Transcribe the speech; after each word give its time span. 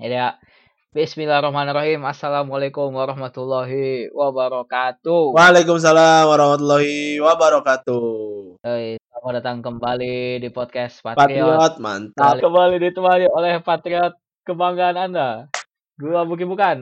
Ya, 0.00 0.40
Bismillahirrahmanirrahim. 0.96 2.08
Assalamualaikum 2.08 2.88
warahmatullahi 2.88 4.08
wabarakatuh. 4.16 5.36
Waalaikumsalam 5.36 6.24
warahmatullahi 6.24 7.20
wabarakatuh. 7.20 8.08
Hai, 8.64 8.96
selamat 8.96 9.32
datang 9.44 9.60
kembali 9.60 10.40
di 10.40 10.48
podcast 10.48 11.04
Patriot. 11.04 11.52
Patriot 11.52 11.74
mantap. 11.84 12.40
Kembali 12.40 12.80
ditemani 12.80 13.28
oleh 13.28 13.60
Patriot 13.60 14.16
kebanggaan 14.48 14.96
Anda. 14.96 15.52
Gua 16.00 16.24
bukan 16.24 16.48
bukan. 16.48 16.78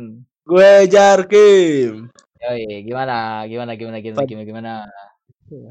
Gue 0.46 0.86
Jarkim. 0.86 2.14
Yoi, 2.38 2.86
gimana? 2.86 3.42
Gimana 3.50 3.74
gimana 3.74 3.98
gimana 3.98 4.30
gimana 4.30 4.46
gimana? 4.46 4.72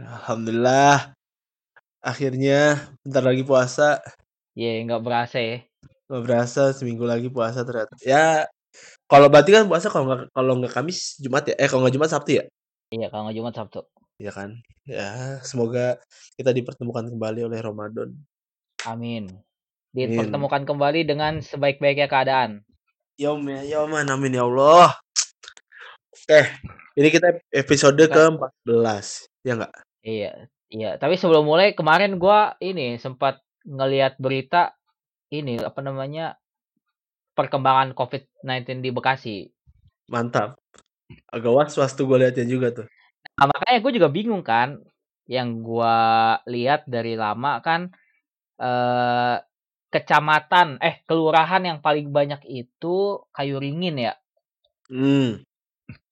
Alhamdulillah. 0.03 1.15
Akhirnya 2.03 2.91
bentar 3.07 3.23
lagi 3.23 3.47
puasa. 3.47 4.03
Iya, 4.51 4.83
nggak 4.83 4.99
berasa 4.99 5.39
ya. 5.39 5.63
Gak 6.07 6.21
berasa 6.23 6.71
seminggu 6.71 7.03
lagi 7.03 7.27
puasa 7.27 7.67
ternyata. 7.67 7.91
Ya 8.03 8.47
kalau 9.07 9.27
berarti 9.27 9.51
kan 9.55 9.67
puasa 9.67 9.91
kalau 9.91 10.07
nggak 10.07 10.31
kalau 10.31 10.53
nggak 10.59 10.73
Kamis 10.73 11.19
Jumat 11.19 11.43
ya. 11.47 11.55
Eh 11.59 11.67
kalau 11.67 11.83
nggak 11.83 11.95
Jumat 11.95 12.11
Sabtu 12.11 12.31
ya. 12.39 12.43
Iya, 12.91 13.07
kalau 13.11 13.27
nggak 13.27 13.37
Jumat 13.39 13.53
Sabtu. 13.55 13.79
Iya 14.17 14.31
kan. 14.31 14.49
Ya 14.87 15.39
semoga 15.43 15.99
kita 16.39 16.55
dipertemukan 16.55 17.11
kembali 17.11 17.43
oleh 17.43 17.59
Ramadan. 17.59 18.15
Amin. 18.87 19.27
Dipertemukan 19.91 20.63
kembali 20.63 21.03
dengan 21.03 21.43
sebaik-baiknya 21.43 22.07
keadaan. 22.07 22.61
Yaum 23.17 23.41
ya, 23.49 23.65
yaum 23.65 23.97
amin 23.97 24.37
ya 24.37 24.45
Allah. 24.45 24.93
Oke, 26.13 26.41
ini 26.93 27.09
kita 27.09 27.41
episode 27.49 27.97
ke-14. 27.97 29.05
Ya 29.41 29.53
enggak? 29.57 29.73
Iya, 30.05 30.33
iya. 30.69 30.91
Tapi 31.01 31.17
sebelum 31.17 31.41
mulai 31.41 31.73
kemarin 31.73 32.21
gua 32.21 32.53
ini 32.61 33.01
sempat 33.01 33.41
ngelihat 33.65 34.21
berita 34.21 34.76
ini 35.31 35.59
apa 35.59 35.79
namanya 35.83 36.39
perkembangan 37.37 37.93
COVID-19 37.93 38.81
di 38.81 38.89
Bekasi. 38.89 39.37
Mantap. 40.09 40.57
Agak 41.29 41.53
was-was 41.53 41.93
tuh 41.93 42.09
gue 42.09 42.17
liatnya 42.25 42.49
juga 42.49 42.73
tuh. 42.73 42.85
Nah, 43.37 43.45
makanya 43.45 43.79
gue 43.83 43.91
juga 44.01 44.09
bingung 44.09 44.41
kan. 44.41 44.81
Yang 45.27 45.49
gua 45.59 45.95
lihat 46.47 46.87
dari 46.87 47.19
lama 47.19 47.59
kan 47.59 47.91
eh 48.57 49.37
kecamatan 49.91 50.79
eh 50.79 51.03
kelurahan 51.03 51.61
yang 51.67 51.79
paling 51.83 52.15
banyak 52.15 52.41
itu 52.47 53.27
Kayu 53.35 53.59
Ringin 53.59 53.99
ya. 53.99 54.15
Hmm. 54.87 55.43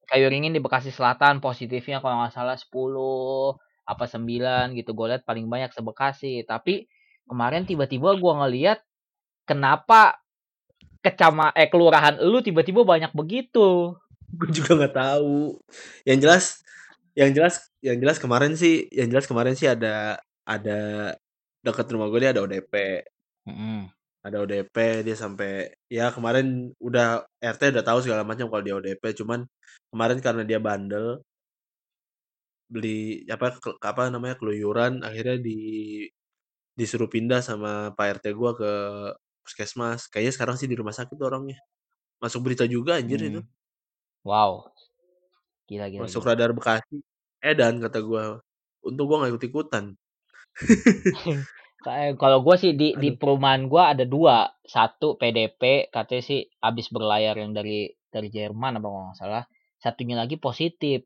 Kayu 0.06 0.28
Ringin 0.28 0.52
di 0.52 0.60
Bekasi 0.60 0.92
Selatan 0.92 1.40
positifnya 1.40 2.04
kalau 2.04 2.22
nggak 2.22 2.36
salah 2.36 2.60
10 2.60 3.56
apa 3.88 4.06
9 4.06 4.76
gitu 4.76 4.92
gue 4.92 5.08
lihat 5.16 5.24
paling 5.24 5.48
banyak 5.48 5.72
sebekasi 5.72 6.44
tapi 6.44 6.90
kemarin 7.30 7.64
tiba-tiba 7.64 8.20
gua 8.20 8.46
ngeliat 8.46 8.84
kenapa 9.46 10.20
kecama 11.06 11.54
eh 11.54 11.70
kelurahan 11.70 12.18
lu 12.18 12.42
tiba-tiba 12.42 12.82
banyak 12.82 13.14
begitu 13.14 13.94
Gue 14.36 14.50
juga 14.52 14.72
nggak 14.76 14.96
tahu. 14.96 15.62
Yang 16.04 16.20
jelas, 16.24 16.46
yang 17.16 17.32
jelas, 17.32 17.56
yang 17.80 17.98
jelas 18.02 18.18
kemarin 18.20 18.54
sih, 18.58 18.90
yang 18.92 19.08
jelas 19.14 19.26
kemarin 19.30 19.56
sih 19.56 19.70
ada 19.70 20.20
ada 20.44 20.80
dekat 21.64 21.88
rumah 21.94 22.12
gue 22.12 22.20
dia 22.22 22.32
ada 22.36 22.44
ODP. 22.44 22.74
Mm-mm. 23.48 23.90
Ada 24.26 24.42
ODP 24.42 25.06
dia 25.06 25.16
sampai 25.16 25.70
ya 25.86 26.10
kemarin 26.10 26.74
udah 26.82 27.24
RT 27.38 27.78
udah 27.78 27.86
tahu 27.86 28.00
segala 28.02 28.26
macam 28.26 28.50
kalau 28.50 28.64
dia 28.66 28.76
ODP 28.76 29.14
cuman 29.22 29.46
kemarin 29.94 30.18
karena 30.20 30.42
dia 30.42 30.58
bandel 30.58 31.22
beli 32.66 33.22
apa 33.30 33.62
ke- 33.62 33.78
apa 33.78 34.10
namanya 34.10 34.42
keluyuran 34.42 35.06
akhirnya 35.06 35.38
di 35.38 35.62
disuruh 36.74 37.06
pindah 37.06 37.46
sama 37.46 37.94
Pak 37.94 38.20
RT 38.20 38.26
gua 38.34 38.58
ke 38.58 38.72
puskesmas. 39.46 40.10
Kayaknya 40.10 40.34
sekarang 40.34 40.56
sih 40.58 40.66
di 40.66 40.76
rumah 40.76 40.92
sakit 40.92 41.16
orangnya. 41.22 41.62
Masuk 42.18 42.42
berita 42.42 42.66
juga 42.66 42.98
anjir 42.98 43.22
itu. 43.22 43.40
Hmm. 43.40 43.50
wow 44.26 44.66
gila 45.66 45.86
gila, 45.90 46.06
Masuk 46.06 46.26
gila. 46.26 46.34
radar 46.34 46.52
Bekasi. 46.52 46.98
Edan 47.40 47.78
kata 47.78 48.02
gua. 48.02 48.42
Untung 48.82 49.06
gua 49.06 49.26
gak 49.26 49.38
ikut-ikutan. 49.38 49.94
Kayak- 51.86 52.18
kalau 52.18 52.42
gua 52.42 52.58
sih 52.58 52.74
di 52.74 52.98
di 52.98 53.14
perumahan 53.14 53.70
gua 53.70 53.94
ada 53.94 54.02
dua 54.04 54.50
satu 54.66 55.14
PDP 55.16 55.94
katanya 55.94 56.24
sih 56.26 56.42
habis 56.58 56.90
berlayar 56.90 57.38
yang 57.38 57.54
dari 57.54 57.86
dari 58.10 58.34
Jerman 58.34 58.82
apa 58.82 58.88
nggak 58.88 59.18
salah 59.20 59.44
satunya 59.78 60.18
lagi 60.18 60.40
positif 60.40 61.06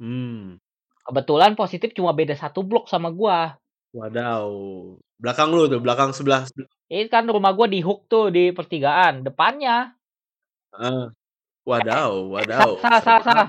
Hmm. 0.00 0.56
kebetulan 1.04 1.52
positif 1.54 1.92
cuma 1.92 2.10
beda 2.10 2.32
satu 2.32 2.64
blok 2.64 2.88
sama 2.88 3.12
gua 3.12 3.60
Wadaw. 3.92 4.48
Belakang 5.20 5.52
lu 5.52 5.68
tuh, 5.68 5.76
belakang 5.78 6.16
sebelah. 6.16 6.48
Ini 6.92 7.08
kan 7.08 7.24
rumah 7.24 7.50
gua 7.50 7.64
di 7.64 7.80
hook 7.80 8.04
tuh 8.04 8.28
di 8.28 8.52
pertigaan 8.52 9.24
depannya 9.24 9.96
Ah. 10.72 11.08
Wadaw, 11.62 12.26
wadaw. 12.28 12.74
salah, 12.76 12.98
salah, 13.00 13.22
salah. 13.22 13.46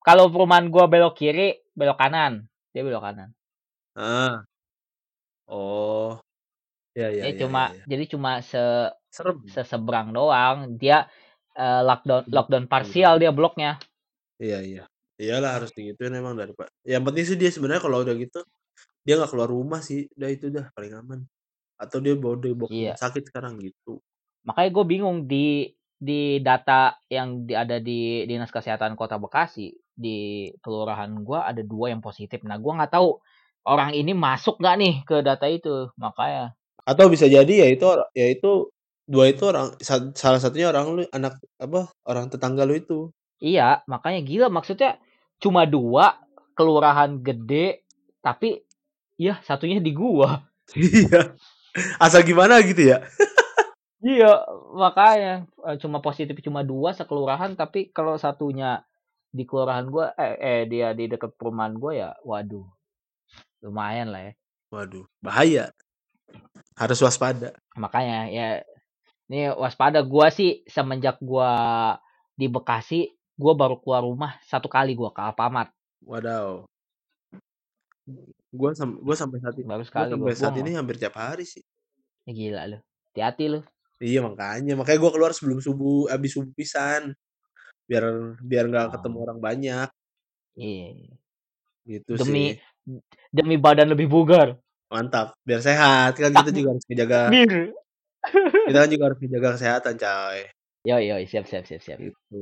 kalau 0.00 0.30
perumahan 0.30 0.68
gua 0.68 0.86
belok 0.86 1.14
kiri 1.14 1.58
belok 1.72 1.98
kanan 1.98 2.46
dia 2.70 2.80
belok 2.80 3.02
kanan 3.02 3.28
Ah. 3.92 4.40
Oh. 5.44 6.16
Ya 6.92 7.08
ya 7.08 7.24
Dia 7.24 7.32
ya. 7.34 7.40
cuma 7.40 7.62
ya, 7.66 7.74
ya. 7.74 7.84
jadi 7.88 8.04
cuma 8.06 8.30
se 8.40 8.62
Serem. 9.08 9.44
seseberang 9.44 10.12
doang 10.12 10.76
dia 10.76 11.08
eh, 11.52 11.80
lockdown 11.82 12.24
Hmm. 12.24 12.32
lockdown 12.32 12.64
parsial 12.66 13.16
dia 13.16 13.28
bloknya 13.28 13.76
Iya 14.36 14.58
iya. 14.60 14.84
Iyalah 15.16 15.54
harus 15.56 15.70
digituin 15.70 16.10
emang 16.12 16.34
dari 16.34 16.50
Pak. 16.50 16.66
Yang 16.82 17.02
penting 17.06 17.24
sih 17.24 17.36
dia 17.36 17.46
sebenarnya 17.46 17.78
kalau 17.80 18.02
udah 18.02 18.10
gitu 18.12 18.40
dia 19.00 19.14
nggak 19.14 19.30
keluar 19.30 19.46
rumah 19.46 19.78
sih. 19.78 20.10
Udah 20.16 20.28
itu 20.28 20.46
dah 20.48 20.66
paling 20.72 20.92
aman. 20.94 21.20
Atau 21.82 21.98
dia 21.98 22.14
bawa 22.14 22.38
dia 22.38 22.54
bawa 22.54 22.70
ke 22.70 22.74
Iya. 22.74 22.94
rumah 22.94 23.02
sakit 23.02 23.22
sekarang 23.28 23.58
gitu. 23.58 23.98
makanya 24.42 24.70
gue 24.70 24.84
bingung 24.86 25.18
di 25.26 25.70
di 25.98 26.38
data 26.38 26.98
yang 27.06 27.46
di, 27.46 27.54
ada 27.54 27.78
di 27.78 28.26
dinas 28.26 28.50
kesehatan 28.50 28.98
kota 28.98 29.14
Bekasi 29.14 29.70
di 29.94 30.50
kelurahan 30.58 31.14
gua 31.22 31.46
ada 31.46 31.62
dua 31.62 31.94
yang 31.94 32.02
positif 32.02 32.42
nah 32.42 32.58
gua 32.58 32.74
nggak 32.82 32.90
tahu 32.90 33.22
orang 33.62 33.94
ini 33.94 34.10
masuk 34.10 34.58
nggak 34.58 34.76
nih 34.82 34.94
ke 35.06 35.22
data 35.22 35.46
itu 35.46 35.94
makanya 35.94 36.58
Atau 36.82 37.06
bisa 37.06 37.30
jadi 37.30 37.46
ya 37.46 37.66
itu 37.70 37.86
ya 38.18 38.26
itu 38.34 38.66
dua 39.06 39.30
itu 39.30 39.46
orang 39.46 39.78
sa- 39.78 40.10
salah 40.18 40.42
satunya 40.42 40.74
orang 40.74 40.86
lu 40.90 41.02
anak 41.14 41.38
apa 41.62 41.94
orang 42.02 42.26
tetangga 42.26 42.66
lu 42.66 42.74
itu. 42.74 42.98
iya 43.38 43.86
makanya 43.86 44.26
gila 44.26 44.46
maksudnya 44.50 44.98
cuma 45.38 45.70
dua 45.70 46.18
kelurahan 46.58 47.22
gede 47.22 47.86
tapi 48.18 48.58
ya 49.14 49.38
satunya 49.46 49.78
di 49.78 49.94
gua 49.94 50.42
Iya. 50.74 51.38
Asal 51.96 52.22
gimana 52.24 52.60
gitu 52.60 52.84
ya? 52.84 53.00
Iya, 54.02 54.42
makanya 54.74 55.46
eh, 55.62 55.76
cuma 55.78 56.02
positif 56.02 56.34
cuma 56.42 56.66
dua 56.66 56.90
sekelurahan, 56.90 57.54
tapi 57.54 57.94
kalau 57.94 58.18
satunya 58.18 58.82
di 59.30 59.46
kelurahan 59.46 59.86
gua, 59.86 60.10
eh, 60.18 60.36
eh 60.42 60.60
dia 60.66 60.90
di 60.90 61.06
dekat 61.06 61.38
perumahan 61.38 61.78
gua 61.78 61.92
ya, 61.94 62.10
waduh, 62.26 62.66
lumayan 63.62 64.10
lah 64.10 64.26
ya. 64.26 64.32
Waduh, 64.74 65.06
bahaya. 65.22 65.70
Harus 66.74 66.98
waspada. 66.98 67.54
Makanya 67.78 68.26
ya, 68.26 68.46
ini 69.30 69.54
waspada 69.54 70.02
gua 70.02 70.34
sih 70.34 70.66
semenjak 70.66 71.22
gua 71.22 71.94
di 72.34 72.50
Bekasi, 72.50 73.06
gua 73.38 73.54
baru 73.54 73.78
keluar 73.78 74.02
rumah 74.02 74.34
satu 74.50 74.66
kali 74.66 74.98
gua 74.98 75.14
ke 75.14 75.22
Alfamart, 75.22 75.70
Wadaw. 76.02 76.66
Gua 78.52 78.74
sam 78.74 78.98
gua 78.98 79.14
sampai 79.14 79.38
saat 79.38 79.54
ini 79.56 79.66
baru 79.66 79.82
gua 79.82 79.88
sekali 79.88 80.10
sampai 80.10 80.32
gua. 80.34 80.40
saat 80.42 80.54
ini 80.58 80.70
mau, 80.74 80.78
hampir 80.82 80.96
tiap 80.98 81.14
hari 81.14 81.46
sih. 81.46 81.62
ya 82.26 82.32
gila 82.34 82.62
lu, 82.70 82.78
hati-hati 83.10 83.44
lu. 83.50 83.60
Iya 84.02 84.20
makanya, 84.26 84.74
makanya 84.74 84.98
gua 84.98 85.12
keluar 85.14 85.32
sebelum 85.34 85.62
subuh, 85.62 86.10
habis 86.10 86.34
subuh 86.34 86.50
pisan. 86.54 87.14
Biar 87.86 88.02
biar 88.42 88.64
nggak 88.66 88.98
ketemu 88.98 89.16
Oh, 89.18 89.24
orang 89.26 89.38
banyak 89.42 89.88
iya. 90.54 90.94
gitu 91.86 92.14
Demi 92.14 92.54
sih. 92.54 92.98
demi 93.30 93.56
badan 93.58 93.90
lebih 93.90 94.06
bugar. 94.10 94.58
Mantap, 94.90 95.34
biar 95.46 95.62
sehat. 95.62 96.14
Kan 96.18 96.30
kita 96.34 96.50
juga 96.52 96.68
harus 96.76 96.84
menjaga 96.90 97.20
kita 98.70 98.78
kan 98.86 98.90
juga 98.90 99.04
harus 99.10 99.18
menjaga 99.18 99.48
kesehatan, 99.58 99.94
coy. 99.98 100.38
Yo 100.82 100.96
yo, 100.98 101.16
siap 101.26 101.46
siap 101.46 101.64
siap 101.66 101.82
siap. 101.82 101.98
Gitu. 102.02 102.38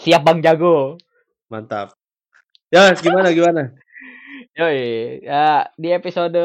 Siap 0.00 0.20
Bang 0.24 0.40
Jago. 0.40 0.96
Mantap. 1.52 1.92
Ya, 2.72 2.92
gimana 2.96 3.32
gimana? 3.34 3.74
Yoi, 4.60 5.24
ya 5.24 5.64
di 5.72 5.88
episode 5.88 6.36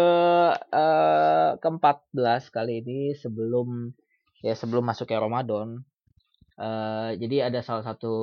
eh, 0.72 1.50
ke-14 1.60 2.48
kali 2.48 2.80
ini 2.80 3.12
sebelum 3.12 3.92
ya 4.40 4.56
sebelum 4.56 4.88
masuknya 4.88 5.20
Ramadan. 5.20 5.84
eh 6.56 7.12
jadi 7.20 7.52
ada 7.52 7.60
salah 7.60 7.84
satu 7.84 8.16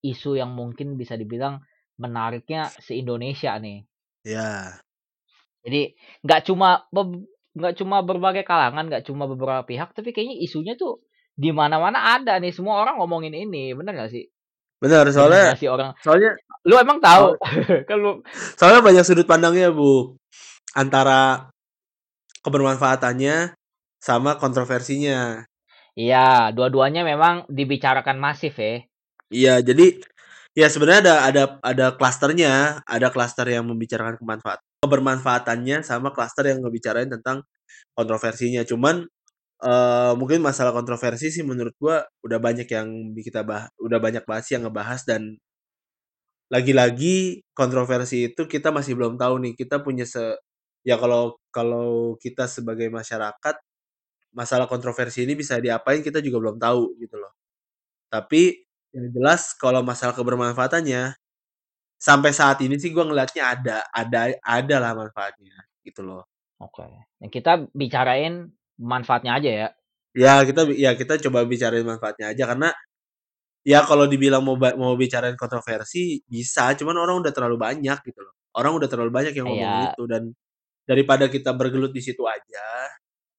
isu 0.00 0.40
yang 0.40 0.56
mungkin 0.56 0.96
bisa 0.96 1.20
dibilang 1.20 1.60
menariknya 2.00 2.72
se-Indonesia 2.80 3.60
nih. 3.60 3.84
Ya. 4.24 4.80
Jadi 5.68 5.92
nggak 6.24 6.40
cuma 6.48 6.88
nggak 7.52 7.74
cuma 7.76 8.00
berbagai 8.00 8.48
kalangan, 8.48 8.88
nggak 8.88 9.04
cuma 9.04 9.28
beberapa 9.28 9.68
pihak, 9.68 9.92
tapi 9.92 10.16
kayaknya 10.16 10.40
isunya 10.40 10.80
tuh 10.80 11.04
di 11.36 11.52
mana-mana 11.52 12.16
ada 12.16 12.40
nih. 12.40 12.56
Semua 12.56 12.80
orang 12.80 12.96
ngomongin 12.96 13.36
ini, 13.36 13.76
bener 13.76 13.92
gak 14.00 14.16
sih? 14.16 14.32
Benar, 14.80 15.04
soalnya 15.12 15.52
sih 15.60 15.68
orang? 15.68 15.92
soalnya 16.00 16.32
Lu 16.64 16.76
emang 16.76 17.00
tahu? 17.00 17.40
kan 17.88 17.96
lu 17.96 18.20
soalnya 18.56 18.84
banyak 18.84 19.04
sudut 19.04 19.24
pandangnya, 19.24 19.72
Bu. 19.72 20.16
Antara 20.76 21.48
kebermanfaatannya 22.44 23.56
sama 24.00 24.36
kontroversinya. 24.36 25.44
Iya, 25.96 26.52
dua-duanya 26.52 27.04
memang 27.04 27.48
dibicarakan 27.48 28.16
masif 28.20 28.56
ya. 28.60 28.84
Iya, 29.30 29.54
jadi 29.64 30.00
ya 30.56 30.66
sebenarnya 30.68 31.00
ada 31.00 31.16
ada 31.28 31.44
ada 31.64 31.86
klasternya, 31.96 32.84
ada 32.84 33.08
klaster 33.12 33.48
yang 33.48 33.68
membicarakan 33.68 34.20
kemanfaat 34.20 34.60
kebermanfaatannya 34.80 35.84
sama 35.84 36.12
klaster 36.12 36.48
yang 36.48 36.64
ngebicarain 36.64 37.08
tentang 37.08 37.44
kontroversinya. 37.92 38.64
Cuman 38.64 39.04
eee, 39.64 40.12
mungkin 40.20 40.40
masalah 40.44 40.72
kontroversi 40.76 41.28
sih 41.34 41.44
menurut 41.46 41.74
gua 41.80 42.04
udah 42.26 42.38
banyak 42.42 42.68
yang 42.70 42.88
kita 43.18 43.40
bah 43.46 43.68
udah 43.80 43.98
banyak 44.02 44.24
sih 44.44 44.54
yang 44.58 44.64
ngebahas 44.68 45.02
dan 45.08 45.38
lagi-lagi 46.50 47.46
kontroversi 47.54 48.26
itu 48.34 48.42
kita 48.50 48.74
masih 48.74 48.98
belum 48.98 49.14
tahu 49.14 49.38
nih, 49.38 49.52
kita 49.54 49.78
punya 49.86 50.02
se 50.02 50.34
ya 50.82 50.98
kalau 50.98 51.38
kalau 51.54 52.18
kita 52.18 52.50
sebagai 52.50 52.90
masyarakat, 52.90 53.54
masalah 54.34 54.66
kontroversi 54.70 55.24
ini 55.28 55.34
bisa 55.38 55.58
diapain 55.62 56.00
kita 56.04 56.20
juga 56.24 56.38
belum 56.42 56.58
tahu 56.62 56.98
gitu 57.02 57.16
loh. 57.22 57.32
Tapi 58.12 58.62
yang 58.96 59.08
jelas 59.14 59.54
kalau 59.58 59.82
masalah 59.86 60.14
kebermanfaatannya, 60.16 61.14
sampai 62.00 62.32
saat 62.36 62.60
ini 62.64 62.76
sih 62.80 62.92
gua 62.94 63.06
ngelihatnya 63.08 63.44
ada 63.46 63.78
ada 63.94 64.20
ada 64.44 64.76
lah 64.82 64.92
manfaatnya 64.98 65.56
gitu 65.86 66.04
loh. 66.06 66.24
Oke, 66.62 66.84
yang 67.24 67.32
kita 67.32 67.66
bicarain 67.74 68.52
manfaatnya 68.80 69.36
aja 69.38 69.50
ya. 69.52 69.68
Ya 70.16 70.42
kita 70.42 70.66
ya 70.74 70.90
kita 70.98 71.20
coba 71.28 71.46
bicarain 71.46 71.86
manfaatnya 71.86 72.34
aja 72.34 72.44
karena, 72.50 72.68
ya 73.66 73.84
kalau 73.86 74.06
dibilang 74.10 74.42
mau 74.42 74.56
mau 74.58 74.94
bicarain 74.98 75.36
kontroversi 75.38 76.22
bisa, 76.26 76.74
cuman 76.78 76.96
orang 76.98 77.22
udah 77.26 77.32
terlalu 77.34 77.56
banyak 77.60 77.98
gitu 78.06 78.20
loh. 78.24 78.34
Orang 78.56 78.74
udah 78.80 78.88
terlalu 78.90 79.12
banyak 79.14 79.34
yang 79.38 79.46
ngomongin 79.50 79.86
Iya. 79.86 79.92
itu 79.94 80.02
dan 80.10 80.22
daripada 80.88 81.26
kita 81.30 81.52
bergelut 81.56 81.92
di 81.94 82.02
situ 82.04 82.24
aja, 82.26 82.66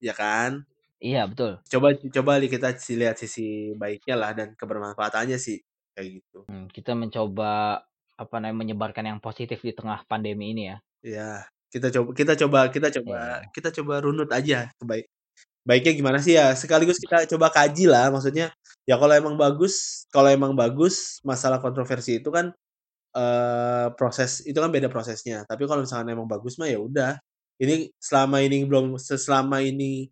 ya 0.02 0.14
kan? 0.16 0.64
Iya, 1.02 1.26
betul. 1.28 1.60
Coba 1.68 1.92
coba 1.98 2.32
kita 2.44 2.72
lihat 2.96 3.16
sisi 3.20 3.74
baiknya 3.76 4.16
lah 4.18 4.30
dan 4.36 4.54
kebermanfaatannya 4.56 5.36
sih, 5.40 5.60
kayak 5.96 6.22
gitu. 6.22 6.46
Mmm, 6.48 6.70
kita 6.72 6.94
mencoba, 6.96 7.82
apa 8.16 8.36
namanya, 8.38 8.56
menyebarkan 8.74 9.04
yang 9.16 9.20
positif 9.22 9.60
di 9.64 9.72
tengah 9.74 10.04
pandemi 10.06 10.54
ini 10.54 10.70
ya. 10.72 10.78
Iya, 11.02 11.30
kita 11.72 11.88
cob 11.90 12.14
kita 12.14 12.32
coba 12.38 12.70
kita 12.70 12.88
coba 13.00 13.16
Iya. 13.42 13.50
kita 13.50 13.68
coba 13.82 13.94
runut 14.04 14.30
aja 14.30 14.70
kebaik 14.78 15.06
baiknya 15.68 15.92
gimana 15.98 16.18
sih 16.22 16.34
ya, 16.38 16.54
sekaligus 16.58 16.98
kita 17.02 17.24
coba 17.36 17.48
kaji 17.54 17.86
lah 17.90 18.10
maksudnya, 18.14 18.50
ya 18.88 18.96
kalau 19.00 19.14
emang 19.16 19.36
bagus 19.40 20.04
kalau 20.14 20.28
emang 20.32 20.52
bagus 20.58 21.20
masalah 21.26 21.58
kontroversi 21.62 22.18
itu 22.22 22.30
kan, 22.34 22.50
eee, 23.16 23.86
proses 23.98 24.42
itu 24.46 24.58
kan 24.58 24.70
beda 24.74 24.88
prosesnya. 24.92 25.44
Tapi 25.48 25.64
kalau 25.70 25.82
misalkan 25.86 26.10
emang 26.14 26.28
bagus 26.30 26.56
mah 26.60 26.68
ya 26.70 26.78
udah, 26.82 27.18
ini 27.62 27.90
selama 28.02 28.40
ini 28.44 28.64
belum 28.68 28.96
se 29.00 29.16
selama 29.20 29.62
ini 29.64 30.08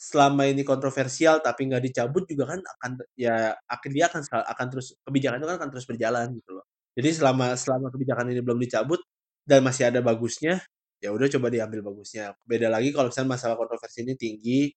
selama 0.00 0.48
ini 0.48 0.62
kontroversial 0.64 1.44
tapi 1.44 1.68
nggak 1.70 1.84
dicabut 1.92 2.24
juga 2.30 2.56
kan 2.56 2.60
akan 2.64 2.92
ya 3.20 3.52
akan 3.68 3.90
dia 3.92 4.04
akan 4.08 4.22
akan 4.32 4.66
terus 4.72 4.96
kebijakan 5.04 5.38
itu 5.44 5.48
kan 5.50 5.56
akan 5.60 5.70
terus 5.74 5.86
berjalan 5.90 6.26
gitu 6.36 6.50
loh. 6.56 6.64
Jadi 6.98 7.10
selama 7.20 7.54
selama 7.58 7.88
kebijakan 7.94 8.26
ini 8.32 8.40
belum 8.44 8.58
dicabut 8.62 9.00
dan 9.48 9.60
masih 9.66 9.90
ada 9.92 10.00
bagusnya, 10.04 10.60
ya 11.02 11.10
udah 11.16 11.26
coba 11.32 11.48
diambil 11.52 11.80
bagusnya. 11.86 12.36
Beda 12.48 12.68
lagi 12.72 12.92
kalau 12.94 13.08
misalnya 13.12 13.32
masalah 13.36 13.56
kontroversi 13.60 14.04
ini 14.06 14.14
tinggi, 14.18 14.70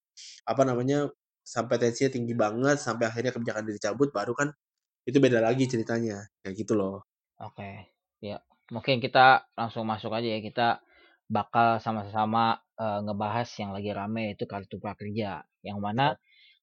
apa 0.48 0.62
namanya, 0.68 1.08
sampai 1.44 1.76
tensinya 1.82 2.10
tinggi 2.16 2.34
banget, 2.36 2.76
sampai 2.80 3.04
akhirnya 3.10 3.32
kebijakan 3.36 3.64
dicabut, 3.70 4.08
baru 4.14 4.32
kan 4.36 4.48
itu 5.08 5.18
beda 5.22 5.40
lagi 5.44 5.64
ceritanya, 5.70 6.28
kayak 6.44 6.54
gitu 6.66 6.74
loh. 6.78 7.04
Oke, 7.42 7.90
ya. 8.22 8.38
Mungkin 8.72 8.98
kita 9.02 9.50
langsung 9.58 9.84
masuk 9.86 10.10
aja 10.14 10.28
ya, 10.38 10.40
kita 10.40 10.68
bakal 11.28 11.78
sama-sama, 11.82 12.62
eee, 12.78 12.98
ngebahas 13.04 13.48
yang 13.60 13.70
lagi 13.76 13.90
rame 13.92 14.20
yaitu 14.32 14.44
kartu 14.48 14.76
prakerja. 14.80 15.44
Yang 15.66 15.78
mana 15.82 16.04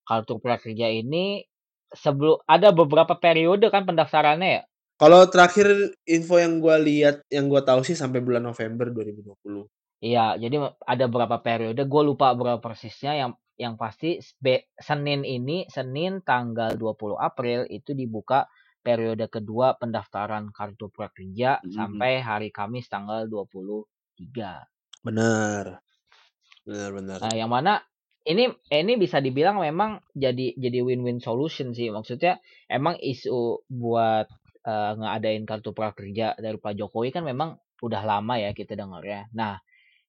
kartu 0.07 0.39
prakerja 0.43 0.87
ini 0.91 1.45
sebelu 1.93 2.39
ada 2.47 2.71
beberapa 2.71 3.15
periode 3.19 3.67
kan 3.73 3.83
pendaftarannya 3.89 4.49
ya? 4.59 4.63
Kalau 5.01 5.25
terakhir 5.33 5.65
info 6.05 6.37
yang 6.37 6.61
gua 6.61 6.77
lihat, 6.77 7.25
yang 7.33 7.49
gua 7.49 7.65
tahu 7.65 7.81
sih 7.81 7.97
sampai 7.97 8.21
bulan 8.21 8.45
November 8.45 8.93
2020. 8.93 9.65
Iya, 9.97 10.37
jadi 10.37 10.61
ada 10.85 11.05
beberapa 11.09 11.41
periode, 11.41 11.81
gua 11.89 12.05
lupa 12.05 12.37
berapa 12.37 12.61
persisnya, 12.61 13.17
yang 13.17 13.31
yang 13.57 13.81
pasti 13.81 14.21
Senin 14.77 15.25
ini, 15.25 15.65
Senin 15.73 16.21
tanggal 16.21 16.77
20 16.77 17.17
April 17.17 17.65
itu 17.65 17.97
dibuka 17.97 18.45
periode 18.81 19.25
kedua 19.29 19.77
pendaftaran 19.77 20.49
kartu 20.53 20.89
prakerja 20.93 21.61
Mhm. 21.61 21.73
sampai 21.73 22.11
hari 22.21 22.49
Kamis 22.53 22.85
tanggal 22.89 23.25
23. 23.29 24.65
Bener. 25.01 25.81
Bener 26.65 26.89
bener. 26.93 27.17
Nah, 27.21 27.33
yang 27.33 27.49
mana 27.49 27.81
ini 28.21 28.49
ini 28.69 28.93
bisa 29.01 29.17
dibilang 29.17 29.57
memang 29.61 30.01
jadi 30.13 30.53
jadi 30.57 30.81
win-win 30.85 31.21
solution 31.21 31.73
sih. 31.73 31.89
Maksudnya 31.89 32.37
emang 32.69 32.97
isu 33.01 33.65
buat, 33.69 34.29
eee, 34.65 34.91
ngadain 34.99 35.43
kartu 35.49 35.71
prakerja 35.75 36.37
dari 36.39 36.57
Pak 36.61 36.73
Jokowi 36.79 37.09
kan 37.15 37.23
memang 37.27 37.57
udah 37.83 38.01
lama 38.05 38.35
ya 38.41 38.51
kita 38.55 38.73
dengarnya. 38.77 39.29
Nah, 39.37 39.57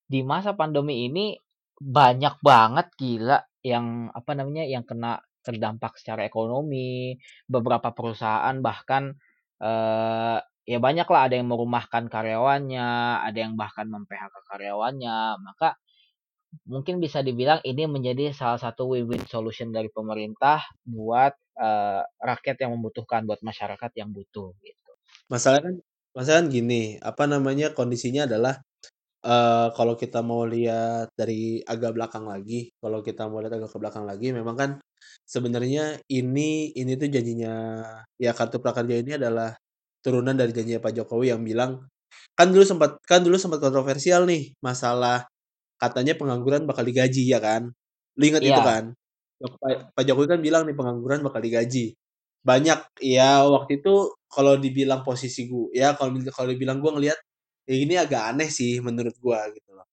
di 0.07 0.21
masa 0.25 0.53
pandemi 0.57 1.07
ini 1.09 1.35
banyak 1.81 2.39
banget 2.45 2.87
gila 2.99 3.39
yang, 3.65 4.09
apa 4.13 4.31
namanya, 4.37 4.63
yang 4.67 4.83
kena 4.87 5.19
terdampak 5.45 5.97
secara 5.99 6.23
ekonomi, 6.27 7.17
beberapa 7.49 7.91
perusahaan 7.95 8.55
bahkan, 8.63 9.15
eee, 9.63 10.37
ya 10.69 10.79
banyaklah 10.83 11.27
ada 11.29 11.35
yang 11.39 11.49
merumahkan 11.51 12.07
karyawannya, 12.11 12.87
ada 13.27 13.37
yang 13.39 13.55
bahkan 13.59 13.87
mem-PHK 13.91 14.35
karyawannya. 14.51 15.17
Maka 15.43 15.75
mungkin 16.69 16.99
bisa 17.03 17.21
dibilang 17.25 17.59
ini 17.67 17.85
menjadi 17.89 18.31
salah 18.35 18.59
satu 18.61 18.93
win-win 18.95 19.23
solution 19.29 19.69
dari 19.75 19.89
pemerintah 19.91 20.63
buat, 20.87 21.33
eee, 21.57 22.01
rakyat 22.23 22.57
yang 22.63 22.71
membutuhkan, 22.77 23.25
buat 23.29 23.41
masyarakat 23.45 23.91
yang 23.99 24.09
butuh, 24.15 24.53
gitu. 24.63 24.91
Masalahnya 25.31 25.63
kan 25.71 25.75
masalahnya 26.13 26.41
kan 26.45 26.47
gini, 26.51 26.81
apa 26.99 27.23
namanya, 27.25 27.65
kondisinya 27.73 28.27
adalah, 28.27 28.59
eee, 29.25 29.67
kalau 29.77 29.95
kita 29.99 30.21
mau 30.25 30.43
lihat 30.47 31.11
dari 31.17 31.61
agak 31.65 31.93
belakang 31.97 32.25
lagi, 32.29 32.71
kalau 32.81 33.01
kita 33.05 33.27
mau 33.31 33.39
lihat 33.43 33.55
agak 33.59 33.71
ke 33.73 33.79
belakang 33.81 34.05
lagi, 34.09 34.27
memang 34.35 34.55
kan 34.59 34.71
sebenarnya 35.27 35.99
ini 36.11 36.71
ini 36.77 36.91
tuh 36.99 37.09
janjinya 37.11 37.53
ya 38.21 38.31
kartu 38.37 38.59
prakerja 38.63 38.95
ini 39.03 39.11
adalah 39.19 39.55
turunan 40.05 40.35
dari 40.37 40.51
janjinya 40.55 40.81
Pak 40.83 40.93
Jokowi 40.99 41.31
yang 41.35 41.43
bilang 41.45 41.85
kan 42.37 42.49
dulu 42.53 42.63
sempat 42.67 42.97
kan 43.07 43.21
dulu 43.25 43.37
sempat 43.41 43.59
kontroversial 43.63 44.25
nih, 44.29 44.53
masalah 44.63 45.25
katanya 45.81 46.15
pengangguran 46.19 46.65
bakal 46.69 46.83
digaji, 46.87 47.29
ya 47.31 47.39
kan? 47.43 47.71
Lu 48.19 48.23
inget 48.29 48.43
itu 48.47 48.61
Iya. 48.61 48.63
kan? 48.63 48.93
Pak 49.41 49.93
Pak 49.97 50.03
Jokowi 50.05 50.27
kan 50.29 50.39
bilang 50.43 50.63
nih 50.69 50.75
pengangguran 50.77 51.25
bakal 51.25 51.41
digaji. 51.41 51.95
Banyak 52.43 52.99
ya 53.01 53.41
waktu 53.47 53.79
itu 53.81 54.13
kalau 54.29 54.59
dibilang 54.59 55.01
posisi 55.07 55.47
gu 55.49 55.71
ya 55.73 55.95
kalau 55.97 56.11
di 56.19 56.27
kalau 56.29 56.51
dibilang 56.53 56.77
gua 56.83 56.93
ngelihat, 56.99 57.17
ya 57.69 57.75
ini 57.79 57.95
agak 57.97 58.21
aneh 58.35 58.49
sih 58.51 58.77
menurut 58.83 59.15
gua 59.23 59.47
gitu 59.55 59.71
loh. 59.73 59.87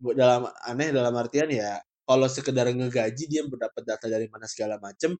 Bu 0.00 0.14
dalam 0.16 0.48
aneh 0.66 0.90
dalam 0.94 1.14
artian 1.18 1.48
ya, 1.52 1.80
kalau 2.08 2.26
sekedar 2.30 2.68
ngegaji 2.72 3.24
dia 3.30 3.42
mau 3.46 3.56
dapat 3.60 3.82
data 3.86 4.06
dari 4.10 4.26
mana 4.32 4.46
segala 4.50 4.76
macem, 4.82 5.14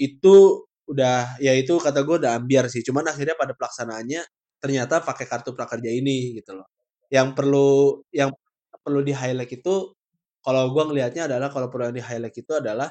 itu 0.00 0.64
udah 0.90 1.38
ya 1.42 1.52
itu 1.58 1.76
kata 1.80 2.02
gua 2.06 2.16
udah 2.22 2.32
ambyar 2.40 2.66
sih. 2.72 2.82
Cuman 2.86 3.06
akhirnya 3.10 3.36
pada 3.38 3.54
pelaksanaannya 3.58 4.22
ternyata 4.62 5.02
pakai 5.04 5.26
kartu 5.30 5.52
prakerja 5.56 5.90
ini 5.92 6.36
gitu 6.40 6.56
loh. 6.58 6.68
Yang 7.12 7.28
perlu 7.38 7.68
yang 8.14 8.30
perlu 8.84 9.00
di-highlight 9.06 9.52
itu 9.62 9.92
kalau 10.44 10.72
gua 10.72 10.88
ngelihatnya 10.88 11.28
adalah 11.30 11.48
kalau 11.52 11.68
perlu 11.72 11.90
yang 11.92 11.96
di-highlight 12.00 12.36
itu 12.36 12.52
adalah, 12.56 12.88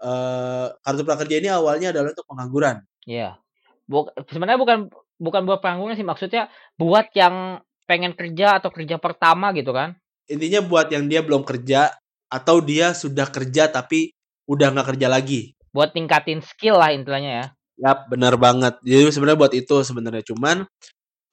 eee, 0.00 0.66
kartu 0.84 1.02
prakerja 1.06 1.36
ini 1.40 1.48
awalnya 1.52 1.92
adalah 1.94 2.12
untuk 2.12 2.26
pengangguran. 2.28 2.76
Iya. 3.08 3.38
Buk 3.86 4.10
sebenarnya 4.32 4.58
bukan 4.60 4.78
bukan 5.20 5.42
buat 5.48 5.60
pengangguran 5.64 5.94
sih, 5.96 6.06
maksudnya 6.06 6.50
buat 6.76 7.08
yang 7.14 7.62
pengen 7.86 8.12
kerja 8.18 8.58
atau 8.58 8.70
kerja 8.74 8.98
pertama 8.98 9.54
gitu 9.54 9.70
kan. 9.70 9.94
Intinya 10.26 10.60
buat 10.66 10.90
yang 10.90 11.06
dia 11.06 11.22
belum 11.22 11.46
kerja 11.46 11.94
atau 12.26 12.58
dia 12.58 12.90
sudah 12.96 13.30
kerja 13.30 13.70
tapi 13.70 14.10
udah 14.50 14.74
nggak 14.74 14.96
kerja 14.96 15.06
lagi. 15.06 15.54
Buat 15.70 15.94
ningkatin 15.94 16.42
skill 16.42 16.82
lah 16.82 16.90
intinya 16.90 17.44
ya. 17.44 17.46
Yap, 17.78 18.08
bener 18.10 18.34
banget. 18.40 18.74
Jadi 18.82 19.12
sebenarnya 19.12 19.38
buat 19.38 19.54
itu 19.54 19.76
sebenarnya, 19.84 20.24
cuman, 20.26 20.64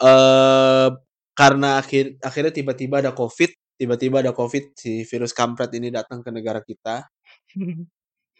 eee, 0.04 0.88
karena 1.34 1.70
akhir 1.82 2.20
akhirnya 2.22 2.54
tiba-tiba 2.54 3.00
ada 3.02 3.12
Covid 3.16 3.52
tiba-tiba 3.78 4.22
ada 4.22 4.32
Covid, 4.36 4.78
si 4.78 5.04
virus 5.08 5.34
kampret 5.36 5.72
ini 5.76 5.90
datang 5.90 6.22
ke 6.22 6.30
negara 6.30 6.62
kita. 6.62 7.06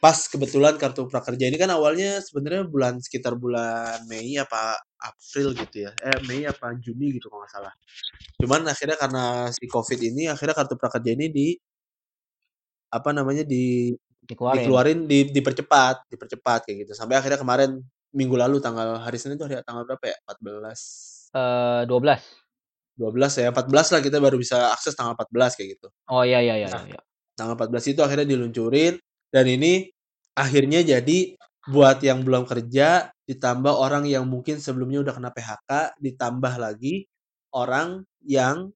Pas 0.04 0.20
kebetulan 0.28 0.76
kartu 0.76 1.08
prakerja 1.08 1.48
ini 1.48 1.56
kan 1.56 1.72
awalnya 1.72 2.20
sebenarnya 2.20 2.68
bulan 2.68 3.00
sekitar 3.00 3.40
bulan 3.40 4.04
Mei 4.12 4.36
apa 4.36 4.76
April 5.00 5.56
gitu 5.56 5.88
ya, 5.88 5.92
eh, 6.04 6.20
Mei 6.28 6.44
apa 6.44 6.76
Juni 6.76 7.16
gitu 7.16 7.32
kalau 7.32 7.48
nggak 7.48 7.54
salah. 7.56 7.74
Cuman 8.36 8.68
akhirnya 8.68 9.00
karena 9.00 9.48
si 9.56 9.64
Covid 9.64 10.00
ini, 10.04 10.28
akhirnya 10.28 10.60
kartu 10.60 10.76
prakerja 10.76 11.16
ini 11.16 11.32
di 11.32 11.48
apa 12.92 13.10
namanya, 13.16 13.48
di 13.48 13.96
Dikeluarin. 14.24 14.64
dikeluarin, 14.64 15.00
di 15.04 15.20
dipercepat 15.32 16.08
dipercepat 16.08 16.60
kayak 16.68 16.78
gitu. 16.88 16.92
Sampai 16.96 17.20
akhirnya 17.20 17.40
kemarin 17.40 17.80
minggu 18.16 18.36
lalu 18.40 18.64
tanggal 18.64 19.04
hari 19.04 19.20
Senin 19.20 19.36
itu 19.36 19.44
hari 19.44 19.60
tanggal 19.68 19.84
berapa 19.84 20.04
ya? 20.04 20.18
14 20.24 21.24
Eee, 21.34 21.82
12. 21.90 22.43
12 22.98 23.34
ya, 23.42 23.50
14 23.50 23.90
lah 23.94 24.02
kita 24.06 24.18
baru 24.22 24.38
bisa 24.38 24.72
akses 24.74 24.94
tanggal 24.94 25.18
14 25.18 25.58
kayak 25.58 25.80
gitu. 25.80 25.88
Oh, 26.10 26.24
ya 26.24 26.40
ya 26.44 26.56
ya 26.60 26.68
Nah, 26.70 26.84
ya 26.86 26.96
ya. 26.96 27.02
tanggal 27.38 27.56
14 27.58 27.86
itu 27.90 28.02
akhirnya 28.06 28.28
diluncurin 28.30 28.98
dan 29.34 29.46
ini 29.50 29.90
akhirnya 30.38 30.82
jadi 30.86 31.38
buat 31.70 32.04
yang 32.04 32.22
belum 32.28 32.44
kerja 32.46 33.10
ditambah 33.26 33.72
orang 33.74 34.04
yang 34.06 34.28
mungkin 34.28 34.60
sebelumnya 34.60 35.00
udah 35.02 35.14
kena 35.16 35.32
PHK 35.32 35.72
ditambah 36.04 36.54
lagi 36.60 37.08
orang 37.56 38.04
yang 38.28 38.70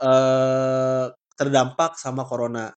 eee, 0.00 1.04
terdampak 1.36 2.00
sama 2.00 2.24
corona 2.24 2.72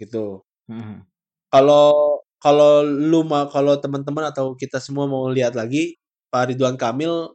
gitu. 0.00 0.42
Mhm. 0.70 1.06
Kalau 1.52 2.18
kalau 2.42 2.82
lu 2.82 3.22
kalau 3.52 3.74
teman-teman 3.78 4.30
atau 4.32 4.54
kita 4.58 4.78
semua 4.82 5.06
mau 5.06 5.28
lihat 5.30 5.54
lagi 5.54 5.94
Pak 6.32 6.54
Ridwan 6.54 6.74
Kamil 6.80 7.34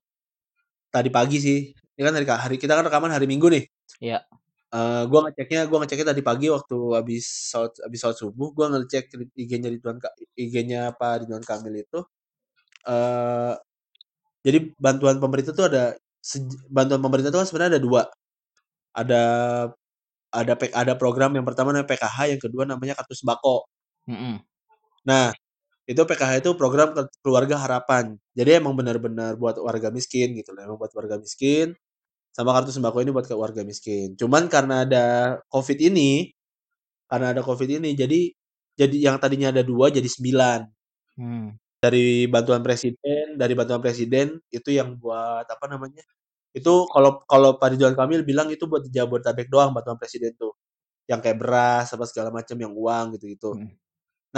tadi 0.91 1.09
pagi 1.11 1.37
sih, 1.39 1.59
ini 1.97 2.03
kan 2.07 2.13
hari 2.17 2.27
hari 2.29 2.55
kita 2.61 2.73
kan 2.77 2.85
rekaman 2.87 3.11
hari 3.13 3.25
Minggu 3.29 3.49
nih. 3.51 3.65
Iya. 4.01 4.27
Eee, 4.73 5.01
gua 5.11 5.19
ngeceknya 5.29 5.61
gua 5.71 5.79
ngeceknya 5.83 6.07
tadi 6.13 6.21
pagi 6.25 6.47
waktu 6.51 6.77
habis 6.99 7.23
salat 7.51 7.73
habis 7.85 7.99
salat 8.03 8.17
subuh, 8.19 8.51
gua 8.55 8.67
ngecek 8.75 9.15
IG-nya 9.39 9.69
Ridwan 9.73 9.97
Ka 10.03 10.11
IG-nya 10.35 10.91
Pak 10.99 11.23
Ridwan 11.25 11.43
Kamil 11.47 11.83
itu, 11.87 11.99
eee, 12.87 13.53
jadi 14.45 14.59
bantuan 14.81 15.17
pemerintah 15.23 15.53
tuh 15.57 15.67
ada 15.71 15.95
bantuan 16.71 17.01
pemerintah 17.03 17.31
itu 17.33 17.39
kan 17.41 17.47
sebenarnya 17.49 17.71
ada 17.79 17.83
2, 17.83 18.01
ada 18.95 19.21
ada 20.33 20.53
ada 20.75 20.93
program 20.99 21.31
yang 21.37 21.45
pertama 21.47 21.71
namanya 21.75 21.87
PKH, 21.89 22.19
yang 22.37 22.41
kedua 22.43 22.63
namanya 22.69 22.93
kartu 22.99 23.15
sembako. 23.17 23.67
Mhm. 24.07 24.39
Nah, 25.09 25.33
itu 25.89 26.01
PKH 26.03 26.41
itu 26.43 26.51
program 26.59 26.93
ke 26.97 27.03
keluarga 27.25 27.57
harapan. 27.61 28.17
Jadi 28.37 28.59
emang 28.61 28.73
benar-benar 28.79 29.35
buat 29.39 29.57
warga 29.61 29.89
miskin 29.93 30.33
gitu 30.39 30.51
loh, 30.55 30.61
emang 30.67 30.77
buat 30.81 30.93
warga 30.97 31.17
miskin, 31.21 31.75
sama 32.37 32.53
kartu 32.53 32.69
sembako 32.75 33.01
ini 33.01 33.09
buat 33.15 33.25
ke 33.25 33.33
warga 33.33 33.65
miskin. 33.65 34.13
Cuman 34.19 34.45
karena 34.53 34.85
ada 34.85 35.05
Covid 35.49 35.79
ini 35.81 36.29
karena 37.11 37.33
ada 37.35 37.41
Covid 37.45 37.69
ini, 37.81 37.93
jadi 37.97 38.31
jadi 38.79 38.97
yang 39.11 39.17
tadinya 39.21 39.49
ada 39.55 39.63
2 39.65 39.89
jadi 39.93 40.07
9. 40.09 40.69
Mmm. 41.19 41.57
Dari 41.83 42.25
bantuan 42.31 42.61
presiden 42.65 43.37
dari 43.37 43.53
bantuan 43.57 43.81
presiden 43.83 44.41
itu 44.53 44.69
yang 44.73 44.97
buat 44.97 45.45
apa 45.45 45.65
namanya, 45.69 46.01
itu 46.57 46.87
kalau 46.93 47.21
kalau 47.29 47.57
Pak 47.61 47.75
Ridwan 47.77 47.93
Kamil 47.97 48.23
bilang 48.27 48.49
itu 48.53 48.65
buat 48.69 48.83
Jabodetabek 48.89 49.47
doang 49.51 49.73
bantuan 49.77 49.97
presiden 50.01 50.33
tuh, 50.39 50.53
yang 51.11 51.19
kayak 51.23 51.37
beras 51.41 51.91
apa 51.95 52.05
segala 52.09 52.29
macam, 52.35 52.57
yang 52.59 52.73
uang 52.75 53.05
gitu-gitu. 53.19 53.57
Mhm. 53.59 53.73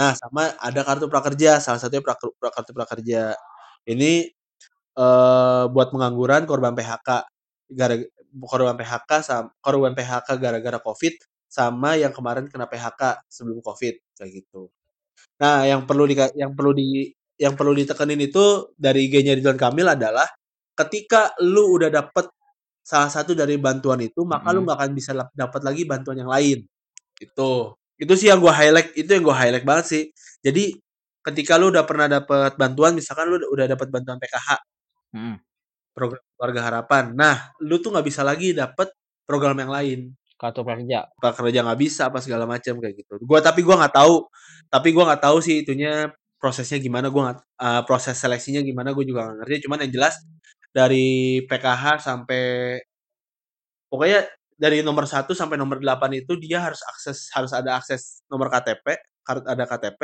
Nah, 0.00 0.12
sama 0.18 0.54
ada 0.60 0.82
kartu 0.86 1.06
prakerja, 1.12 1.58
salah 1.64 1.78
satunya 1.82 2.02
praku 2.04 2.32
pra 2.40 2.50
kartu 2.54 2.72
prakerja. 2.76 3.34
Ini, 3.88 4.12
eee, 4.98 5.64
buat 5.74 5.88
pengangguran 5.94 6.44
korban 6.50 6.74
PHK, 6.78 7.24
gara 7.72 7.96
korban 8.46 8.76
PHK 8.78 9.10
sam 9.24 9.44
korban 9.62 9.94
PHK 9.96 10.28
gara-gara 10.38 10.78
Covid, 10.82 11.14
sama 11.50 11.96
yang 11.98 12.12
kemarin 12.14 12.46
kena 12.50 12.66
PHK 12.70 13.26
sebelum 13.30 13.60
Covid, 13.64 13.94
kayak 14.18 14.30
gitu. 14.44 14.70
Nah, 15.42 15.64
yang 15.68 15.84
perlu 15.88 16.04
dika 16.10 16.30
yang 16.38 16.54
perlu 16.56 16.72
di 16.76 17.10
yang 17.40 17.54
perlu 17.58 17.72
ditekenin 17.76 18.20
itu 18.22 18.70
dari 18.78 19.08
IG-nya 19.10 19.34
Ridwan 19.38 19.56
Kamil 19.60 19.88
adalah, 19.96 20.28
ketika 20.78 21.32
lu 21.42 21.76
udah 21.80 21.88
dapet 21.92 22.28
salah 22.84 23.08
satu 23.12 23.32
dari 23.38 23.56
bantuan 23.60 24.00
itu, 24.04 24.22
maka 24.28 24.50
lu 24.54 24.62
Mhm. 24.62 24.66
nggak 24.70 24.78
akan 24.82 24.90
bisa 24.96 25.12
dapat 25.34 25.62
lagi 25.66 25.82
bantuan 25.88 26.18
yang 26.20 26.30
lain, 26.32 26.64
itu. 27.22 27.52
Itu 28.00 28.14
sih 28.18 28.28
yang 28.32 28.40
gua 28.44 28.52
highlight 28.56 28.92
itu 28.98 29.08
yang 29.12 29.24
gua 29.26 29.36
highlight 29.40 29.64
banget 29.68 29.86
sih. 29.90 30.04
Jadi, 30.44 30.76
ketika 31.26 31.56
lu 31.60 31.72
udah 31.74 31.84
pernah 31.88 32.08
dapet 32.10 32.56
bantuan, 32.60 32.94
misalkan 32.98 33.28
lu 33.32 33.38
udah 33.52 33.66
dapet 33.70 33.88
bantuan 33.92 34.18
PKH 34.22 34.50
Mhm. 35.16 35.36
Program 35.96 36.22
keluarga 36.38 36.60
harapan. 36.68 37.04
Nah, 37.16 37.36
lu 37.64 37.78
tuh 37.82 37.90
nggak 37.94 38.06
bisa 38.06 38.22
lagi 38.26 38.52
dapet 38.56 38.90
program 39.28 39.56
yang 39.60 39.72
lain. 39.72 40.00
Kartu 40.40 40.64
prakerja. 40.64 41.08
Prakerja 41.20 41.60
nggak 41.66 41.80
bisa, 41.80 42.08
apa 42.12 42.18
segala 42.24 42.44
macam, 42.48 42.80
kayak 42.80 42.94
gitu. 43.04 43.14
Gua 43.24 43.40
tapi 43.44 43.60
gua 43.66 43.76
nggak 43.84 43.94
tahu 43.96 44.14
tapi 44.72 44.88
gua 44.94 45.04
nggak 45.12 45.22
tahu 45.26 45.38
sih 45.44 45.62
itunya 45.66 46.08
prosesnya 46.40 46.78
gimana, 46.80 47.10
gua 47.12 47.22
nggak 47.32 47.38
eee, 47.60 47.82
proses 47.88 48.16
seleksinya 48.16 48.60
gimana 48.64 48.94
gua 48.96 49.04
juga 49.04 49.20
nggak 49.28 49.36
ngerti, 49.44 49.56
cuman 49.68 49.78
yang 49.86 49.92
jelas 50.00 50.14
dari 50.72 51.42
PKH 51.50 52.00
sampai 52.06 52.78
pokoknya 53.90 54.22
dari 54.54 54.80
nomor 54.86 55.04
1 55.10 55.34
sampai 55.34 55.58
nomor 55.58 55.82
8 55.82 56.14
itu 56.14 56.38
dia 56.38 56.62
harus 56.62 56.78
akses 56.86 57.26
harus 57.34 57.50
ada 57.50 57.74
akses 57.80 58.22
nomor 58.30 58.46
KTP, 58.54 58.86
harus 59.26 59.44
ada 59.50 59.64
KTP, 59.66 60.00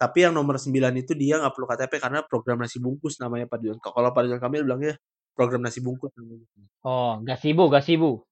tapi 0.00 0.18
yang 0.24 0.32
nomor 0.32 0.56
9 0.56 0.96
itu 0.96 1.12
dia 1.12 1.36
nggak 1.42 1.52
perlu 1.52 1.66
KTP 1.68 1.92
karena 2.00 2.20
program 2.24 2.58
nasi 2.64 2.80
bungkus 2.80 3.20
namanya 3.20 3.44
Pak 3.50 3.58
Ridwan 3.60 3.78
Ka 3.84 3.90
kalau 3.92 4.10
Pak 4.16 4.22
Ridwan 4.24 4.40
Kamil 4.42 4.62
bilangnya 4.64 4.94
program 5.38 5.62
nasi 5.62 5.78
bungkus 5.78 6.10
namanya. 6.18 6.42
Oh, 6.82 7.22
Gasibu 7.22 7.70
Gasibu. 7.70 8.26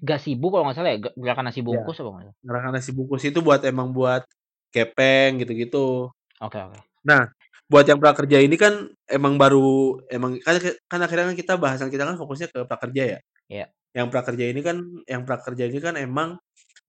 Gasibu 0.00 0.52
kalau 0.52 0.64
nggak 0.68 0.76
salah 0.76 0.90
ya? 0.92 0.98
Ge 1.04 1.10
Gerakan 1.16 1.44
Nasi 1.48 1.60
Iya, 1.60 1.68
Bungkus 1.68 1.96
apa 2.00 2.10
nggak 2.12 2.34
gerakan 2.44 2.72
nasi 2.76 2.90
bungkus 2.92 3.22
itu 3.24 3.38
buat 3.40 3.60
emang 3.64 3.92
buat 3.96 4.24
gepeng 4.68 5.40
gitu-gitu. 5.40 6.12
Oke 6.40 6.58
oke. 6.60 6.78
Nah, 7.04 7.32
buat 7.66 7.88
yang 7.88 7.96
prakerja 7.96 8.44
ini 8.44 8.60
kan 8.60 8.92
emang 9.08 9.40
baru 9.40 9.96
emang 10.12 10.36
kan 10.44 10.60
kan 10.84 11.00
akhirnya 11.00 11.32
kan 11.32 11.36
kita 11.38 11.52
bahasan 11.56 11.88
kita 11.88 12.04
kan 12.04 12.20
fokusnya 12.20 12.52
ke 12.52 12.60
prakerja 12.68 13.02
ya. 13.16 13.18
Iya. 13.48 13.66
Yang 13.96 14.06
prakerja 14.12 14.44
ini 14.52 14.60
kan 14.60 14.76
yang 15.08 15.22
prakerja 15.24 15.64
ini 15.64 15.80
kan 15.80 15.96
emang, 15.96 16.36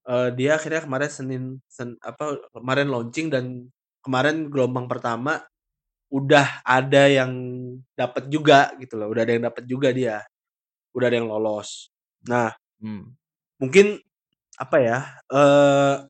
eee, 0.03 0.29
dia 0.36 0.59
akhirnya 0.59 0.83
kemarin 0.83 1.07
Senin 1.07 1.43
sen 1.71 1.95
apa, 2.03 2.36
kemarin 2.51 2.91
launching 2.91 3.31
dan 3.31 3.71
kemarin 4.03 4.51
gelombang 4.51 4.91
pertama 4.91 5.39
udah 6.13 6.63
ada 6.63 7.03
yang 7.11 7.31
dapet 7.97 8.29
juga 8.31 8.71
gitu 8.79 8.95
loh, 8.99 9.11
udah 9.11 9.23
ada 9.27 9.33
yang 9.35 9.45
dapet 9.49 9.63
juga 9.67 9.89
dia, 9.95 10.23
udah 10.95 11.07
ada 11.11 11.17
yang 11.21 11.29
lolos. 11.31 11.91
Nah 12.29 12.53
Mmm. 12.83 13.13
mungkin 13.61 13.97
apa 14.59 14.77
ya, 14.83 14.99
eee 15.31 16.09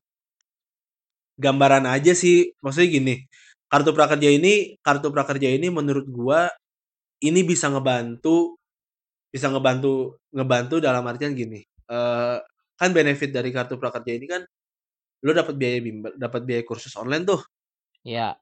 gambaran 1.38 1.86
aja 1.86 2.18
sih, 2.18 2.50
maksudnya 2.58 2.90
gini, 2.98 3.14
kartu 3.70 3.94
prakerja 3.94 4.26
ini 4.26 4.74
kartu 4.82 5.14
prakerja 5.14 5.46
ini 5.54 5.70
menurut 5.70 6.02
gua, 6.10 6.50
ini 7.24 7.42
bisa 7.46 7.68
ngebantu 7.72 8.58
bisa 9.34 9.50
ngebantu 9.52 10.18
ngebantu 10.34 10.80
dalam 10.82 11.04
artian 11.06 11.32
gini, 11.36 11.62
eee, 11.90 12.36
kan 12.80 12.90
benefit 12.96 13.30
dari 13.34 13.50
kartu 13.54 13.76
prakerja 13.80 14.12
ini 14.16 14.26
kan, 14.30 14.42
lu 15.26 15.32
dapet 15.36 15.54
biaya 15.58 15.78
bimbel 15.84 16.12
dapet 16.18 16.42
biaya 16.48 16.64
kursus 16.66 16.94
online 16.98 17.24
tuh. 17.28 17.40
Iya. 18.04 18.38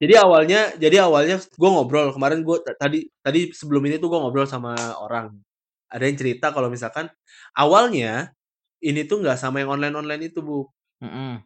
Jadi 0.00 0.14
awalnya 0.14 0.70
jadi 0.78 1.02
awalnya 1.02 1.42
gua 1.58 1.70
ngobrol 1.74 2.14
kemarin 2.14 2.46
ta 2.62 2.70
tadi 2.86 3.10
tadi 3.18 3.50
sebelum 3.50 3.82
ini 3.90 3.98
tuh 3.98 4.06
gua 4.06 4.22
ngobrol 4.22 4.46
sama 4.46 4.78
orang, 5.02 5.34
ada 5.90 6.04
yang 6.06 6.14
cerita 6.14 6.54
kalau 6.54 6.70
misalkan 6.70 7.10
awalnya 7.58 8.30
ini 8.82 9.06
tuh 9.06 9.22
nggak 9.22 9.38
sama 9.38 9.62
yang 9.62 9.70
online-online 9.74 10.30
itu, 10.34 10.38
Bu. 10.42 10.66
Mhm. 11.02 11.42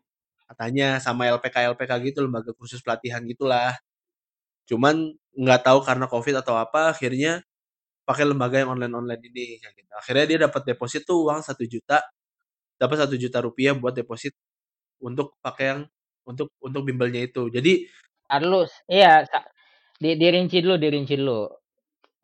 Katanya 0.52 0.98
sama 1.04 1.28
LPK-LPK 1.32 1.92
gitu, 2.12 2.24
lembaga 2.26 2.52
kursus 2.56 2.80
pelatihan 2.84 3.22
gitulah. 3.28 3.76
Cuman 4.70 5.14
nggak 5.36 5.60
tahu 5.66 5.80
karena 5.86 6.06
Covid 6.10 6.40
atau 6.44 6.56
apa, 6.58 6.92
akhirnya 6.94 7.42
pakai 8.08 8.24
lembaga 8.28 8.60
yang 8.64 8.72
online-online 8.76 9.22
ini, 9.32 9.46
kayak 9.62 9.74
gitu. 9.78 9.92
Akhirnya 9.98 10.24
dia 10.30 10.38
dapat 10.50 10.62
deposit 10.68 11.02
tuh 11.08 11.28
uang 11.30 11.40
Rp1.000.000 11.46 12.02
dapat 12.80 13.06
Rp1.000.000 13.08 13.76
buat 13.78 13.94
deposit 13.96 14.34
untuk 15.02 15.36
pakai 15.44 15.66
yang 15.76 15.80
untuk 16.28 16.50
untuk 16.62 16.82
bimbelnya 16.88 17.22
itu. 17.26 17.48
Jadi 17.52 17.86
Dulu, 18.30 18.62
iya 18.90 19.26
di 20.02 20.14
dirinci 20.18 20.58
dulu 20.62 20.76
dirinci 20.78 21.14
dulu. 21.18 21.46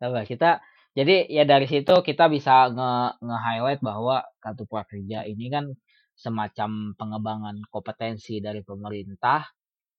Coba 0.01 0.21
kita 0.27 0.59
jadi 0.97 1.27
ya 1.31 1.43
dari 1.47 1.65
situ 1.69 1.93
kita 2.03 2.27
bisa 2.31 2.69
nge 2.73 2.91
nge-highlight 3.23 3.81
bahwa 3.85 4.23
kartu 4.43 4.65
prakerja 4.69 5.25
ini 5.29 5.47
kan 5.53 5.65
semacam 6.17 6.95
pengembangan 6.99 7.57
kompetensi 7.71 8.39
dari 8.43 8.61
pemerintah 8.65 9.43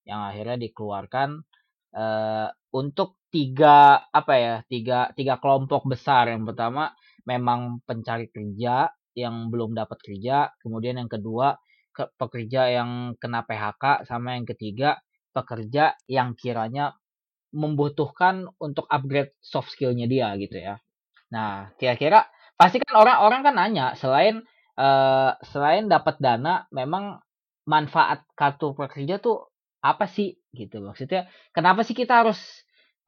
yang 0.08 0.22
akhirnya 0.28 0.58
dikeluarkan, 0.70 1.30
eee, 1.96 2.48
untuk 2.76 3.20
3 3.32 4.02
apa 4.12 4.34
ya, 4.38 4.56
3 4.70 5.10
3 5.18 5.36
kelompok 5.42 5.86
besar. 5.90 6.30
Yang 6.32 6.54
pertama 6.54 6.92
memang 7.28 7.82
pencari 7.88 8.28
kerja 8.32 8.90
yang 9.18 9.50
belum 9.52 9.74
dapat 9.78 9.98
kerja, 10.04 10.50
kemudian 10.62 10.98
yang 11.02 11.10
kedua 11.12 11.56
ke 11.94 12.08
pekerja 12.20 12.70
yang 12.72 13.14
kena 13.20 13.42
PHK, 13.46 14.06
sama 14.08 14.36
yang 14.38 14.46
ketiga 14.48 14.98
pekerja 15.34 15.94
yang 16.10 16.34
kiranya 16.38 16.94
membutuhkan 17.54 18.46
untuk 18.62 18.86
upgrade 18.90 19.34
soft 19.42 19.72
skill-nya 19.74 20.06
dia 20.10 20.30
gitu 20.38 20.58
ya. 20.60 20.76
Nah, 21.34 21.70
kira-kira 21.80 22.26
pasti 22.58 22.78
kan 22.82 22.94
orang-orang 23.00 23.40
kan 23.46 23.54
nanya 23.58 23.86
selain, 23.98 24.42
eee, 24.78 25.30
selain 25.50 25.86
dapat 25.90 26.18
dana 26.22 26.66
memang 26.74 27.18
manfaat 27.68 28.24
kartu 28.38 28.72
prakerja 28.76 29.18
tuh 29.22 29.50
apa 29.84 30.06
sih? 30.10 30.36
Gitu. 30.54 30.78
Maksudnya 30.82 31.28
kenapa 31.56 31.82
sih 31.86 31.94
kita 31.98 32.24
harus, 32.26 32.38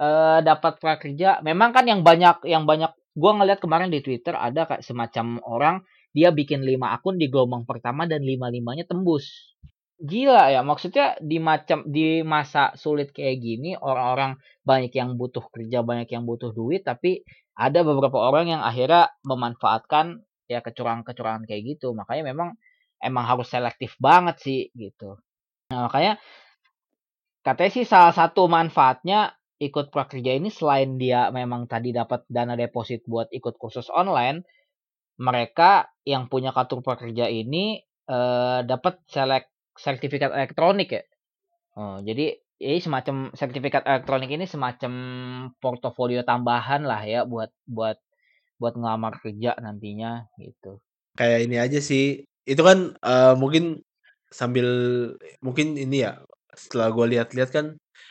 eee, 0.02 0.40
dapat 0.46 0.78
prakerja? 0.82 1.40
Memang 1.46 1.70
kan 1.76 1.84
yang 1.88 2.02
banyak 2.06 2.44
yang 2.48 2.64
banyak 2.68 2.92
gua 3.16 3.32
ngelihat 3.40 3.60
kemarin 3.64 3.90
di 3.92 4.00
Twitter 4.04 4.34
ada 4.38 4.64
kayak 4.68 4.84
semacam 4.86 5.40
orang 5.44 5.76
dia 6.16 6.30
bikin 6.34 6.62
5 6.64 6.92
akun 6.96 7.16
di 7.20 7.28
gelombang 7.32 7.64
pertama 7.68 8.04
dan 8.08 8.22
lima-limanya 8.24 8.84
tembus. 8.88 9.54
Gila 10.02 10.50
ya, 10.50 10.66
maksudnya 10.66 11.14
di 11.22 11.38
macam 11.38 11.86
di 11.86 12.26
masa 12.26 12.74
sulit 12.74 13.14
kayak 13.14 13.38
gini 13.38 13.78
orang-orang 13.78 14.34
banyak 14.66 14.90
yang 14.98 15.14
butuh 15.14 15.46
kerja, 15.54 15.86
banyak 15.86 16.10
yang 16.10 16.26
butuh 16.26 16.50
duit, 16.50 16.82
tapi 16.82 17.22
ada 17.54 17.86
beberapa 17.86 18.18
orang 18.18 18.50
yang 18.50 18.62
akhirnya 18.66 19.14
memanfaatkan 19.22 20.26
ya 20.50 20.58
kecurangan-kecurangan 20.58 21.46
kayak 21.46 21.78
gitu. 21.78 21.94
Makanya 21.94 22.34
memang 22.34 22.58
emang 22.98 23.24
harus 23.30 23.46
selektif 23.46 23.94
banget 24.02 24.42
sih 24.42 24.60
gitu. 24.74 25.22
Nah, 25.70 25.86
makanya 25.86 26.18
katanya 27.46 27.70
sih 27.70 27.86
salah 27.86 28.10
satu 28.10 28.50
manfaatnya 28.50 29.38
ikut 29.62 29.94
prakerja 29.94 30.34
ini 30.34 30.50
selain 30.50 30.98
dia 30.98 31.30
memang 31.30 31.70
tadi 31.70 31.94
dapat 31.94 32.26
dana 32.26 32.58
deposit 32.58 33.06
buat 33.06 33.30
ikut 33.30 33.54
kursus 33.54 33.86
online, 33.86 34.42
mereka 35.22 35.94
yang 36.02 36.26
punya 36.26 36.50
kartu 36.50 36.82
prakerja 36.82 37.30
ini 37.30 37.78
eh, 38.10 38.60
dapat 38.66 38.98
selek 39.06 39.51
sertifikat 39.76 40.32
elektronik 40.32 40.88
ya. 40.92 41.02
Oh, 41.76 41.98
jadi 42.04 42.36
ini 42.62 42.78
semacam 42.78 43.34
sertifikat 43.34 43.82
elektronik 43.88 44.30
ini 44.30 44.46
semacam 44.46 44.92
portofolio 45.58 46.22
tambahan 46.22 46.86
lah 46.86 47.02
ya 47.02 47.26
buat 47.26 47.50
buat 47.66 47.98
buat 48.60 48.74
ngelamar 48.78 49.18
kerja 49.18 49.58
nantinya 49.58 50.30
gitu. 50.38 50.78
Kayak 51.18 51.40
ini 51.48 51.56
aja 51.58 51.80
sih. 51.82 52.22
Itu 52.46 52.62
kan 52.62 52.94
uh, 53.02 53.34
mungkin 53.34 53.82
sambil 54.30 54.66
mungkin 55.42 55.76
ini 55.76 56.06
ya 56.06 56.22
setelah 56.54 56.92
gue 56.92 57.06
lihat-lihat 57.16 57.50
kan 57.52 57.66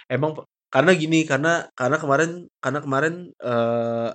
emang 0.10 0.38
karena 0.72 0.92
gini 0.96 1.26
karena 1.28 1.68
karena 1.76 1.98
kemarin 1.98 2.32
karena 2.64 2.80
kemarin 2.80 3.16
uh, 3.44 4.14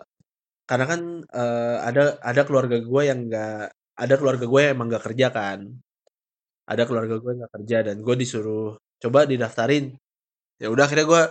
karena 0.67 0.85
kan 0.87 1.01
uh, 1.31 1.77
ada 1.83 2.19
ada 2.23 2.43
keluarga 2.43 2.79
gue 2.83 3.03
yang 3.07 3.31
enggak 3.31 3.71
ada 3.97 4.15
keluarga 4.19 4.45
gue 4.45 4.61
yang 4.61 4.73
emang 4.77 4.89
gak 4.93 5.05
kerja 5.13 5.27
kan 5.33 5.59
ada 6.67 6.83
keluarga 6.83 7.23
gue 7.23 7.31
yang 7.31 7.41
gak 7.47 7.55
kerja 7.63 7.79
dan 7.87 7.97
gue 8.03 8.15
disuruh 8.19 8.75
coba 8.99 9.25
didaftarin. 9.25 9.95
Ya 10.59 10.69
udah 10.69 10.91
akhirnya 10.91 11.07
gue 11.07 11.23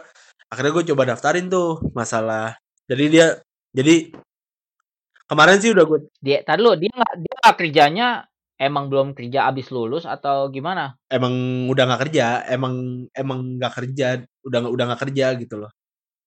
akhirnya 0.47 0.71
gue 0.71 0.85
coba 0.95 1.03
daftarin 1.11 1.51
tuh 1.51 1.83
masalah. 1.91 2.55
Jadi 2.87 3.03
dia 3.11 3.27
jadi 3.75 4.15
kemarin 5.27 5.59
sih 5.59 5.75
udah 5.75 5.83
gue 5.83 5.99
dia 6.23 6.39
tadi 6.45 6.61
lo 6.63 6.79
dia 6.79 6.91
nggak 6.93 7.15
dia 7.19 7.33
gak 7.43 7.57
kerjanya 7.59 8.07
emang 8.55 8.87
belum 8.87 9.11
kerja 9.11 9.51
abis 9.51 9.67
lulus 9.75 10.07
atau 10.07 10.47
gimana? 10.47 10.95
Emang 11.11 11.67
udah 11.67 11.83
nggak 11.83 12.01
kerja 12.07 12.47
emang 12.47 13.05
emang 13.11 13.59
nggak 13.59 13.73
kerja 13.83 14.23
udah 14.47 14.59
udah 14.71 14.85
nggak 14.93 15.01
kerja 15.09 15.25
gitu 15.35 15.55
loh. 15.59 15.71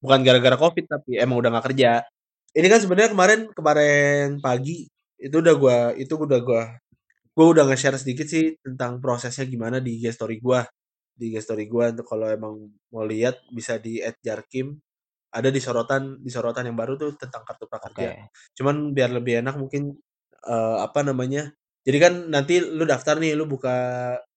Bukan 0.05 0.21
gara-gara 0.23 0.57
covid 0.61 0.85
tapi 0.85 1.17
emang 1.17 1.41
udah 1.41 1.51
nggak 1.57 1.67
kerja. 1.73 2.05
Ini 2.53 2.67
kan 2.69 2.81
sebenarnya 2.85 3.11
kemarin 3.17 3.41
kemarin 3.57 4.27
pagi 4.45 4.85
itu 5.19 5.37
udah 5.41 5.55
gue 5.57 5.79
itu 6.05 6.13
udah 6.15 6.41
gue 6.43 6.63
gue 7.39 7.47
udah 7.55 7.71
nge-share 7.71 7.95
sedikit 8.03 8.27
sih 8.27 8.59
tentang 8.59 8.99
prosesnya 8.99 9.47
gimana 9.47 9.79
di 9.79 9.95
IG 10.03 10.11
story 10.11 10.43
gue 10.43 10.61
di 11.15 11.31
IG 11.31 11.47
story 11.47 11.71
gue 11.71 11.85
untuk 11.95 12.07
kalau 12.11 12.27
emang 12.27 12.67
mau 12.91 13.07
lihat 13.07 13.39
bisa 13.55 13.79
di 13.79 14.03
@jarkim 14.19 14.75
ada 15.29 15.49
di 15.53 15.61
sorotan 15.61 16.19
di 16.19 16.31
sorotan 16.33 16.67
yang 16.67 16.77
baru 16.79 16.97
tuh 16.97 17.15
tentang 17.21 17.45
kartu 17.45 17.69
prakerja. 17.69 18.17
Oke. 18.17 18.33
Cuman 18.57 18.97
biar 18.97 19.13
lebih 19.13 19.45
enak 19.45 19.61
mungkin 19.61 19.93
uh, 20.49 20.81
apa 20.81 21.05
namanya? 21.05 21.53
Jadi 21.85 21.99
kan 22.01 22.13
nanti 22.33 22.61
lu 22.61 22.85
daftar 22.89 23.21
nih, 23.21 23.37
lu 23.37 23.45
buka 23.45 23.77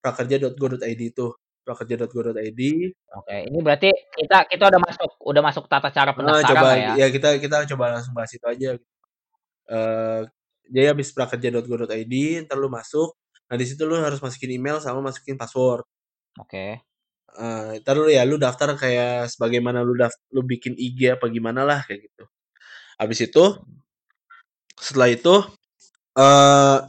prakerja.go.id 0.03 1.01
tuh 1.15 1.36
prakerja.go.id. 1.63 2.62
Oke, 3.17 3.36
ini 3.48 3.60
berarti 3.63 3.89
kita 3.91 4.48
kita 4.51 4.63
udah 4.67 4.81
masuk 4.84 5.12
udah 5.24 5.41
masuk 5.43 5.65
tata 5.72 5.89
cara 5.96 6.12
Nah, 6.12 6.15
pendaftaran 6.15 6.51
coba 6.51 6.67
lah 6.67 6.77
ya. 6.77 6.91
ya 7.00 7.08
kita 7.08 7.29
kita 7.39 7.58
coba 7.75 7.86
langsung 7.96 8.13
bahas 8.15 8.31
itu 8.36 8.46
aja. 8.48 8.70
Uh, 9.72 10.27
jadi 10.72 10.96
habis 10.96 11.12
prakerja.go.id, 11.12 12.13
ntar 12.48 12.56
lu 12.56 12.72
masuk. 12.72 13.12
Nah 13.51 13.56
di 13.60 13.66
situ 13.68 13.84
lu 13.84 14.00
harus 14.00 14.24
masukin 14.24 14.56
email 14.56 14.80
sama 14.80 15.04
masukin 15.04 15.36
password. 15.36 15.84
Oke. 16.40 16.80
Uh, 17.36 17.75
ntar 17.84 18.00
lu 18.00 18.08
ya 18.08 18.24
lu 18.24 18.40
daftar 18.40 18.80
kayak 18.80 19.28
sebagaimana 19.36 19.84
lu 19.84 20.00
daft 20.00 20.16
lu 20.32 20.44
bikin 20.48 20.75
IG 20.80 21.20
apa 21.20 21.28
gimana 21.28 21.68
lah 21.68 21.84
kayak 21.84 22.08
gitu. 22.08 22.24
Habis 22.96 23.20
itu 23.28 23.44
setelah 24.80 25.12
itu 25.12 25.36
uh, 26.16 26.88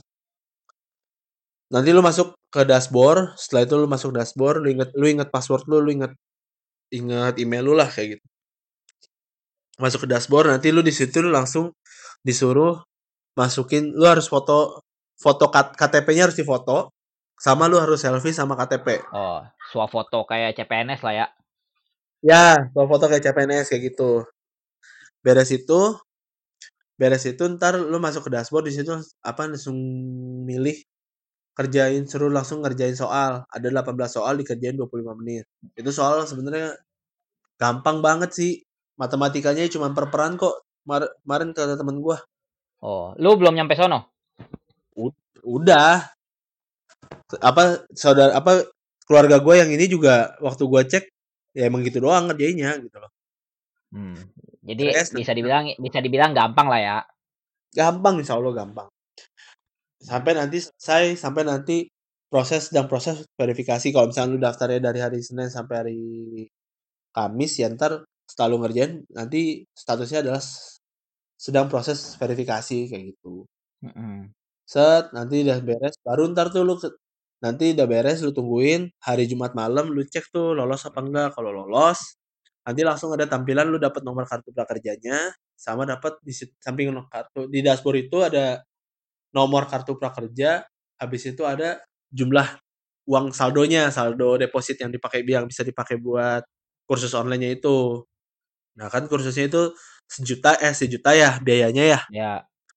nanti 1.74 1.90
lu 1.90 2.02
masuk 2.06 2.38
ke 2.52 2.62
dashboard, 2.68 3.34
setelah 3.34 3.62
itu 3.66 3.74
lu 3.80 3.86
masuk 3.90 4.10
dashboard, 4.14 4.62
lu 4.62 4.68
inget 4.70 4.90
lu 4.94 5.06
inget 5.10 5.28
password 5.34 5.66
lu, 5.66 5.82
lu 5.82 5.90
inget 5.90 6.12
inget 6.94 7.34
email 7.42 7.64
lu 7.66 7.74
lah 7.74 7.88
kayak 7.90 8.18
gitu. 8.18 8.26
Masuk 9.80 10.06
ke 10.06 10.08
dashboard, 10.12 10.52
nanti 10.52 10.68
lu 10.70 10.84
di 10.84 10.92
situ 10.94 11.24
lu 11.24 11.32
langsung 11.32 11.72
disuruh 12.22 12.78
masukin 13.32 13.92
lu 13.96 14.04
harus 14.04 14.28
foto 14.28 14.82
foto 15.16 15.48
KTP-nya 15.52 16.28
harus 16.28 16.36
difoto 16.36 16.92
sama 17.38 17.66
lu 17.66 17.78
harus 17.78 17.98
selfie 17.98 18.34
sama 18.34 18.54
KTP. 18.54 19.02
Oh, 19.10 19.42
foto 19.90 20.22
kayak 20.26 20.54
CPNS 20.54 21.00
lah 21.02 21.14
ya. 21.14 21.26
Ya, 22.22 22.70
foto 22.70 23.10
kayak 23.10 23.22
CPNS 23.26 23.66
kayak 23.72 23.82
gitu. 23.94 24.22
Beres 25.22 25.50
itu 25.50 25.98
beres 27.00 27.26
itu 27.26 27.42
ntar 27.58 27.82
lu 27.82 27.98
masuk 27.98 28.28
ke 28.28 28.30
dashboard 28.30 28.70
di 28.70 28.78
situ 28.78 28.94
apa 29.26 29.50
langsung 29.50 29.74
milih 30.46 30.76
kerjain 31.58 32.06
suruh 32.06 32.30
langsung 32.30 32.62
ngerjain 32.62 32.94
soal. 32.94 33.42
Ada 33.50 33.68
18 33.74 34.06
soal 34.06 34.38
dikerjain 34.38 34.78
25 34.78 35.18
menit. 35.18 35.44
Itu 35.74 35.90
soal 35.90 36.22
sebenarnya 36.30 36.78
gampang 37.58 37.98
banget 38.06 38.30
sih. 38.34 38.52
Matematikanya 38.98 39.66
cuma 39.70 39.90
per 39.90 40.10
peran 40.14 40.38
kok. 40.38 40.62
Kemarin 40.86 41.50
kata 41.54 41.74
temen 41.74 41.98
gua. 41.98 42.22
Oh, 42.82 43.14
lu 43.16 43.38
belum 43.38 43.54
nyampe 43.54 43.78
sono? 43.78 44.10
Udah. 45.46 46.10
Apa 47.38 47.86
saudara 47.94 48.34
apa 48.34 48.66
keluarga 49.06 49.38
gue 49.38 49.54
yang 49.54 49.70
ini 49.70 49.86
juga 49.86 50.34
waktu 50.42 50.62
gue 50.66 50.82
cek 50.90 51.04
ya 51.52 51.68
emang 51.68 51.84
gitu 51.86 52.02
doang 52.02 52.28
ngerjainnya 52.28 52.80
gitu 52.82 52.96
loh. 52.98 53.12
Hmm. 53.92 54.16
Jadi 54.62 54.94
Stress, 54.94 55.10
bisa 55.12 55.32
dibilang 55.36 55.68
bisa 55.76 55.98
dibilang 56.00 56.32
gampang 56.32 56.66
lah 56.66 56.80
ya. 56.80 56.96
Gampang 57.72 58.18
insya 58.20 58.38
Allah 58.38 58.54
gampang. 58.56 58.88
Sampai 60.02 60.34
nanti 60.34 60.58
selesai, 60.58 61.14
sampai 61.20 61.42
nanti 61.46 61.86
proses 62.26 62.72
dan 62.72 62.88
proses 62.88 63.28
verifikasi. 63.36 63.92
Kalau 63.92 64.08
misalnya 64.08 64.30
lu 64.32 64.40
daftarnya 64.40 64.80
dari 64.80 65.00
hari 65.04 65.20
Senin 65.20 65.52
sampai 65.52 65.74
hari 65.76 66.00
Kamis 67.12 67.60
ya 67.60 67.68
ntar 67.68 68.08
setelah 68.24 68.48
lu 68.56 68.64
ngerjain 68.64 69.04
nanti 69.12 69.68
statusnya 69.76 70.24
adalah 70.24 70.40
sedang 71.42 71.66
proses 71.66 72.14
verifikasi 72.14 72.86
kayak 72.86 73.04
gitu. 73.18 73.42
Mm 73.82 73.90
-hmm. 73.90 74.16
Set 74.62 75.10
nanti 75.10 75.42
udah 75.42 75.58
beres 75.66 75.98
baru 76.06 76.30
ntar 76.30 76.54
tuh 76.54 76.62
lu 76.62 76.78
nanti 77.42 77.74
udah 77.74 77.86
beres 77.90 78.22
lu 78.22 78.30
tungguin 78.30 78.86
hari 79.02 79.26
Jumat 79.26 79.52
malam 79.58 79.90
lu 79.90 80.06
cek 80.06 80.30
tuh 80.30 80.54
lolos 80.54 80.86
apa 80.86 81.02
enggak 81.02 81.28
kalau 81.34 81.50
lolos 81.50 82.22
nanti 82.62 82.86
langsung 82.86 83.10
ada 83.10 83.26
tampilan 83.26 83.66
lu 83.66 83.78
dapat 83.82 84.06
nomor 84.06 84.22
kartu 84.30 84.54
prakerjanya 84.54 85.34
sama 85.58 85.82
dapat 85.82 86.14
di 86.22 86.30
samping 86.62 86.94
kartu 87.10 87.50
di 87.50 87.58
dashboard 87.58 88.06
itu 88.06 88.22
ada 88.22 88.62
nomor 89.34 89.66
kartu 89.66 89.98
prakerja 89.98 90.62
habis 91.02 91.22
itu 91.26 91.42
ada 91.42 91.82
jumlah 92.14 92.46
uang 93.10 93.34
saldonya 93.34 93.90
saldo 93.90 94.38
deposit 94.38 94.78
yang 94.78 94.94
dipakai 94.94 95.26
yang 95.26 95.50
bisa 95.50 95.66
dipakai 95.66 95.98
buat 95.98 96.46
kursus 96.86 97.10
online-nya 97.18 97.58
itu 97.58 98.06
nah 98.78 98.86
kan 98.86 99.10
kursusnya 99.10 99.50
itu 99.50 99.74
sejuta 100.08 100.58
eh 100.60 100.74
sejuta 100.74 101.12
ya 101.12 101.38
biayanya 101.40 101.84
ya. 101.84 102.00
Ya 102.12 102.32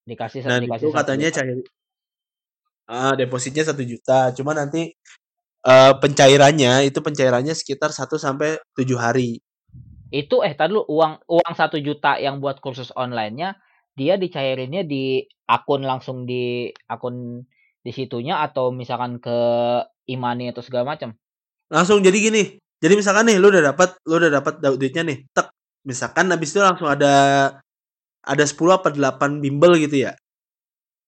dikasih 0.06 0.46
nah 0.46 0.62
dikasih 0.62 0.86
itu 0.86 0.94
katanya 0.94 1.28
cair 1.34 1.58
uh, 2.90 3.14
depositnya 3.18 3.64
satu 3.66 3.82
juta. 3.82 4.32
Cuma 4.38 4.54
nanti 4.54 4.94
uh, 5.66 5.94
pencairannya 5.98 6.86
itu 6.88 7.00
pencairannya 7.02 7.54
sekitar 7.58 7.92
1 7.92 8.06
sampai 8.18 8.62
7 8.78 8.86
hari. 8.98 9.42
Itu 10.14 10.46
eh 10.46 10.54
tadi 10.54 10.78
lu 10.78 10.86
uang 10.86 11.26
uang 11.26 11.54
satu 11.58 11.82
juta 11.82 12.22
yang 12.22 12.40
buat 12.40 12.62
kursus 12.62 12.94
online-nya 12.94 13.58
dia 13.96 14.20
dicairinnya 14.20 14.84
di 14.84 15.24
akun 15.48 15.82
langsung 15.88 16.28
di 16.28 16.70
akun 16.86 17.48
di 17.86 17.92
situnya 17.94 18.44
atau 18.44 18.74
misalkan 18.74 19.18
ke 19.18 19.38
imani 20.10 20.54
atau 20.54 20.62
segala 20.62 20.96
macam? 20.96 21.18
Langsung 21.74 22.06
jadi 22.06 22.18
gini 22.22 22.44
jadi 22.86 22.94
misalkan 23.00 23.26
nih 23.26 23.40
lu 23.40 23.50
udah 23.50 23.74
dapat 23.74 23.98
lu 24.06 24.20
udah 24.20 24.32
dapat 24.32 24.54
duitnya 24.62 25.04
nih 25.08 25.18
tek 25.32 25.50
misalkan 25.86 26.28
habis 26.34 26.52
itu 26.52 26.60
langsung 26.60 26.89
ada 26.89 27.13
ada 28.26 28.43
10 28.43 28.58
apa 28.74 28.89
8 28.89 29.39
bimbel 29.39 29.78
gitu 29.78 30.10
ya? 30.10 30.17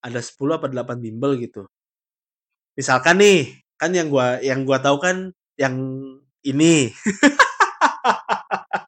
Ada 0.00 0.22
10 0.22 0.56
apa 0.56 0.66
8 0.70 1.02
bimbel 1.02 1.34
gitu. 1.42 1.66
Misalkan 2.78 3.18
nih 3.18 3.58
kan 3.74 3.90
yang 3.90 4.08
gua 4.08 4.38
yang 4.38 4.62
gua 4.62 4.78
tahu 4.78 5.02
kan 5.02 5.34
yang 5.58 5.74
ini. 6.46 6.88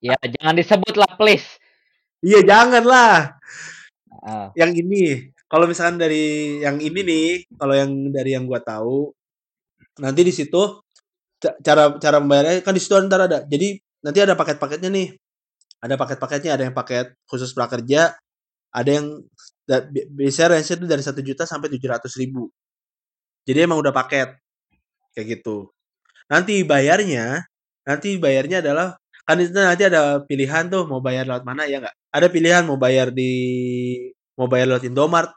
Ya 0.00 0.16
jangan 0.16 0.56
disebut 0.56 0.96
lah 0.96 1.12
please. 1.20 1.60
Iya 2.24 2.40
jangan 2.40 2.88
lah 2.88 3.36
uh. 4.24 4.48
yang 4.56 4.72
ini 4.76 5.32
kalau 5.50 5.66
misalkan 5.66 5.98
dari 5.98 6.58
yang 6.62 6.78
ini 6.78 7.00
nih 7.02 7.28
kalau 7.56 7.74
yang 7.74 7.90
dari 8.12 8.36
yang 8.36 8.44
gua 8.44 8.60
tahu 8.60 9.10
nanti 10.00 10.20
di 10.24 10.32
situ 10.32 10.80
cara 11.40 11.96
cara 11.96 12.16
membayarnya 12.20 12.60
kan 12.60 12.76
di 12.76 12.82
situ 12.82 12.94
ntar 13.08 13.24
ada 13.24 13.44
jadi 13.48 13.80
nanti 14.04 14.18
ada 14.20 14.36
paket-paketnya 14.36 14.92
nih 14.92 15.08
ada 15.80 15.94
paket-paketnya 15.96 16.56
ada 16.56 16.64
yang 16.68 16.76
paket 16.76 17.16
khusus 17.24 17.52
prakerja 17.56 18.16
ada 18.70 18.90
yang 18.90 19.06
biasanya 20.14 20.58
range 20.58 20.70
itu 20.74 20.86
dari 20.86 21.02
satu 21.02 21.20
juta 21.22 21.44
sampai 21.46 21.70
tujuh 21.70 21.88
ratus 21.90 22.14
ribu. 22.18 22.50
Jadi 23.46 23.58
emang 23.66 23.78
udah 23.82 23.94
paket 23.94 24.38
kayak 25.14 25.40
gitu. 25.40 25.70
Nanti 26.30 26.62
bayarnya 26.62 27.42
nanti 27.86 28.18
bayarnya 28.20 28.62
adalah 28.62 28.94
kan 29.26 29.38
itu 29.42 29.54
nanti 29.54 29.84
ada 29.86 30.22
pilihan 30.26 30.70
tuh 30.70 30.86
mau 30.90 31.02
bayar 31.02 31.26
lewat 31.26 31.44
mana 31.46 31.66
ya 31.66 31.82
nggak? 31.82 31.96
Ada 32.14 32.26
pilihan 32.30 32.62
mau 32.66 32.78
bayar 32.78 33.10
di 33.14 33.32
mau 34.38 34.46
bayar 34.50 34.66
lewat 34.70 34.84
Indomart 34.86 35.30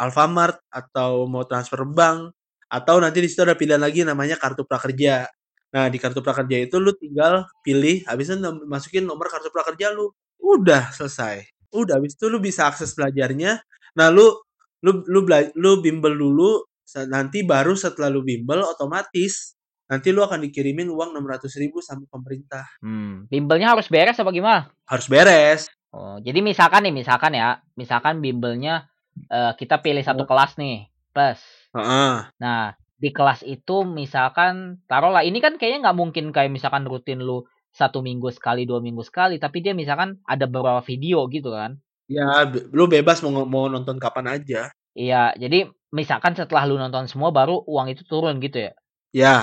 Alfamart 0.00 0.58
atau 0.72 1.26
mau 1.28 1.44
transfer 1.44 1.82
bank 1.84 2.32
atau 2.68 2.96
nanti 3.00 3.24
di 3.24 3.28
situ 3.30 3.42
ada 3.44 3.56
pilihan 3.58 3.80
lagi 3.80 4.04
namanya 4.04 4.36
kartu 4.36 4.62
prakerja 4.68 5.26
Nah, 5.68 5.92
di 5.92 6.00
kartu 6.00 6.24
prakerja 6.24 6.64
itu 6.64 6.80
lu 6.80 6.96
tinggal 6.96 7.44
pilih, 7.60 8.04
habis 8.08 8.32
itu 8.32 8.40
masukin 8.64 9.04
nomor 9.04 9.28
kartu 9.28 9.52
prakerja 9.52 9.92
lu. 9.92 10.08
Udah 10.40 10.88
selesai. 10.96 11.44
Udah, 11.74 12.00
habis 12.00 12.16
itu 12.16 12.26
lu 12.32 12.40
bisa 12.40 12.64
akses 12.64 12.96
belajarnya. 12.96 13.60
Nah, 13.96 14.08
lu 14.08 14.32
lu 14.80 15.04
lu 15.10 15.26
bela 15.26 15.44
lu 15.58 15.84
bimbel 15.84 16.16
dulu, 16.16 16.64
nanti 17.10 17.44
baru 17.44 17.76
setelah 17.76 18.08
lu 18.08 18.24
bimbel 18.24 18.64
otomatis 18.64 19.58
nanti 19.88 20.12
lu 20.12 20.20
akan 20.20 20.44
dikirimin 20.44 20.92
uang 20.92 21.16
Rp600.000 21.16 21.72
sama 21.80 22.04
pemerintah. 22.12 22.64
Hmm, 22.84 23.24
bimbelnya 23.32 23.72
harus 23.72 23.88
beres 23.88 24.20
apa 24.20 24.28
gimana? 24.30 24.68
Harus 24.84 25.08
beres. 25.08 25.72
Oh, 25.88 26.20
jadi 26.20 26.44
misalkan 26.44 26.84
nih, 26.84 26.92
misalkan 26.92 27.32
ya, 27.32 27.64
misalkan 27.72 28.20
bimbelnya, 28.20 28.92
eee, 29.32 29.52
kita 29.56 29.80
pilih 29.80 30.04
satu 30.04 30.28
Heeh. 30.28 30.28
kelas 30.28 30.52
nih, 30.60 30.76
plus. 31.16 31.40
Heeh. 31.72 32.28
Nah, 32.36 32.76
di 32.98 33.14
kelas 33.14 33.46
itu 33.46 33.86
misalkan 33.86 34.82
taruhlah 34.90 35.22
ini 35.22 35.38
kan 35.38 35.54
kayaknya 35.56 35.90
nggak 35.90 35.98
mungkin 35.98 36.24
kayak 36.34 36.50
misalkan 36.50 36.84
rutin 36.84 37.22
lu 37.22 37.46
1 37.72 38.02
minggu 38.02 38.28
sekali, 38.34 38.66
2 38.66 38.82
minggu 38.82 39.06
sekali, 39.06 39.38
tapi 39.38 39.62
dia 39.62 39.72
misalkan 39.72 40.18
ada 40.26 40.50
beberapa 40.50 40.82
video 40.82 41.24
gitu 41.30 41.54
kan. 41.54 41.78
Be 42.10 42.60
lu 42.74 42.90
bebas 42.90 43.22
mau 43.22 43.44
mau 43.46 43.70
nonton 43.70 44.00
kapan 44.02 44.40
aja. 44.40 44.72
Iya, 44.98 45.36
jadi 45.38 45.70
misalkan 45.94 46.34
setelah 46.34 46.66
lu 46.66 46.74
nonton 46.80 47.06
semua 47.06 47.30
baru 47.30 47.62
uang 47.68 47.92
itu 47.94 48.02
turun 48.08 48.42
gitu 48.42 48.66
ya? 48.66 48.72
Ya. 49.14 49.36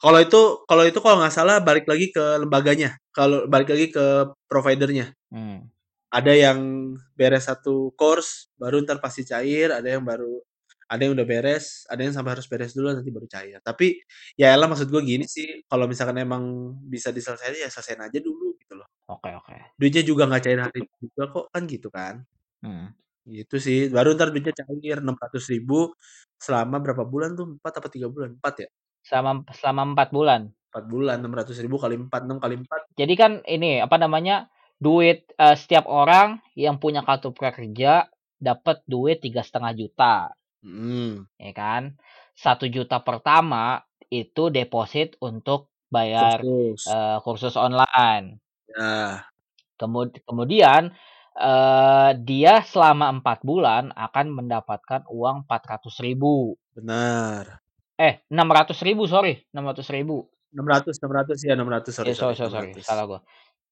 Kalau 0.00 0.16
itu 0.16 0.64
kalau 0.64 0.84
itu 0.88 0.96
kalau 1.00 1.20
nggak 1.20 1.34
salah 1.34 1.60
balik 1.60 1.84
lagi 1.84 2.08
ke 2.08 2.40
lembaganya, 2.40 2.96
kalau 3.12 3.44
balik 3.48 3.68
lagi 3.72 3.92
ke 3.92 4.32
provider-nya. 4.48 5.12
Mmm. 5.32 5.68
Ada 6.10 6.32
yang 6.34 6.58
beres 7.14 7.46
1 7.46 7.94
course, 7.94 8.50
baru 8.58 8.82
entar 8.82 8.98
pasti 8.98 9.22
cair, 9.22 9.70
ada 9.70 9.86
yang 9.86 10.02
baru 10.02 10.42
ada 10.90 11.00
yang 11.06 11.14
udah 11.16 11.26
beres, 11.28 11.86
ada 11.86 12.02
yang 12.02 12.14
sampai 12.16 12.34
harus 12.38 12.46
beres 12.50 12.74
dulu 12.74 12.90
nanti 12.90 13.10
baru 13.14 13.28
cair. 13.30 13.58
Tapi, 13.62 14.02
ya 14.34 14.50
elah 14.54 14.66
maksud 14.70 14.90
gua 14.90 15.02
gini 15.06 15.24
sih, 15.30 15.62
kalau 15.70 15.86
misalkan 15.86 16.18
emang 16.20 16.44
bisa 16.90 17.14
diselesain 17.14 17.54
ya 17.62 17.70
selesaiin 17.70 18.02
aja 18.10 18.18
dulu 18.18 18.58
gitu 18.60 18.74
loh. 18.80 18.88
Oke 19.08 19.30
oke. 19.32 19.56
Duitnya 19.80 20.02
juga 20.04 20.26
nggak 20.28 20.42
cair 20.44 20.60
hari 20.60 20.80
juga 21.00 21.24
kok, 21.32 21.46
kan 21.54 21.62
gitu 21.70 21.88
kan. 21.94 22.14
Mhm. 22.66 22.86
Gitu 23.30 23.56
sih, 23.62 23.78
baru 23.94 24.16
entar 24.18 24.28
duitnya 24.34 24.54
cair 24.56 24.98
Rp600.000 25.00 25.94
selama 26.40 26.76
berapa 26.82 27.04
bulan 27.06 27.30
tuh, 27.38 27.46
4 27.60 27.72
apa 27.80 27.88
3 27.92 28.08
bulan? 28.10 28.34
4 28.40 28.54
ya? 28.66 28.70
Selama 29.04 29.44
selama 29.56 29.82
4 29.96 30.08
bulan? 30.12 30.52
4 30.72 30.84
bulan, 30.86 31.18
Rp600.000 31.26 31.76
kali 31.82 31.94
4, 31.98 32.20
6 32.30 32.38
kali 32.38 32.54
4. 32.62 32.82
Jadi 32.98 33.14
kan 33.18 33.32
ini, 33.46 33.82
apa 33.82 33.96
namanya, 33.98 34.46
duit, 34.82 35.26
eee, 35.38 35.54
setiap 35.58 35.86
orang 35.90 36.38
yang 36.58 36.78
punya 36.82 37.02
kartu 37.06 37.30
prakerja 37.34 38.06
dapat 38.40 38.82
duit 38.88 39.20
Rp3.500.000. 39.22 40.30
Mhm. 40.62 41.30
Ya 41.40 41.52
kan. 41.56 41.96
Rp1.000.000 42.36 43.00
pertama 43.04 43.80
itu 44.12 44.52
deposit 44.52 45.16
untuk 45.24 45.72
bayar, 45.92 46.44
Kursus. 46.44 46.84
eee, 46.84 47.16
kursus 47.24 47.54
online. 47.56 48.40
Ya. 48.68 49.30
Kemud 49.80 50.10
kemudian, 50.28 50.92
eee, 51.38 52.10
dia 52.28 52.60
selama 52.66 53.08
4 53.16 53.38
bulan 53.46 53.84
akan 53.96 54.26
mendapatkan 54.34 55.06
uang 55.08 55.48
Rp400.000. 55.48 56.56
Benar. 56.74 57.60
Eh, 57.98 58.22
Rp600.000 58.30 59.06
sorry, 59.08 59.42
Rp600.000. 59.50 60.30
600 60.52 60.98
600 60.98 61.38
iya 61.46 61.54
600 61.54 61.94
sorry 61.94 62.10
Eh, 62.10 62.16
sorry, 62.16 62.32
sorry 62.34 62.34
sorry 62.34 62.48
sorry, 62.48 62.72
600. 62.72 62.80
salah 62.80 63.04
gua. 63.04 63.20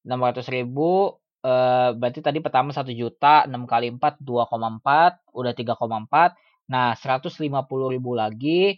Rp600.000, 0.05 1.21
eee, 1.45 1.89
berarti 1.95 2.19
tadi 2.25 2.39
pertama 2.43 2.73
Rp1.000.000, 2.75 3.47
6 3.47 3.63
kali 3.69 3.87
4, 3.93 4.19
2,4, 4.21 5.23
udah 5.31 5.53
3,4. 5.55 6.35
Nah, 6.69 6.93
Rp150.000 6.93 8.13
lagi 8.13 8.77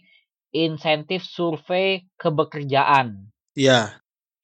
insentif 0.52 1.24
survei 1.28 2.08
kebekerjaan. 2.16 3.32
Iya. 3.56 4.00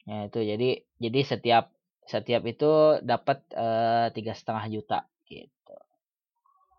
Nah 0.06 0.28
itu, 0.30 0.40
jadi 0.44 0.68
jadi 1.02 1.20
setiap 1.26 1.64
setiap 2.08 2.42
itu 2.48 3.00
dapat, 3.04 3.44
eee, 3.52 4.06
Rp3.500.000 4.14 5.04
gitu. 5.28 5.74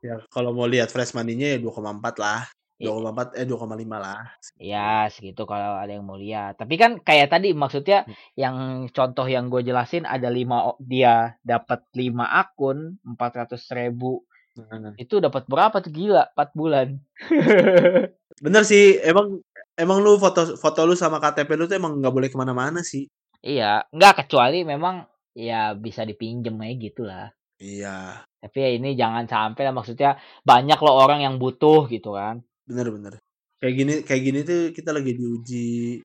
Ya, 0.03 0.15
kalau 0.31 0.55
mau 0.55 0.63
lihat 0.63 0.87
fresh 0.95 1.11
money-nya 1.11 1.47
ya 1.55 1.57
2,4 1.59 2.15
lah, 2.23 2.47
I 2.79 2.87
2,4 2.87 3.35
eh 3.35 3.43
2,5 3.43 3.99
lah. 3.99 4.31
Iya, 4.59 5.07
segitu 5.11 5.43
kalau 5.47 5.79
ada 5.79 5.91
yang 5.95 6.03
mau 6.07 6.19
lihat. 6.19 6.59
Tapi 6.59 6.75
kan 6.79 6.91
kayak 7.03 7.27
tadi 7.31 7.51
maksudnya 7.55 8.07
Hmm. 8.07 8.15
yang 8.35 8.55
contoh 8.95 9.27
yang 9.27 9.47
gue 9.51 9.61
jelasin 9.63 10.03
ada 10.07 10.27
5 10.31 10.57
o 10.69 10.71
dia 10.83 11.35
dapat 11.43 11.83
5 11.95 12.27
akun, 12.39 12.99
Rp400.000, 13.03 14.23
Heeh. 14.67 14.91
itu 14.99 15.15
dapat 15.23 15.47
berapa 15.47 15.79
tuh, 15.79 15.91
gila 15.93 16.27
4 16.35 16.49
bulan. 16.57 16.87
Bener 18.43 18.63
sih, 18.63 18.99
emang 19.03 19.39
emang 19.75 19.97
lu 19.99 20.15
foto 20.19 20.55
foto 20.55 20.83
lu 20.87 20.95
sama 20.95 21.19
KTP 21.19 21.49
lu 21.55 21.67
tuh 21.67 21.79
emang 21.79 21.99
nggak 21.99 22.13
boleh 22.15 22.29
ke 22.31 22.37
mana-mana 22.39 22.83
sih. 22.83 23.07
Iya, 23.39 23.87
enggak 23.95 24.25
kecuali 24.25 24.67
memang 24.67 25.07
ya 25.35 25.71
bisa 25.75 26.03
dipinjam 26.03 26.59
aja 26.59 26.75
gitulah. 26.75 27.27
Iya. 27.59 28.23
Tapi 28.39 28.57
ya 28.59 28.69
ini 28.75 28.95
jangan 28.95 29.27
sampai 29.27 29.67
lah, 29.67 29.75
maksudnya 29.75 30.15
banyak 30.47 30.79
loh 30.79 30.95
orang 30.95 31.23
yang 31.23 31.35
butuh 31.35 31.87
gitu 31.91 32.15
kan. 32.15 32.39
Bener 32.63 32.87
bener. 32.91 33.13
Kayak 33.59 33.75
gini 33.75 33.93
kayak 34.07 34.21
gini 34.23 34.39
tuh 34.47 34.61
kita 34.71 34.95
lagi 34.95 35.11
diuji 35.19 35.99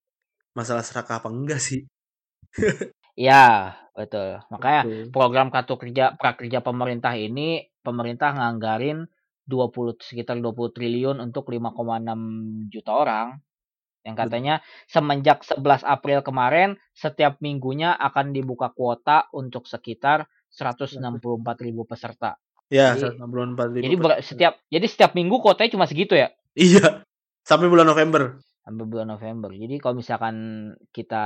masalah 0.55 0.83
serakah 0.83 1.23
apa 1.23 1.29
enggak 1.31 1.63
sih. 1.63 1.87
Iya, 3.15 3.71
betul. 3.95 4.43
Makanya 4.51 4.83
Betul. 4.83 5.15
program 5.15 5.47
kartu 5.55 5.79
kerja 5.79 6.19
prakerja 6.19 6.59
pemerintah 6.67 7.15
ini, 7.15 7.63
pemerintah 7.85 8.33
nganggarin 8.33 9.07
20 9.45 10.01
sekitar 10.01 10.41
Rp20.000.000.000 10.41 11.21
untuk 11.21 11.53
5,6 11.53 12.73
juta 12.73 12.93
orang. 12.97 13.29
Yang 14.05 14.17
katanya 14.21 14.55
semenjak 14.89 15.45
11 15.45 15.85
April 15.85 16.21
kemarin, 16.21 16.77
setiap 16.93 17.41
minggunya 17.41 17.97
akan 17.97 18.37
dibuka 18.37 18.73
kuota 18.73 19.29
untuk 19.33 19.65
sekitar 19.69 20.29
164.000 20.53 21.85
peserta. 21.89 22.37
Ya, 22.73 22.97
Jadi 22.97 23.21
164.000 23.21 23.85
jadi 23.85 23.97
ber 24.01 24.13
peserta. 24.17 24.25
setiap 24.25 24.55
jadi 24.73 24.87
setiap 24.89 25.13
minggu 25.17 25.37
kuotanya 25.41 25.73
cuma 25.73 25.89
segitu 25.89 26.17
ya? 26.17 26.33
Iya, 26.57 27.05
sampai 27.45 27.69
bulan 27.69 27.89
November. 27.89 28.41
Sampai 28.65 28.85
bulan 28.89 29.09
November. 29.13 29.53
Jadi 29.53 29.77
kalau 29.77 30.01
misalkan 30.01 30.37
kita 30.93 31.25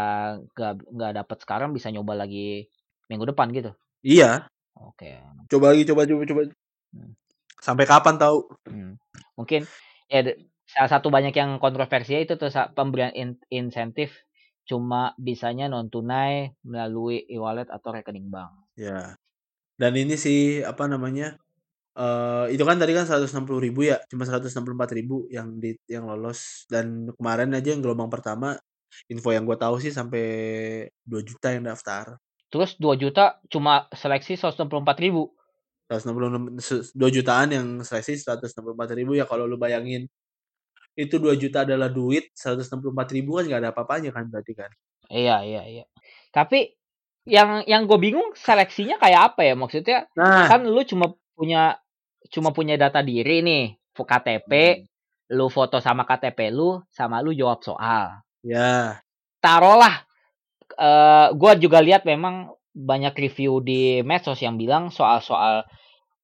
nggak 0.54 0.72
nggak 0.90 1.12
dapat 1.22 1.36
sekarang 1.42 1.70
bisa 1.70 1.90
nyoba 1.94 2.18
lagi 2.18 2.66
minggu 3.06 3.30
depan 3.30 3.50
gitu? 3.54 3.70
Iya. 4.02 4.46
Oke. 4.78 5.18
Coba 5.50 5.74
lagi, 5.74 5.82
coba 5.88 6.06
coba 6.06 6.22
coba. 6.28 6.42
Hmm. 6.94 7.12
Sampai 7.58 7.84
kapan 7.88 8.16
tahu. 8.16 8.38
Mmm, 8.70 8.94
mungkin 9.34 9.66
ya 10.08 10.22
salah 10.68 10.90
satu 10.90 11.08
banyak 11.10 11.34
yang 11.34 11.58
kontroversinya 11.58 12.20
itu 12.22 12.34
tuh 12.38 12.52
pemberian 12.76 13.12
in 13.16 13.30
insentif 13.50 14.24
cuma 14.68 15.16
bisanya 15.16 15.64
non 15.72 15.88
tunai 15.88 16.52
melalui 16.62 17.24
e-wallet 17.28 17.66
atau 17.72 17.88
rekening 17.96 18.28
bank. 18.28 18.52
Ya. 18.76 19.16
Dan 19.80 19.94
ini 19.98 20.14
sih, 20.20 20.62
apa 20.66 20.86
namanya, 20.90 21.38
eee, 21.98 22.54
itu 22.56 22.64
kan 22.68 22.76
tadi 22.80 22.92
kan 22.96 23.06
Rp160.000 23.08 23.80
ya, 23.86 23.98
cuma 24.10 24.24
Rp164.000 24.28 25.26
yang 25.32 25.58
di 25.62 25.74
yang 25.90 26.06
lolos 26.08 26.66
dan 26.72 27.10
kemarin 27.18 27.52
aja 27.56 27.74
yang 27.74 27.82
gelombang 27.84 28.10
pertama, 28.12 28.58
info 29.10 29.30
yang 29.34 29.44
gua 29.48 29.58
tahu 29.60 29.78
sih 29.82 29.92
sampai 29.94 30.24
2.000.000 31.06 31.54
yang 31.54 31.66
daftar. 31.68 32.18
Terus 32.48 32.76
2.000.000 32.80 33.44
cuma 33.52 33.86
seleksi 33.92 34.34
164.000? 34.40 35.28
166 35.88 36.60
se 36.60 36.74
2.000.000-an 36.96 37.48
yang 37.52 37.68
seleksi 37.84 38.20
164.000 38.20 39.16
ya 39.16 39.24
kalau 39.24 39.48
lu 39.48 39.56
bayangin, 39.56 40.04
itu 40.96 41.16
2.000.000 41.20 41.64
adalah 41.68 41.88
duit, 41.92 42.32
164.000 42.36 43.40
kan 43.40 43.44
nggak 43.48 43.60
ada 43.64 43.70
apa-apanya 43.72 44.10
kan 44.12 44.28
berarti 44.28 44.52
kan. 44.56 44.70
Iya 45.08 45.44
iya 45.44 45.62
iya. 45.68 45.84
Tapi 46.32 46.76
yang 47.28 47.64
yang 47.68 47.84
gue 47.88 47.96
bingung 48.00 48.32
seleksinya 48.36 48.96
kayak 49.00 49.34
apa 49.34 49.40
ya? 49.44 49.54
Maksudnya 49.56 49.98
Nah. 50.16 50.48
kan 50.48 50.64
lu 50.64 50.80
cuma 50.88 51.12
punya 51.36 51.76
cuma 52.32 52.52
punya 52.56 52.76
data 52.80 53.00
diri 53.04 53.40
nih, 53.44 53.64
KTP, 53.96 54.52
Hmm. 54.52 54.84
lu 55.36 55.48
foto 55.52 55.80
sama 55.80 56.04
KTP 56.08 56.52
lu, 56.52 56.80
sama 56.92 57.20
lu 57.24 57.32
jawab 57.36 57.60
soal. 57.64 58.20
Ya. 58.44 59.00
Taruhlah, 59.44 60.07
eee, 60.76 61.26
gua 61.38 61.52
juga 61.56 61.78
lihat 61.80 62.04
memang 62.04 62.52
banyak 62.74 63.14
review 63.16 63.64
di 63.64 64.04
medsos 64.06 64.38
yang 64.38 64.60
bilang 64.60 64.92
soal-soal 64.92 65.66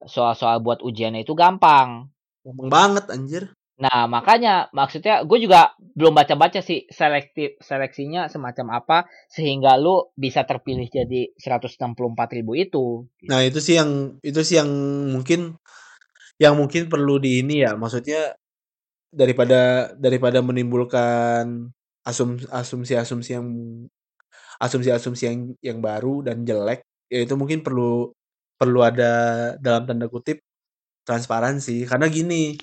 soal-soal 0.05 0.61
buat 0.61 0.85
ujiannya 0.85 1.25
itu 1.25 1.33
gampang. 1.33 2.13
Gampang 2.45 2.69
banget 2.69 3.05
anjir. 3.11 3.45
Nah, 3.75 4.07
makanya 4.07 4.71
maksudnya 4.71 5.27
gue 5.27 5.39
juga 5.43 5.75
belum 5.99 6.15
baca-baca 6.15 6.63
sih 6.63 6.87
selektif 6.95 7.59
seleksinya 7.59 8.31
semacam 8.31 8.79
apa 8.79 8.99
sehingga 9.27 9.75
lu 9.75 10.15
bisa 10.15 10.47
terpilih 10.47 10.87
jadi 10.87 11.35
164.000 11.35 12.55
itu. 12.55 13.11
Nah, 13.27 13.43
itu 13.43 13.59
sih 13.59 13.75
yang 13.75 14.15
itu 14.23 14.41
sih 14.47 14.63
yang 14.63 14.71
mungkin 15.11 15.59
yang 16.39 16.55
mungkin 16.55 16.87
perlu 16.87 17.19
di 17.19 17.43
ini 17.43 17.67
ya, 17.67 17.75
maksudnya 17.75 18.39
daripada 19.11 19.91
daripada 19.99 20.39
menimbulkan 20.39 21.71
asum 22.07 22.39
asumsi-asumsi 22.55 23.31
yang 23.35 23.47
asumsi-asumsi 24.63 25.23
yang 25.31 25.39
yang 25.63 25.79
baru 25.85 26.23
dan 26.27 26.43
jelek, 26.47 26.85
ya 27.11 27.23
itu 27.25 27.35
mungkin 27.39 27.63
perlu 27.67 28.13
perlu 28.59 28.81
ada 28.87 29.13
dalam 29.61 29.85
tanda 29.89 30.07
kutip 30.11 30.41
"transparansi." 31.09 31.87
Karena 31.89 32.07
gini 32.13 32.57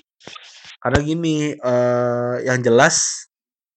karena 0.82 1.00
gini, 1.04 1.54
eee, 1.56 2.34
yang 2.48 2.60
jelas 2.64 3.26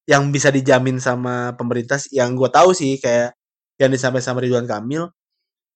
yang 0.10 0.30
bisa 0.34 0.49
dijamin 0.54 0.97
sama 1.01 1.54
pemerintah 1.58 1.97
yang 2.13 2.34
gue 2.38 2.49
tahu 2.51 2.71
sih 2.78 2.97
kayak 3.01 3.34
yang 3.82 3.89
disampaikan 3.93 4.25
sama 4.36 4.39
Ridwan 4.45 4.67
Kamil 4.69 5.10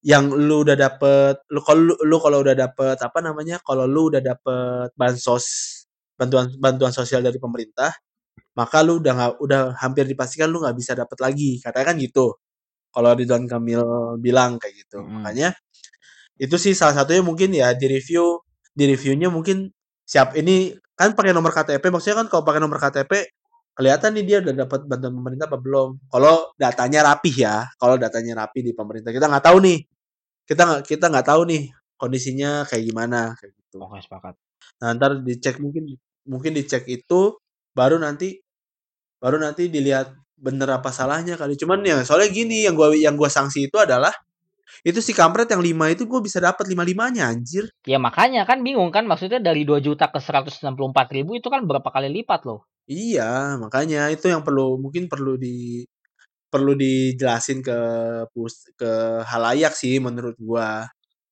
yang 0.05 0.31
lu 0.31 0.63
udah 0.63 0.77
dapet 0.79 1.43
lu 1.51 1.59
kalau 1.65 1.81
lu, 1.91 1.95
lu 2.07 2.17
kalau 2.23 2.39
udah 2.45 2.55
dapet 2.55 2.97
apa 3.03 3.19
namanya 3.23 3.59
kalau 3.65 3.83
lu 3.89 4.07
udah 4.13 4.23
dapet 4.23 4.89
bansos 4.95 5.45
bantuan 6.15 6.47
bantuan 6.61 6.91
sosial 6.95 7.19
dari 7.25 7.35
pemerintah 7.41 7.91
maka 8.55 8.81
lu 8.85 8.99
udah 9.01 9.13
nggak 9.15 9.33
udah 9.43 9.61
hampir 9.79 10.05
dipastikan 10.09 10.49
lu 10.51 10.63
nggak 10.63 10.77
bisa 10.77 10.93
dapet 10.97 11.17
lagi. 11.21 11.59
Katanya 11.63 11.85
kan 11.93 11.97
gitu. 11.99 12.35
Kalau 12.89 13.09
Ridwan 13.13 13.45
Kamil 13.45 13.81
bilang 14.21 14.57
kayak 14.57 14.73
gitu. 14.85 15.03
Mm-mm. 15.03 15.21
makanya 15.21 15.53
itu 16.39 16.55
sih 16.55 16.73
salah 16.73 16.95
satunya 17.03 17.21
mungkin 17.21 17.51
ya 17.51 17.75
di 17.75 17.85
review 17.91 18.39
di 18.71 18.87
reviewnya 18.87 19.27
mungkin 19.27 19.69
siap 20.07 20.33
ini 20.39 20.71
kan 20.95 21.13
pakai 21.13 21.35
nomor 21.35 21.51
KTP 21.51 21.83
maksudnya 21.91 22.23
kan 22.25 22.27
kalau 22.31 22.43
pakai 22.47 22.61
nomor 22.63 22.79
KTP 22.79 23.11
kelihatan 23.75 24.11
nih 24.19 24.25
dia 24.27 24.37
udah 24.43 24.67
dapat 24.67 24.79
bantuan 24.87 25.13
pemerintah 25.15 25.47
apa 25.47 25.57
belum? 25.59 25.89
Kalau 26.11 26.51
datanya 26.59 26.99
rapih 27.13 27.35
ya 27.45 27.55
kalau 27.79 27.95
datanya 27.95 28.43
rapi 28.43 28.59
di 28.65 28.71
pemerintah. 28.75 29.11
Kita 29.15 29.27
nggak 29.31 29.45
tahu 29.45 29.57
nih. 29.63 29.79
Kita 30.43 30.61
nggak 30.65 30.81
kita 30.87 31.05
nggak 31.11 31.27
tahu 31.27 31.41
nih 31.47 31.63
kondisinya 31.99 32.63
kayak 32.67 32.83
gimana 32.87 33.19
kayak 33.39 33.53
gitu. 33.55 33.77
Oke, 33.83 33.99
sepakat. 33.99 34.35
nah 34.79 34.95
ntar 34.95 35.19
dicek 35.19 35.59
mungkin 35.59 35.99
mungkin 36.23 36.51
dicek 36.55 36.87
itu 36.87 37.35
baru 37.75 37.97
nanti 38.01 38.39
baru 39.19 39.37
nanti 39.41 39.67
dilihat 39.67 40.15
bener 40.39 40.69
apa 40.71 40.89
salahnya 40.95 41.35
kali 41.35 41.59
cuman 41.59 41.83
ya 41.83 41.99
soalnya 42.07 42.31
gini 42.31 42.63
yang 42.63 42.75
gua 42.79 42.95
yang 42.95 43.19
gua 43.19 43.27
sanksi 43.27 43.67
itu 43.67 43.75
adalah 43.75 44.15
itu 44.87 44.99
si 45.03 45.11
kampret 45.11 45.49
yang 45.51 45.59
lima 45.59 45.91
itu 45.91 46.07
gue 46.07 46.21
bisa 46.23 46.39
dapat 46.39 46.63
lima 46.71 46.85
limanya 46.87 47.27
anjir 47.27 47.67
Ya 47.83 47.97
makanya 47.99 48.45
kan 48.47 48.63
bingung 48.63 48.93
kan 48.95 49.03
maksudnya 49.09 49.41
dari 49.41 49.67
2 49.67 49.81
juta 49.83 50.07
ke 50.07 50.21
164 50.21 51.09
ribu 51.11 51.35
itu 51.35 51.47
kan 51.51 51.65
berapa 51.67 51.89
kali 51.89 52.07
lipat 52.21 52.47
loh. 52.47 52.63
iya 52.87 53.57
makanya 53.59 54.07
itu 54.13 54.29
yang 54.31 54.41
perlu 54.45 54.79
mungkin 54.79 55.11
perlu 55.11 55.35
di 55.35 55.83
perlu 56.49 56.73
dijelasin 56.73 57.61
ke 57.61 57.77
pus 58.33 58.71
ke 58.79 58.91
halayak 59.25 59.73
sih 59.77 60.01
menurut 60.01 60.35
gua 60.39 60.89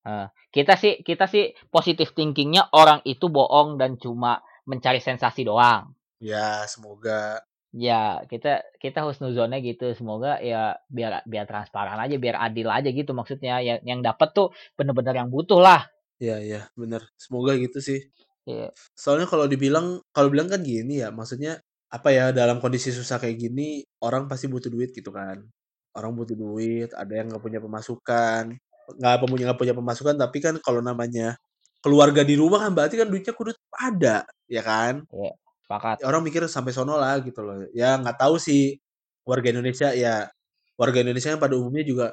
Nah, 0.08 0.32
kita 0.56 0.80
sih 0.80 1.04
kita 1.04 1.28
sih 1.28 1.52
positif 1.68 2.16
thinkingnya 2.16 2.72
orang 2.72 3.04
itu 3.04 3.28
bohong 3.28 3.76
dan 3.76 4.00
cuma 4.00 4.40
mencari 4.64 5.04
sensasi 5.04 5.44
doang. 5.44 5.97
Ya 6.22 6.66
semoga. 6.70 7.42
Ya 7.76 8.24
kita 8.32 8.64
kita 8.82 9.06
husnuzonnya 9.06 9.60
gitu. 9.62 9.92
Semoga 9.94 10.40
ya 10.42 10.80
biar 10.90 11.22
biar 11.28 11.46
transparan 11.46 12.00
aja 12.00 12.16
biar 12.16 12.38
adil 12.40 12.68
aja 12.72 12.90
gitu 12.90 13.12
maksudnya. 13.14 13.60
Yang 13.62 13.80
yang 13.86 14.00
dapat 14.02 14.30
tuh 14.34 14.48
bener-bener 14.80 15.16
yang 15.18 15.30
butuh 15.30 15.60
lah. 15.62 15.86
ya 16.18 16.42
ya 16.42 16.66
bener. 16.74 17.06
Semoga 17.20 17.54
gitu 17.58 17.78
sih. 17.84 18.02
Iya. 18.48 18.72
soalnya 18.96 19.28
kalau 19.28 19.44
dibilang 19.44 20.00
kalau 20.16 20.32
bilang 20.32 20.48
kan 20.48 20.64
gini 20.64 21.04
ya 21.04 21.12
maksudnya 21.12 21.60
apa 21.92 22.16
ya 22.16 22.32
dalam 22.32 22.64
kondisi 22.64 22.96
susah 22.96 23.20
kayak 23.20 23.36
gini 23.36 23.84
orang 24.00 24.32
pasti 24.32 24.48
butuh 24.48 24.72
duit 24.72 24.96
gitu 24.96 25.12
kan. 25.12 25.44
Orang 25.92 26.16
butuh 26.16 26.40
duit 26.40 26.90
ada 26.96 27.12
yang 27.12 27.28
nggak 27.28 27.44
punya 27.44 27.60
pemasukan 27.60 28.56
nggak 28.96 29.20
punya 29.20 29.44
nggak 29.52 29.60
punya 29.60 29.76
pemasukan 29.76 30.16
tapi 30.16 30.38
kan 30.40 30.56
kalau 30.64 30.80
namanya 30.80 31.36
keluarga 31.84 32.24
di 32.24 32.40
rumah 32.40 32.64
kan 32.64 32.72
berarti 32.72 32.96
kan 32.96 33.08
duitnya 33.12 33.36
kudu 33.36 33.52
ada 33.76 34.24
ya 34.48 34.62
kan? 34.64 35.04
Iya, 35.12 35.32
sepakat. 35.68 36.02
orang 36.08 36.24
mikir 36.24 36.48
sampai 36.48 36.72
sono 36.72 36.96
lah 36.96 37.20
gitu 37.20 37.44
loh 37.44 37.68
ya 37.76 38.00
nggak 38.00 38.18
tahu 38.18 38.40
sih 38.40 38.80
warga 39.28 39.52
Indonesia 39.52 39.92
ya 39.92 40.32
warga 40.80 41.04
Indonesia 41.04 41.36
kan 41.36 41.42
pada 41.44 41.56
umumnya 41.60 41.84
juga 41.84 42.08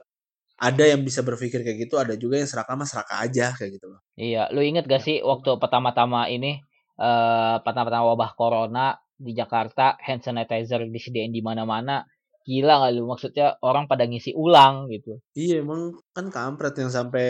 ada 0.59 0.85
yang 0.87 1.03
bisa 1.03 1.23
berpikir 1.27 1.63
kayak 1.67 1.79
gitu 1.87 1.95
ada 1.99 2.15
juga 2.19 2.39
yang 2.43 2.49
serakah 2.51 2.75
mah 2.79 2.89
serakah 2.89 3.19
aja 3.27 3.55
kayak 3.59 3.79
gitu 3.79 3.87
loh 3.91 4.01
Iya, 4.15 4.47
lu 4.55 4.63
inget 4.63 4.87
gak 4.87 5.03
sih 5.03 5.19
waktu 5.23 5.59
pertama-tama 5.59 6.31
ini 6.31 6.59
eh 6.95 7.57
pertama-tama 7.67 8.15
wabah 8.15 8.33
corona 8.39 8.95
di 9.19 9.35
Jakarta 9.35 9.99
hand 9.99 10.23
sanitizer 10.23 10.87
disediain 10.87 11.35
di 11.35 11.43
mana-mana. 11.43 12.07
Gila 12.47 12.87
gak 12.87 12.93
lu 12.95 13.11
maksudnya 13.11 13.59
orang 13.67 13.91
pada 13.91 14.07
ngisi 14.07 14.31
ulang 14.37 14.87
gitu. 14.95 15.19
iya 15.35 15.59
emang 15.65 15.99
kan 16.15 16.31
kampret 16.31 16.75
yang 16.79 16.93
sampai 16.93 17.27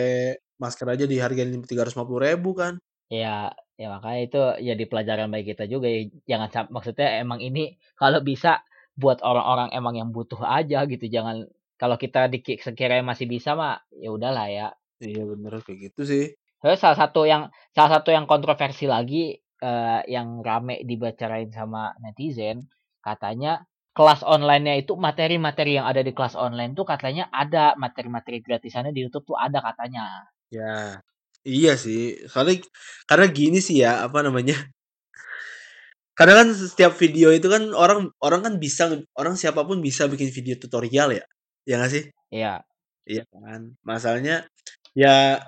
masker 0.61 0.85
aja 0.93 1.05
dihargain 1.09 1.49
tiga 1.65 1.81
ratus 1.87 1.97
lima 1.97 2.05
puluh 2.05 2.21
ribu 2.29 2.53
kan 2.53 2.77
Ya, 3.09 3.49
ya 3.75 3.87
makanya 3.91 4.19
itu 4.27 4.41
jadi 4.69 4.83
pelajaran 4.91 5.27
bagi 5.33 5.45
kita 5.51 5.63
juga 5.67 5.87
ya. 5.91 6.01
Jangan 6.31 6.49
sam- 6.53 6.71
maksudnya 6.75 7.07
emang 7.23 7.39
ini 7.43 7.75
kalau 7.99 8.19
bisa 8.23 8.63
buat 8.95 9.19
orang-orang 9.23 9.69
emang 9.75 9.95
yang 9.99 10.09
butuh 10.15 10.39
aja 10.43 10.87
gitu. 10.87 11.05
Jangan 11.11 11.45
kalau 11.75 11.99
kita 11.99 12.31
dikit 12.31 12.63
sekiranya 12.63 13.03
masih 13.03 13.27
bisa 13.27 13.51
mah 13.59 13.83
ya 13.91 14.09
udahlah 14.15 14.47
ya. 14.47 14.67
iya 15.03 15.27
bener 15.27 15.59
kayak 15.59 15.91
gitu 15.91 16.01
sih 16.07 16.25
Terus 16.63 16.79
salah 16.81 16.97
satu 16.97 17.27
yang 17.27 17.51
salah 17.75 17.99
satu 17.99 18.09
yang 18.15 18.25
kontroversi 18.31 18.87
lagi 18.87 19.35
eh, 19.61 20.01
yang 20.07 20.39
rame 20.41 20.81
dibicarain 20.87 21.51
sama 21.51 21.93
netizen 22.01 22.65
katanya 23.03 23.67
kelas 23.95 24.23
online-nya 24.25 24.75
itu 24.81 24.97
materi-materi 24.99 25.77
yang 25.79 25.87
ada 25.87 26.01
di 26.03 26.11
kelas 26.15 26.35
online 26.35 26.75
tuh 26.75 26.83
katanya 26.87 27.27
ada 27.31 27.75
materi-materi 27.79 28.39
gratisannya 28.43 28.91
di 28.95 29.07
YouTube 29.07 29.35
tuh 29.35 29.37
ada 29.39 29.59
katanya. 29.63 30.25
ya 30.51 30.99
iya 31.45 31.71
sih 31.83 32.25
soalnya 32.31 32.55
karena 33.09 33.25
gini 33.37 33.59
sih 33.67 33.75
ya 33.83 33.91
apa 34.05 34.19
namanya 34.25 34.55
karena 36.17 36.33
kan 36.43 36.47
setiap 36.55 36.95
video 36.95 37.27
itu 37.35 37.47
kan 37.51 37.75
orang 37.75 38.07
orang 38.23 38.41
kan 38.45 38.53
bisa 38.55 38.87
orang 39.19 39.35
siapa 39.35 39.61
pun 39.67 39.83
bisa 39.83 40.07
bikin 40.07 40.31
video 40.31 40.55
tutorial 40.55 41.11
ya 41.11 41.23
ya 41.67 41.75
nggak 41.81 41.91
sih? 41.91 42.03
Iya, 42.31 42.63
iya 43.03 43.23
kan 43.27 43.75
masalahnya 43.83 44.47
ya 44.95 45.43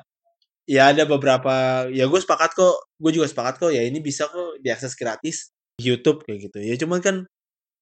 ya 0.68 0.82
ada 0.92 1.04
beberapa 1.08 1.88
ya 1.88 2.04
gue 2.12 2.20
sepakat 2.20 2.52
kok 2.60 2.76
gue 3.00 3.12
juga 3.16 3.28
sepakat 3.32 3.56
kok 3.64 3.72
ya 3.72 3.82
ini 3.88 4.04
bisa 4.04 4.28
kok 4.28 4.60
diakses 4.60 4.94
gratis 5.00 5.56
di 5.80 5.88
YouTube 5.94 6.28
kayak 6.28 6.52
gitu. 6.52 6.60
Ya 6.60 6.76
cuman 6.84 7.00
kan 7.00 7.16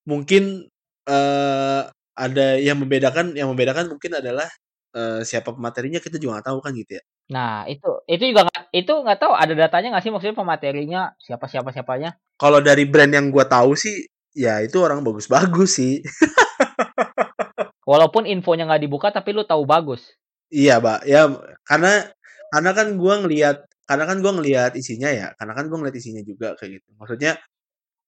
mungkin 0.05 0.69
eh 1.09 1.81
ada 2.15 2.45
yang 2.61 2.77
membedakan 2.81 3.33
yang 3.33 3.49
membedakan 3.51 3.89
mungkin 3.91 4.13
adalah 4.21 4.47
eh, 4.95 5.21
siapa 5.25 5.51
pematerinya 5.57 5.99
kita 5.99 6.17
juga 6.21 6.39
nggak 6.39 6.47
tahu 6.53 6.59
kan 6.65 6.73
gitu 6.77 7.01
ya 7.01 7.03
Nah, 7.25 7.65
itu 7.65 7.89
itu 8.05 8.23
juga 8.29 8.45
nggak 8.45 8.63
itu 8.69 8.91
nggak 8.93 9.17
tahu 9.17 9.33
ada 9.33 9.53
datanya 9.57 9.97
nggak 9.97 10.03
sih 10.05 10.11
maksudnya 10.13 10.37
pematerinya 10.37 11.01
siapa 11.17 11.49
siapa 11.49 11.73
siapanya? 11.73 12.13
kalau 12.35 12.59
dari 12.59 12.83
brand 12.85 13.09
yang 13.15 13.31
gue 13.31 13.45
tahu 13.47 13.73
sih 13.73 14.05
ya 14.35 14.59
itu 14.61 14.77
orang 14.83 14.99
bagus-bagus 15.01 15.79
sih 15.79 16.03
Walaupun 17.85 18.25
infonya 18.25 18.65
nggak 18.67 18.83
dibuka 18.83 19.07
tapi 19.13 19.31
lu 19.31 19.45
tahu 19.45 19.63
bagus. 19.65 20.13
iya 20.53 20.77
mbak 20.77 21.05
ya 21.09 21.25
karena 21.65 22.11
karena 22.53 22.71
kan 22.77 22.87
gue 22.93 23.13
ngelihat 23.25 23.57
karena 23.89 24.03
kan 24.05 24.17
gue 24.21 24.31
ngelihat 24.37 24.71
isinya 24.77 25.09
ya 25.09 25.27
karena 25.37 25.53
kan 25.57 25.65
gue 25.69 25.77
ngelihat 25.81 25.97
isinya 25.97 26.21
juga 26.21 26.53
kayak 26.59 26.81
gitu 26.81 26.89
maksudnya 26.99 27.31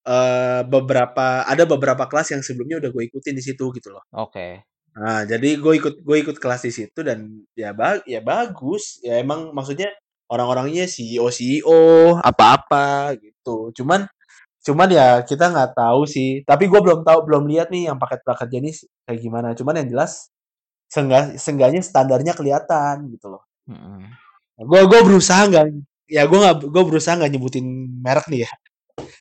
eh 0.07 0.61
beberapa 0.67 1.43
ada 1.43 1.63
beberapa 1.65 2.05
kelas 2.05 2.37
yang 2.37 2.41
sebelumnya 2.45 2.77
udah 2.81 2.89
gue 2.93 3.03
ikutin 3.09 3.33
di 3.35 3.43
situ 3.43 3.65
gitu 3.73 3.89
loh 3.89 4.03
Oke. 4.13 4.63
Nah, 4.97 5.21
jadi 5.29 5.61
gue 5.61 5.73
ikut 5.77 6.01
gue 6.01 6.17
ikut 6.25 6.37
kelas 6.41 6.65
di 6.65 6.73
situ 6.73 6.99
dan 7.05 7.45
ya 7.53 7.69
ba 7.71 8.01
ya 8.09 8.17
bagus. 8.21 8.97
Ya 9.05 9.21
emang 9.21 9.53
maksudnya 9.53 9.93
orang-orangnya 10.25 10.89
CEO 10.89 11.29
CEO 11.29 12.17
apa-apa 12.17 13.13
gitu. 13.21 13.69
Cuman 13.77 14.09
cuman 14.65 14.89
ya 14.91 15.21
kita 15.21 15.53
nggak 15.53 15.77
tahu 15.77 16.09
sih. 16.09 16.41
Tapi 16.41 16.65
gue 16.65 16.79
belum 16.81 17.05
tahu 17.05 17.19
belum 17.29 17.45
lihat 17.45 17.69
nih 17.69 17.93
yang 17.93 17.97
paket 18.01 18.25
prakerja 18.25 18.57
ini 18.57 18.71
kayak 19.05 19.19
gimana. 19.21 19.47
Cuman 19.53 19.85
yang 19.85 19.89
jelas 19.93 20.33
seenggak, 20.89 21.37
seenggaknya 21.37 21.81
standarnya 21.85 22.33
kelihatan 22.33 23.13
gitu 23.13 23.37
loh. 23.37 23.43
Gue 24.57 24.81
gue 24.89 24.99
berusaha 25.05 25.45
nggak 25.45 25.65
ya 26.09 26.25
gue 26.25 26.39
nggak 26.41 26.55
gue 26.73 26.83
berusaha 26.89 27.13
nggak 27.21 27.31
nyebutin 27.37 27.65
merek 28.01 28.25
nih 28.33 28.49
ya. 28.49 28.51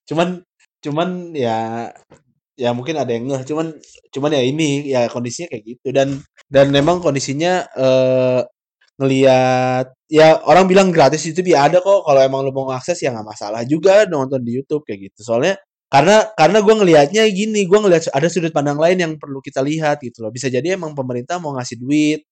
Cuman 0.08 0.40
cuman 0.80 1.08
ya 1.36 1.90
ya 2.56 2.72
mungkin 2.72 2.96
ada 2.96 3.12
yang 3.12 3.28
ngeh 3.28 3.42
cuman 3.44 3.76
cuman 4.10 4.30
ya 4.32 4.42
ini 4.42 4.88
ya 4.90 5.00
kondisinya 5.12 5.48
kayak 5.52 5.64
gitu. 5.64 5.88
Dan 5.92 6.20
dan 6.50 6.72
memang 6.72 6.98
kondisinya 7.04 7.68
eh 7.76 8.40
ngelihat 8.96 9.92
ya 10.08 10.40
orang 10.48 10.64
bilang 10.70 10.88
gratis 10.88 11.22
YouTube 11.28 11.52
ya 11.52 11.68
ada 11.68 11.78
kok. 11.84 12.02
Kalau 12.08 12.20
emang 12.24 12.40
lu 12.44 12.52
mau 12.56 12.68
ngakses 12.72 12.98
ya 13.04 13.12
nggak 13.12 13.26
masalah 13.28 13.62
juga 13.68 14.08
nonton 14.08 14.40
di 14.42 14.56
YouTube 14.56 14.82
kayak 14.88 15.12
gitu. 15.12 15.20
Soalnya 15.32 15.60
karena 15.86 16.26
karena 16.34 16.58
gue 16.64 16.74
ngelihatnya 16.74 17.22
gini 17.30 17.62
gue 17.68 17.78
ngelihat 17.78 18.10
ada 18.10 18.26
sudut 18.26 18.50
pandang 18.50 18.80
lain 18.80 18.98
yang 18.98 19.12
perlu 19.20 19.38
kita 19.44 19.60
lihat 19.62 20.02
gitu 20.02 20.24
loh. 20.24 20.32
Bisa 20.34 20.48
jadi 20.50 20.74
emang 20.74 20.96
pemerintah 20.98 21.38
mau 21.38 21.54
ngasih 21.54 21.78
duit 21.78 22.26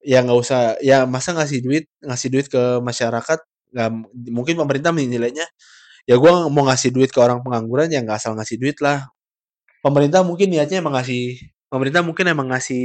ya 0.00 0.24
nggak 0.24 0.38
usah 0.40 0.60
ya 0.80 1.04
masa 1.04 1.36
ngasih 1.36 1.60
duit 1.60 1.84
ngasih 2.00 2.28
duit 2.32 2.46
ke 2.48 2.80
masyarakat 2.80 3.38
nggak 3.74 3.90
mungkin 4.32 4.54
pemerintah 4.56 4.90
menilainya 4.96 5.46
ya 6.08 6.16
gue 6.16 6.32
mau 6.48 6.64
ngasih 6.68 6.90
duit 6.94 7.10
ke 7.12 7.20
orang 7.20 7.44
pengangguran 7.44 7.92
ya 7.92 8.00
nggak 8.02 8.18
asal 8.18 8.32
ngasih 8.36 8.56
duit 8.56 8.80
lah 8.80 9.06
pemerintah 9.80 10.20
mungkin 10.22 10.52
niatnya 10.52 10.80
emang 10.80 10.96
ngasih 10.96 11.40
pemerintah 11.68 12.02
mungkin 12.04 12.26
emang 12.28 12.46
ngasih 12.52 12.84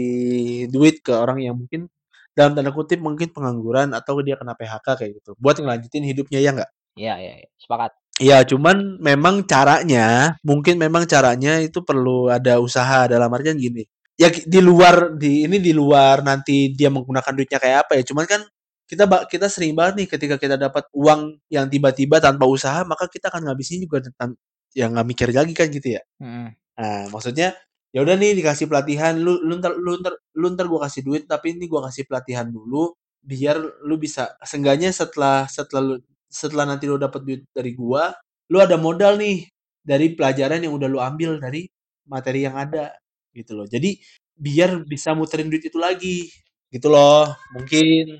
duit 0.71 1.01
ke 1.01 1.12
orang 1.12 1.41
yang 1.41 1.55
mungkin 1.58 1.88
dalam 2.36 2.51
tanda 2.51 2.71
kutip 2.71 2.99
mungkin 2.99 3.31
pengangguran 3.31 3.95
atau 3.95 4.19
dia 4.19 4.36
kena 4.36 4.55
PHK 4.55 4.88
kayak 4.99 5.12
gitu 5.23 5.31
buat 5.39 5.55
ngelanjutin 5.55 6.03
hidupnya 6.03 6.39
ya 6.43 6.51
nggak 6.51 6.71
Iya, 6.95 7.13
iya, 7.19 7.34
iya. 7.43 7.49
sepakat. 7.60 7.91
ya 8.23 8.38
cuman 8.47 9.03
memang 9.03 9.43
caranya 9.43 10.39
mungkin 10.39 10.79
memang 10.79 11.03
caranya 11.03 11.60
itu 11.60 11.84
perlu 11.84 12.31
ada 12.31 12.63
usaha 12.63 13.03
dalam 13.12 13.27
artian 13.27 13.60
gini 13.60 13.84
ya 14.15 14.31
di 14.31 14.60
luar 14.63 15.12
di 15.19 15.43
ini 15.43 15.60
di 15.60 15.75
luar 15.75 16.23
nanti 16.23 16.71
dia 16.71 16.88
menggunakan 16.88 17.36
duitnya 17.36 17.60
kayak 17.60 17.77
apa 17.88 17.99
ya 17.99 18.03
cuman 18.08 18.23
kan 18.23 18.41
kita 18.88 19.03
kita 19.27 19.51
sering 19.51 19.75
banget 19.75 19.93
nih 19.99 20.08
ketika 20.08 20.36
kita 20.39 20.55
dapat 20.55 20.88
uang 20.95 21.36
yang 21.51 21.67
tiba-tiba 21.67 22.23
tanpa 22.23 22.47
usaha 22.47 22.88
maka 22.88 23.12
kita 23.12 23.27
akan 23.27 23.51
ngabisin 23.51 23.84
juga 23.84 23.99
tan- 24.15 24.39
ya 24.71 24.88
nggak 24.88 25.03
mikir 25.03 25.27
lagi 25.36 25.51
kan 25.51 25.67
gitu 25.67 25.99
ya 25.99 26.01
Mm-mm. 26.23 26.55
Nah, 26.79 27.07
maksudnya 27.13 27.55
ya 27.95 28.03
udah 28.03 28.15
nih 28.19 28.35
dikasih 28.39 28.67
pelatihan 28.67 29.15
lu 29.15 29.39
lu 29.47 29.55
ntar 29.63 29.71
lu 29.79 29.95
ntar 30.03 30.13
lu 30.35 30.47
ntar 30.51 30.65
gua 30.67 30.83
kasih 30.88 31.01
duit 31.07 31.23
tapi 31.31 31.55
ini 31.55 31.71
gua 31.71 31.88
kasih 31.88 32.03
pelatihan 32.09 32.47
dulu 32.51 32.91
biar 33.23 33.55
lu 33.88 33.95
bisa 33.95 34.35
seenggaknya 34.43 34.91
setelah 34.91 35.47
setelah 35.47 35.95
lu 35.95 35.95
setelah 36.27 36.65
nanti 36.67 36.85
lu 36.91 36.99
dapat 36.99 37.21
duit 37.23 37.41
dari 37.55 37.71
gua 37.75 38.11
lu 38.51 38.59
ada 38.59 38.75
modal 38.75 39.15
nih 39.19 39.47
dari 39.85 40.11
pelajaran 40.17 40.59
yang 40.67 40.75
udah 40.75 40.88
lu 40.91 40.99
ambil 40.99 41.39
dari 41.39 41.63
materi 42.11 42.43
yang 42.45 42.55
ada 42.59 42.91
gitu 43.33 43.55
loh. 43.57 43.65
Jadi 43.69 43.95
biar 44.35 44.83
bisa 44.83 45.15
muterin 45.15 45.47
duit 45.47 45.63
itu 45.67 45.79
lagi 45.79 46.27
gitu 46.73 46.91
loh 46.91 47.31
mungkin. 47.55 48.19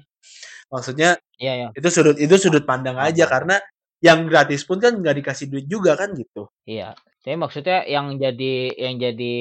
Maksudnya 0.71 1.17
Iya 1.41 1.53
ya, 1.55 1.69
itu 1.75 1.87
sudut 1.91 2.15
itu 2.21 2.35
sudut 2.39 2.63
pandang 2.63 2.95
aja 3.01 3.27
karena 3.27 3.59
yang 4.03 4.23
gratis 4.29 4.63
pun 4.67 4.79
kan 4.79 4.95
nggak 4.99 5.19
dikasih 5.23 5.47
duit 5.51 5.65
juga 5.67 5.95
kan 5.99 6.13
gitu. 6.15 6.47
Iya. 6.67 6.95
Tapi 7.25 7.35
maksudnya 7.41 7.81
yang 7.89 8.21
jadi 8.21 8.77
yang 8.77 9.01
jadi 9.01 9.35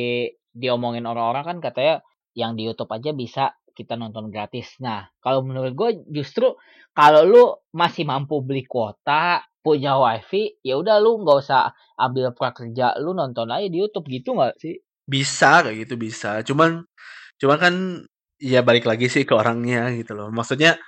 diomongin 0.57 1.05
orang-orang 1.05 1.45
kan 1.45 1.59
katanya 1.61 2.01
yang 2.33 2.57
di 2.57 2.65
YouTube 2.65 2.89
aja 2.89 3.13
bisa 3.13 3.45
kita 3.77 4.01
nonton 4.01 4.33
gratis. 4.33 4.81
Nah, 4.81 5.05
kalau 5.21 5.45
menurut 5.45 5.77
gue 5.77 5.91
justru 6.09 6.57
kalau 6.97 7.23
lu 7.29 7.45
masih 7.77 8.09
mampu 8.09 8.41
beli 8.41 8.65
kuota, 8.65 9.45
punya 9.61 9.99
wifi, 10.01 10.57
ya 10.65 10.81
udah 10.81 10.97
lu 11.03 11.21
nggak 11.21 11.39
usah 11.45 11.75
ambil 12.01 12.33
prakerja, 12.33 12.97
lu 13.03 13.13
nonton 13.13 13.51
aja 13.53 13.69
di 13.69 13.83
YouTube 13.83 14.09
gitu 14.09 14.33
nggak 14.39 14.57
sih? 14.57 14.81
bisa 15.05 15.61
kayak 15.65 15.85
gitu 15.85 15.95
bisa 16.01 16.41
cuman 16.49 16.85
cuman 17.37 17.59
kan 17.61 17.75
ya 18.41 18.65
balik 18.65 18.89
lagi 18.89 19.07
sih 19.13 19.29
ke 19.29 19.35
orangnya 19.37 19.93
gitu 19.93 20.17
loh 20.17 20.33
maksudnya 20.33 20.81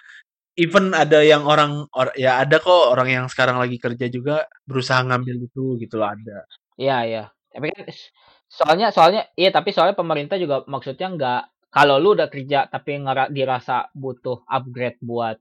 even 0.56 0.96
ada 0.96 1.20
yang 1.20 1.44
orang 1.44 1.84
or, 1.92 2.08
ya 2.16 2.40
ada 2.40 2.56
kok 2.60 2.96
orang 2.96 3.08
yang 3.12 3.26
sekarang 3.28 3.60
lagi 3.60 3.76
kerja 3.76 4.08
juga 4.08 4.48
berusaha 4.64 5.04
ngambil 5.04 5.36
itu 5.48 5.76
gitu 5.80 6.00
loh 6.00 6.08
ada 6.08 6.48
Iya 6.80 6.94
iya. 7.08 7.20
Tapi 7.52 7.66
kan 7.72 7.84
s 7.88 8.12
soalnya 8.52 8.86
soalnya 8.94 9.20
iya 9.40 9.48
tapi 9.50 9.72
soalnya 9.74 9.96
pemerintah 9.98 10.36
juga 10.38 10.62
maksudnya 10.70 11.06
nggak 11.16 11.40
kalau 11.72 11.96
lu 11.98 12.14
udah 12.16 12.28
kerja 12.30 12.68
tapi 12.70 13.00
ngera 13.02 13.26
dirasa 13.32 13.88
butuh 13.96 14.44
upgrade 14.48 14.96
buat, 15.02 15.36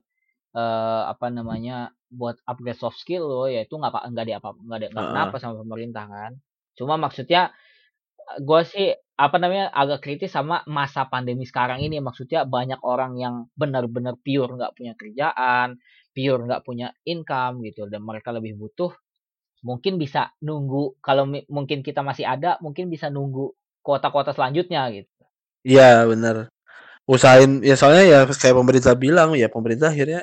eee, 0.56 1.02
apa 1.12 1.26
namanya, 1.32 1.92
buat 2.12 2.36
upgrade 2.48 2.76
soft 2.80 2.98
skill 3.00 3.24
lo, 3.28 3.44
ya 3.48 3.64
itu 3.64 3.72
nggak 3.76 3.92
nggak 4.12 4.26
diapa 4.28 4.48
nggak 4.56 4.78
ada 4.80 4.88
nggak 4.92 5.04
heeh 5.04 5.10
kenapa 5.12 5.34
sama 5.40 5.54
pemerintah 5.64 6.04
kan. 6.08 6.32
Cuma 6.78 6.94
maksudnya, 7.00 7.52
eee, 8.20 8.38
gua 8.46 8.62
sih, 8.66 8.92
apa 9.18 9.36
namanya, 9.42 9.66
agak 9.74 10.00
kritis 10.06 10.32
sama 10.36 10.62
masa 10.70 11.06
pandemi 11.10 11.44
sekarang 11.48 11.80
ini. 11.86 11.98
Maksudnya 12.04 12.44
banyak 12.48 12.80
orang 12.86 13.16
yang 13.20 13.36
benar-benar 13.58 14.16
pure 14.24 14.50
nggak 14.58 14.74
punya 14.78 14.94
kerjaan, 14.98 15.78
pure 16.16 16.40
nggak 16.48 16.62
punya 16.68 16.88
income 17.08 17.62
gitu 17.66 17.86
dan 17.92 18.02
mereka 18.06 18.30
lebih 18.36 18.56
butuh 18.60 18.92
Mungkin 19.66 19.98
bisa 19.98 20.30
nunggu 20.46 21.02
kalau 21.02 21.24
mungkin 21.50 21.78
kita 21.86 22.00
masih 22.06 22.24
ada, 22.34 22.56
mungkin 22.64 22.86
bisa 22.94 23.10
nunggu 23.10 23.50
kuota-kuota 23.86 24.34
selanjutnya 24.34 24.82
gitu. 24.94 25.10
iya 25.66 26.02
bener 26.10 26.36
usahain 27.14 27.62
ya 27.68 27.74
soalnya 27.80 28.04
ya 28.12 28.18
kayak 28.42 28.56
pemerintah 28.60 28.94
bilang 28.98 29.30
ya 29.38 29.48
pemerintah 29.50 29.88
akhirnya 29.94 30.20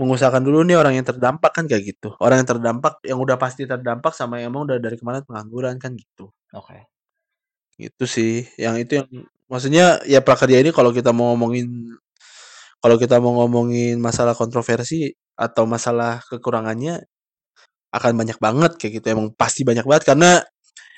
mengusahakan 0.00 0.42
dulu 0.46 0.58
nih 0.68 0.76
orang 0.80 0.94
yang 0.98 1.06
terdampak 1.10 1.52
kan 1.56 1.64
kayak 1.70 1.84
gitu 1.96 2.08
orang 2.24 2.42
yang 2.44 2.48
terdampak 2.52 2.94
yang 3.06 3.18
udah 3.20 3.36
pasti 3.40 3.62
terdampak 3.68 4.12
sama 4.16 4.40
yang 4.42 4.52
emang 4.52 4.64
udah 4.70 4.78
dari 4.82 4.96
kemarin 5.00 5.22
pengangguran 5.28 5.76
kan 5.82 5.92
gitu 5.96 6.32
Oke. 6.56 6.78
gitu 7.78 8.04
sih 8.06 8.46
yang 8.60 8.76
itu 8.78 8.92
yang 9.02 9.08
maksudnya 9.50 9.84
ya 10.06 10.20
prakerja 10.22 10.58
ini 10.62 10.70
kalau 10.74 10.90
kita 10.94 11.10
mau 11.10 11.34
ngomongin 11.34 11.66
kalau 12.82 12.96
kita 13.00 13.16
mau 13.22 13.32
ngomongin 13.44 13.96
masalah 13.98 14.34
kontroversi 14.36 15.14
atau 15.34 15.64
masalah 15.66 16.20
kekurangannya 16.30 17.02
akan 17.94 18.12
banyak 18.18 18.38
banget 18.42 18.72
kayak 18.80 18.92
gitu. 19.00 19.06
Emang 19.14 19.30
pasti 19.38 19.62
banyak 19.62 19.86
banget 19.86 20.04
karena 20.10 20.42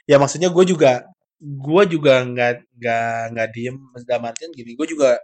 ya 0.08 0.16
maksudnya 0.16 0.48
gue 0.48 0.64
juga 0.64 1.04
gue 1.40 1.82
juga 1.92 2.24
nggak 2.24 2.52
nggak 2.80 3.10
nggak 3.36 3.48
diem 3.52 3.76
dalam 4.08 4.24
artian 4.24 4.50
gini 4.56 4.72
gue 4.72 4.86
juga 4.88 5.20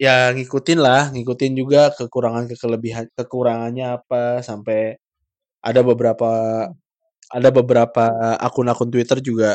ya 0.00 0.34
ngikutin 0.34 0.78
lah 0.82 1.14
ngikutin 1.14 1.52
juga 1.54 1.94
kekurangan 1.94 2.50
kekelebihan 2.50 3.06
kekurangannya 3.14 4.02
apa 4.02 4.42
sampai 4.42 4.98
ada 5.62 5.80
beberapa 5.86 6.30
ada 7.30 7.48
beberapa 7.54 8.04
akun-akun 8.42 8.90
Twitter 8.90 9.22
juga 9.22 9.54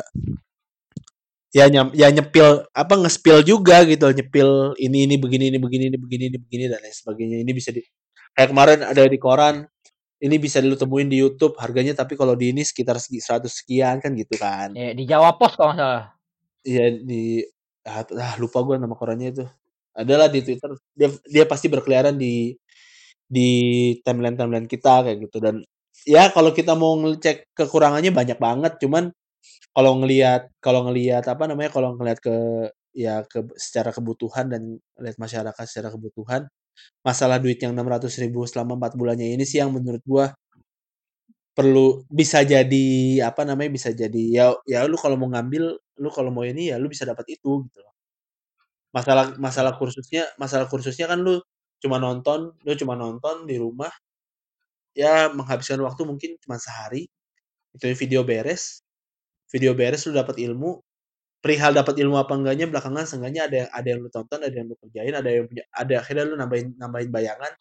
ya 1.56 1.65
nyam, 1.71 1.91
ya 1.95 2.08
nyepil 2.12 2.67
apa 2.71 2.93
ngespil 2.95 3.43
juga 3.43 3.84
gitu 3.88 4.08
nyepil 4.12 4.76
ini 4.80 5.08
ini 5.08 5.15
begini 5.19 5.45
ini 5.52 5.58
begini 5.60 5.84
ini 5.91 5.97
begini 6.00 6.23
ini 6.32 6.38
begini 6.39 6.63
dan 6.71 6.80
lain 6.84 6.95
sebagainya. 6.95 7.38
Ini 7.43 7.52
bisa 7.56 7.69
di 7.71 7.82
kayak 8.36 8.50
kemarin 8.54 8.80
ada 8.86 9.02
di 9.08 9.19
koran 9.19 9.65
ini 10.17 10.36
bisa 10.41 10.58
lu 10.63 10.73
temuin 10.73 11.06
di 11.06 11.21
YouTube 11.21 11.53
harganya 11.62 11.93
tapi 11.93 12.17
kalau 12.17 12.34
di 12.34 12.49
ini 12.49 12.65
sekitar 12.65 12.97
segi- 12.97 13.21
100 13.21 13.49
sekian 13.53 14.01
kan 14.01 14.12
gitu 14.17 14.34
kan 14.38 14.73
Ya 14.73 14.93
di 14.97 15.06
Jawa 15.06 15.38
Pos 15.38 15.53
kalau 15.53 15.77
nggak 15.77 15.82
salah. 15.82 16.06
Iya 16.65 16.86
di 16.99 17.45
ah, 17.88 18.36
lupa 18.41 18.65
gue 18.65 18.75
nama 18.82 18.95
korannya 18.97 19.30
itu. 19.32 19.45
Adalah 19.93 20.27
di 20.30 20.41
Twitter 20.41 20.73
dia 20.97 21.10
dia 21.25 21.45
pasti 21.45 21.69
berkeliaran 21.69 22.17
di 22.17 22.53
di 23.27 23.49
timeline-timeline 24.01 24.65
kita 24.71 25.03
kayak 25.03 25.17
gitu 25.27 25.38
dan 25.43 25.62
ya 26.08 26.32
kalau 26.32 26.56
kita 26.56 26.73
mau 26.80 26.95
ngecek 26.95 27.51
kekurangannya 27.51 28.15
banyak 28.15 28.39
banget 28.39 28.80
cuman 28.80 29.12
kalau 29.75 29.99
ngelihat 29.99 30.47
kalau 30.63 30.88
ngelihat 30.88 31.27
apa 31.27 31.43
namanya 31.45 31.69
kalau 31.75 31.93
ngelihat 31.99 32.23
ke 32.23 32.36
ya 32.95 33.27
ke 33.27 33.43
secara 33.60 33.91
kebutuhan 33.91 34.47
dan 34.47 34.80
lihat 34.97 35.19
masyarakat 35.19 35.65
secara 35.67 35.91
kebutuhan 35.91 36.47
masalah 37.05 37.37
duit 37.43 37.57
yang 37.63 37.73
600.000 37.77 38.45
selama 38.49 38.77
4 38.79 38.93
bulannya 38.99 39.33
ini 39.37 39.43
sih 39.47 39.59
yang 39.63 39.71
menurut 39.75 40.01
gua 40.07 40.33
perlu 41.57 42.05
bisa 42.05 42.45
jadi 42.45 42.85
apa 43.25 43.41
namanya 43.41 43.73
bisa 43.73 43.89
jadi 43.89 44.23
ya 44.29 44.45
ya 44.69 44.85
lu 44.85 44.93
kalau 44.93 45.17
mau 45.17 45.25
ngambil 45.33 45.73
lu 45.97 46.09
kalau 46.13 46.29
mau 46.29 46.45
ini 46.45 46.69
ya 46.69 46.77
lu 46.77 46.85
bisa 46.85 47.01
dapat 47.09 47.25
itu 47.33 47.65
gitu 47.65 47.79
loh. 47.81 47.93
Masalah 48.95 49.35
masalah 49.35 49.73
kursusnya 49.75 50.23
masalah 50.39 50.65
kursusnya 50.71 51.11
kan 51.11 51.19
lu 51.19 51.43
cuma 51.83 51.99
nonton 51.99 52.55
lu 52.63 52.73
cuma 52.79 52.95
nonton 52.97 53.45
di 53.49 53.59
rumah, 53.59 53.91
ya 54.97 55.29
menghabiskan 55.33 55.79
waktu 55.85 56.03
mungkin 56.07 56.31
cuma 56.43 56.57
sehari, 56.61 57.07
itu 57.75 57.85
video 57.97 58.21
beres 58.27 58.81
video 59.53 59.73
beres 59.77 60.05
lu 60.09 60.13
dapat 60.17 60.37
ilmu, 60.43 60.79
perihal 61.47 61.71
dapat 61.71 61.95
ilmu 62.03 62.19
apa 62.19 62.36
enggaknya 62.36 62.67
belakangan 62.67 63.07
seenggaknya 63.07 63.47
ada 63.47 63.55
yang 63.63 63.69
ada 63.71 63.88
yang 63.88 63.99
lu 64.03 64.12
tonton, 64.12 64.43
ada 64.43 64.51
yang 64.51 64.67
lu 64.67 64.75
kerjain, 64.75 65.15
ada 65.15 65.29
yang 65.31 65.47
punya 65.47 65.63
ada 65.71 65.93
akhirnya 66.03 66.23
lu 66.27 66.36
nambahin 66.36 66.75
nambahin 66.75 67.07
bayangan, 67.07 67.51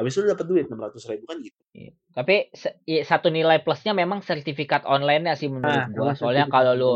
habis 0.00 0.16
itu 0.16 0.24
lu 0.24 0.32
dapat 0.32 0.46
duit 0.48 0.64
Rp600.000 0.72 1.28
kan 1.28 1.36
gitu. 1.44 1.60
Iya. 1.76 1.92
Tapi 2.16 2.36
se 2.56 2.80
i 2.88 3.04
satu 3.04 3.28
nilai 3.28 3.60
plusnya 3.60 3.92
memang 3.92 4.24
sertifikat 4.24 4.88
online-nya 4.88 5.36
sih 5.36 5.52
Nah, 5.52 5.60
menurut 5.60 5.84
gua. 5.92 6.02
memang 6.08 6.16
Soalnya 6.16 6.46
kalau 6.48 6.72
lu 6.72 6.92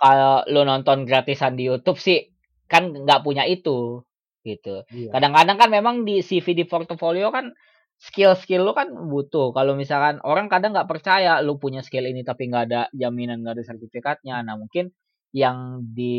kalau 0.00 0.40
lu 0.48 0.64
nonton 0.64 1.04
gratisan 1.04 1.60
di 1.60 1.68
YouTube 1.68 2.00
sih 2.00 2.32
kan 2.64 2.96
nggak 2.96 3.20
punya 3.20 3.44
itu, 3.44 4.00
gitu. 4.40 4.82
Iya. 4.88 5.12
Kadang-kadang 5.12 5.60
kan 5.60 5.68
memang 5.68 5.94
di 6.08 6.24
CV 6.24 6.56
di 6.56 6.64
portofolio 6.64 7.28
kan 7.28 7.52
skill-skill 7.98 8.62
lu 8.62 8.72
kan 8.74 8.92
butuh. 8.92 9.50
Kalau 9.50 9.74
misalkan 9.74 10.22
orang 10.22 10.46
kadang 10.46 10.76
nggak 10.76 10.88
percaya 10.88 11.42
lu 11.42 11.58
punya 11.58 11.82
skill 11.82 12.06
ini 12.06 12.22
tapi 12.22 12.46
nggak 12.50 12.64
ada 12.70 12.80
jaminan, 12.94 13.42
nggak 13.42 13.60
ada 13.60 13.64
sertifikatnya. 13.64 14.42
Nah, 14.46 14.54
mungkin 14.54 14.94
yang 15.36 15.84
di 15.92 16.16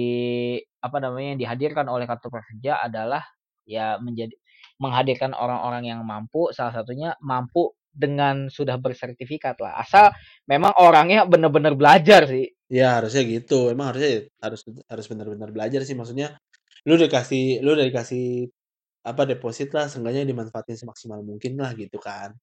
apa 0.86 0.98
namanya, 1.02 1.34
yang 1.34 1.42
dihadirkan 1.42 1.90
oleh 1.90 2.06
kartu 2.06 2.30
prakerja 2.30 2.86
adalah 2.86 3.26
ya 3.66 3.98
menjadi 3.98 4.36
menghadirkan 4.78 5.34
orang-orang 5.34 5.90
yang 5.90 6.02
mampu, 6.06 6.54
salah 6.54 6.74
satunya 6.78 7.18
mampu 7.26 7.74
dengan 7.90 8.48
sudah 8.54 8.78
bersertifikat 8.78 9.58
lah. 9.64 9.82
Asal 9.82 10.14
memang 10.46 10.74
orangnya 10.78 11.26
bener-bener 11.26 11.74
belajar 11.74 12.30
sih. 12.30 12.54
Iya 12.70 13.00
harusnya 13.02 13.24
gitu, 13.26 13.72
emang 13.74 13.96
harusnya 13.96 14.10
ya 14.12 14.22
harus 14.44 14.62
harus 14.92 15.06
benar-benar 15.12 15.50
belajar 15.56 15.82
sih 15.88 15.96
maksudnya, 15.98 16.36
lu 16.88 16.96
dikasih 17.00 17.64
lu 17.64 17.70
udah 17.78 17.88
dikasih 17.90 18.50
Apa, 19.08 19.24
deposit 19.24 19.72
lah 19.72 19.88
seenggaknya 19.92 20.28
dimanfaatin 20.28 20.76
semaksimal 20.82 21.24
mungkin 21.24 21.56
lah 21.62 21.72
gitu 21.80 21.98
kan. 22.02 22.36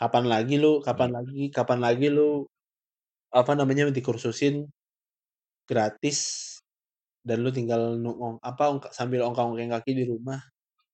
Kapan 0.00 0.24
lagi 0.32 0.56
lu 0.62 0.80
kapan 0.86 1.10
Iya 1.12 1.16
lagi 1.16 1.42
kapan 1.52 1.78
lagi 1.86 2.06
lu, 2.16 2.46
apa 3.34 3.52
namanya, 3.58 3.90
dikursusin 3.92 4.68
gratis 5.68 6.18
dan 7.26 7.44
lu 7.44 7.50
tinggal 7.52 8.00
nu 8.00 8.16
ong 8.16 8.36
apa, 8.40 8.80
sambil 8.96 9.20
ongkang-ongkang 9.28 9.76
kaki 9.76 9.92
di 9.92 10.04
rumah, 10.08 10.40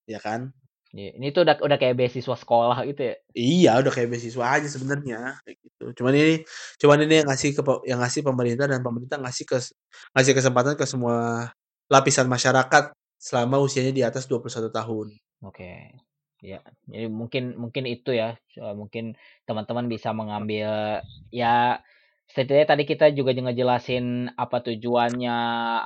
ya 0.09 0.19
kan? 0.19 0.51
iya. 0.95 1.11
Ini 1.17 1.27
tuh 1.35 1.43
udah 1.47 1.55
udah 1.59 1.77
kayak 1.79 1.95
beasiswa 1.99 2.35
sekolah 2.35 2.77
gitu 2.87 3.01
ya? 3.13 3.15
Iya, 3.35 3.71
udah 3.83 3.91
kayak 3.91 4.09
beasiswa 4.15 4.45
aja 4.47 4.67
sebenarnya, 4.71 5.19
gitu. 5.43 5.85
Cuman 6.01 6.13
ini 6.15 6.35
cuman 6.79 6.97
ini 7.03 7.13
yang 7.23 7.27
ngasih 7.27 7.51
ke 7.51 7.61
yang 7.87 7.99
ngasih 7.99 8.21
pemerintah 8.23 8.65
dan 8.71 8.79
pemerintah 8.79 9.17
ngasih 9.19 9.43
kes 9.43 9.75
ngasih 10.15 10.33
kesempatan 10.35 10.75
ke 10.79 10.85
semua 10.87 11.51
lapisan 11.91 12.27
masyarakat 12.31 12.95
selama 13.19 13.59
usianya 13.59 13.91
di 13.95 14.03
atas 14.07 14.23
21 14.27 14.71
tahun. 14.71 15.07
Oke. 15.43 15.99
Ya, 16.43 16.61
jadi 16.85 17.09
mungkin 17.09 17.57
mungkin 17.57 17.89
itu 17.89 18.13
ya, 18.13 18.37
eee, 18.53 18.73
mungkin 18.77 19.17
teman-teman 19.49 19.89
bisa 19.89 20.13
mengambil 20.13 21.01
ya 21.33 21.81
setidaknya 22.29 22.67
tadi 22.67 22.83
kita 22.89 23.05
juga 23.13 23.31
ngejelasin 23.33 24.33
apa 24.33 24.57
tujuannya, 24.65 25.39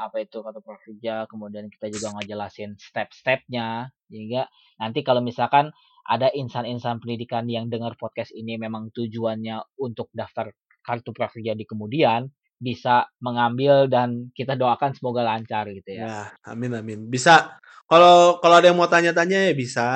apa 0.03 0.17
itu 0.23 0.39
kartu 0.39 0.61
prakerja, 0.63 1.27
kemudian 1.27 1.67
kita 1.67 1.91
juga 1.91 2.15
ngejelasin 2.19 2.79
step-stepnya, 2.79 3.91
sehingga 4.07 4.47
nanti 4.79 5.03
kalau 5.03 5.19
misalkan 5.19 5.75
ada 6.09 6.31
insan-insan 6.33 6.97
pendidikan 7.03 7.45
yang 7.45 7.69
dengar 7.69 7.93
podcast 7.99 8.33
ini 8.33 8.57
memang 8.57 8.89
tujuannya 8.95 9.77
untuk 9.77 10.09
daftar 10.15 10.49
kartu 10.81 11.13
prakerja 11.13 11.53
di 11.53 11.69
kemudian, 11.69 12.25
bisa 12.59 13.07
mengambil 13.23 13.87
dan 13.87 14.33
kita 14.35 14.59
doakan 14.59 14.91
semoga 14.91 15.23
lancar 15.23 15.71
gitu 15.71 15.95
ya. 15.95 16.03
Ya, 16.03 16.19
amin 16.43 16.75
amin. 16.75 16.99
Bisa 17.07 17.55
kalau 17.87 18.43
kalau 18.43 18.59
ada 18.59 18.67
yang 18.67 18.75
mau 18.75 18.91
tanya-tanya 18.91 19.47
ya 19.47 19.53
bisa 19.55 19.87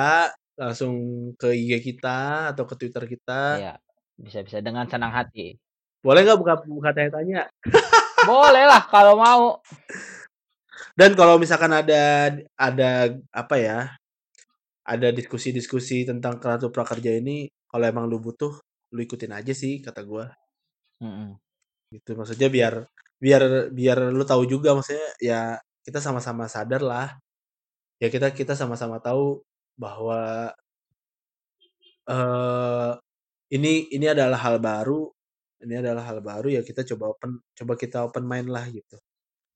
langsung 0.56 0.94
ke 1.36 1.52
IG 1.52 1.84
kita 1.84 2.50
atau 2.56 2.64
ke 2.64 2.74
Twitter 2.80 3.04
kita. 3.04 3.40
Iya, 3.60 3.74
bisa-bisa 4.16 4.64
dengan 4.64 4.88
senang 4.88 5.12
hati. 5.12 5.60
Boleh 6.04 6.20
nggak 6.20 6.36
buka 6.36 6.54
buka 6.68 6.92
tanya-tanya? 6.92 7.48
Boleh 8.28 8.64
lah 8.68 8.84
kalau 8.92 9.16
mau. 9.16 9.56
Dan 10.92 11.16
kalau 11.16 11.40
misalkan 11.40 11.72
ada 11.72 12.36
ada 12.60 13.08
apa 13.32 13.56
ya? 13.56 13.78
Ada 14.84 15.16
diskusi-diskusi 15.16 16.04
tentang 16.04 16.36
kartu 16.36 16.68
prakerja 16.68 17.16
ini, 17.16 17.48
kalau 17.64 17.88
emang 17.88 18.04
lu 18.04 18.20
butuh, 18.20 18.52
lu 18.92 19.00
ikutin 19.00 19.32
aja 19.32 19.56
sih 19.56 19.80
kata 19.80 20.04
gua. 20.04 20.28
Mm-mm. 21.00 21.40
Gitu 21.88 22.12
maksudnya 22.12 22.52
biar 22.52 22.74
biar 23.16 23.72
biar 23.72 23.98
lu 24.12 24.28
tahu 24.28 24.44
juga 24.44 24.76
maksudnya 24.76 25.08
ya 25.24 25.40
kita 25.88 26.04
sama-sama 26.04 26.44
sadar 26.52 26.84
lah. 26.84 27.08
Ya 27.96 28.12
kita 28.12 28.36
kita 28.36 28.52
sama-sama 28.52 29.00
tahu 29.00 29.40
bahwa 29.80 30.52
eh 32.04 32.92
ini 33.56 33.88
ini 33.88 34.06
adalah 34.12 34.36
hal 34.36 34.60
baru. 34.60 35.08
Ini 35.64 35.80
adalah 35.80 36.04
hal 36.04 36.20
baru 36.20 36.48
ya 36.52 36.60
kita 36.60 36.84
coba 36.94 37.16
open 37.16 37.40
coba 37.56 37.72
kita 37.74 37.98
open 38.04 38.24
mind 38.28 38.48
lah 38.52 38.68
gitu. 38.68 38.96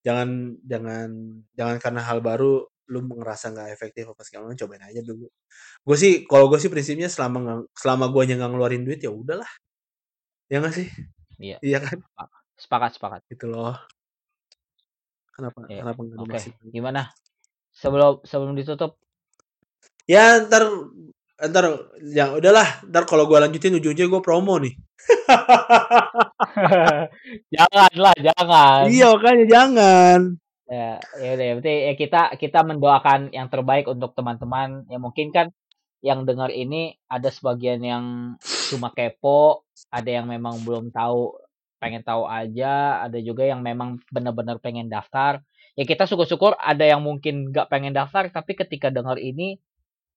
Jangan 0.02 0.58
jangan 0.64 1.08
jangan 1.52 1.76
karena 1.78 2.00
hal 2.04 2.18
baru 2.24 2.64
lu 2.88 2.98
ngerasa 3.04 3.52
nggak 3.52 3.68
efektif 3.76 4.08
apa 4.08 4.22
segala 4.24 4.48
macam 4.48 4.64
cobain 4.64 4.84
aja 4.88 5.00
dulu. 5.04 5.28
Gue 5.84 5.96
sih 6.00 6.24
kalau 6.24 6.48
gue 6.48 6.56
sih 6.56 6.72
prinsipnya 6.72 7.12
selama 7.12 7.36
nggak 7.44 7.58
selama 7.76 8.08
gue 8.08 8.22
nggak 8.32 8.50
ngeluarin 8.50 8.82
duit 8.88 9.00
ya 9.04 9.12
udahlah. 9.12 9.50
Ya 10.48 10.64
nggak 10.64 10.74
sih? 10.74 10.88
Iya. 11.36 11.60
Iya 11.60 11.78
kan? 11.84 11.98
Sepakat, 12.56 12.96
sepakat. 12.96 13.20
Gitu 13.28 13.46
loh. 13.52 13.76
Kenapa 15.36 15.68
kenapa 15.68 16.00
nggak 16.02 16.18
Oke, 16.24 16.32
masih? 16.32 16.52
gimana? 16.72 17.12
Sebelum 17.70 18.24
sebelum 18.26 18.58
ditutup, 18.58 18.98
Ya 20.08 20.40
ntar 20.40 20.64
ntar 21.36 21.64
ya 22.00 22.32
udahlah 22.32 22.80
ntar 22.88 23.04
kalau 23.04 23.28
gue 23.28 23.36
lanjutin 23.36 23.76
ujung-ujungnya 23.76 24.08
gue 24.08 24.22
promo 24.24 24.56
nih. 24.56 24.72
jangan 27.54 27.92
lah, 27.96 28.16
jangan. 28.18 28.82
iya 28.90 29.06
makanya 29.14 29.46
jangan. 29.46 30.20
Ya, 30.68 31.00
ya 31.16 31.30
udah, 31.32 31.46
berarti 31.58 31.74
ya 31.88 31.94
kita 31.96 32.22
kita 32.36 32.60
mendoakan 32.60 33.32
yang 33.32 33.48
terbaik 33.48 33.88
untuk 33.88 34.12
teman-teman. 34.12 34.84
Ya 34.92 35.00
mungkin 35.00 35.32
kan 35.32 35.48
yang 36.04 36.28
dengar 36.28 36.52
ini 36.52 37.00
ada 37.08 37.32
sebagian 37.32 37.80
yang 37.80 38.04
cuma 38.70 38.92
kepo, 38.92 39.64
ada 39.88 40.10
yang 40.12 40.28
memang 40.28 40.60
belum 40.62 40.92
tahu, 40.92 41.40
pengen 41.80 42.04
tahu 42.04 42.28
aja, 42.28 43.00
ada 43.00 43.16
juga 43.18 43.48
yang 43.48 43.64
memang 43.64 43.96
benar-benar 44.12 44.60
pengen 44.60 44.92
daftar. 44.92 45.40
Ya 45.74 45.88
kita 45.88 46.04
syukur-syukur 46.04 46.52
ada 46.60 46.84
yang 46.84 47.00
mungkin 47.00 47.48
nggak 47.48 47.72
pengen 47.72 47.96
daftar, 47.96 48.28
tapi 48.28 48.52
ketika 48.54 48.92
dengar 48.92 49.16
ini 49.16 49.56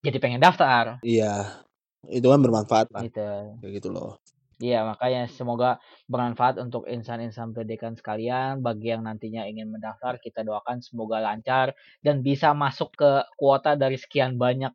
jadi 0.01 0.17
pengen 0.17 0.41
daftar. 0.41 0.97
Iya. 1.05 1.61
Itu 2.09 2.33
kan 2.33 2.41
bermanfaat 2.41 2.89
lah. 2.93 3.01
Gitu. 3.05 3.29
Kayak 3.61 3.71
gitu 3.77 3.89
loh. 3.93 4.17
Iya, 4.61 4.85
makanya 4.85 5.25
semoga 5.25 5.81
bermanfaat 6.05 6.61
untuk 6.61 6.85
insan-insan 6.85 7.49
pendidikan 7.49 7.97
sekalian. 7.97 8.61
Bagi 8.61 8.93
yang 8.93 9.01
nantinya 9.01 9.49
ingin 9.49 9.73
mendaftar, 9.73 10.21
kita 10.21 10.45
doakan 10.45 10.85
semoga 10.85 11.17
lancar 11.17 11.73
dan 12.05 12.21
bisa 12.21 12.53
masuk 12.53 12.93
ke 12.93 13.25
kuota 13.41 13.73
dari 13.73 13.97
sekian 13.97 14.37
banyak 14.37 14.69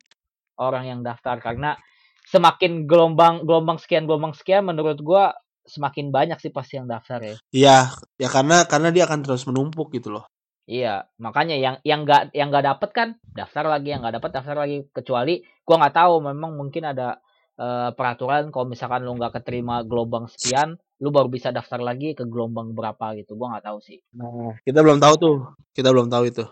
orang 0.59 0.91
yang 0.91 0.99
daftar. 1.07 1.39
Karena 1.39 1.79
semakin 2.27 2.83
gelombang 2.83 3.47
gelombang 3.47 3.79
sekian 3.79 4.03
gelombang 4.03 4.35
sekian, 4.35 4.67
menurut 4.67 4.99
gua 4.99 5.31
semakin 5.63 6.11
banyak 6.11 6.35
sih 6.43 6.51
pasti 6.51 6.75
yang 6.83 6.91
daftar 6.91 7.23
ya. 7.23 7.35
Iya, 7.55 7.77
ya 8.19 8.27
karena 8.27 8.67
karena 8.67 8.91
dia 8.91 9.07
akan 9.07 9.23
terus 9.23 9.47
menumpuk 9.47 9.95
gitu 9.95 10.11
loh. 10.19 10.27
Iya, 10.67 11.07
makanya 11.15 11.55
yang 11.55 11.75
yang 11.87 12.03
nggak 12.03 12.35
yang 12.35 12.51
nggak 12.51 12.75
dapet 12.75 12.89
kan 12.91 13.09
daftar 13.31 13.71
lagi, 13.71 13.95
yang 13.95 14.03
nggak 14.03 14.19
dapet 14.19 14.31
daftar 14.35 14.67
lagi. 14.67 14.83
Kecuali 14.91 15.39
gua 15.63 15.75
nggak 15.79 15.95
tahu, 15.95 16.13
memang 16.27 16.59
mungkin 16.59 16.91
ada 16.91 17.23
eh, 17.57 17.89
peraturan 17.93 18.53
kalau 18.53 18.65
misalkan 18.69 19.03
lu 19.03 19.17
nggak 19.17 19.41
keterima 19.41 19.81
gelombang 19.83 20.29
sekian, 20.29 20.77
lu 21.01 21.09
baru 21.13 21.29
bisa 21.29 21.53
daftar 21.53 21.81
lagi 21.81 22.13
ke 22.17 22.25
gelombang 22.25 22.73
berapa 22.73 23.17
gitu. 23.17 23.37
Gua 23.37 23.57
nggak 23.57 23.65
tahu 23.69 23.77
sih. 23.81 23.99
Nah, 24.17 24.57
kita 24.65 24.81
belum 24.81 24.97
tahu 25.01 25.13
tuh. 25.17 25.35
Kita 25.73 25.89
belum 25.93 26.09
tahu 26.09 26.23
itu. 26.29 26.45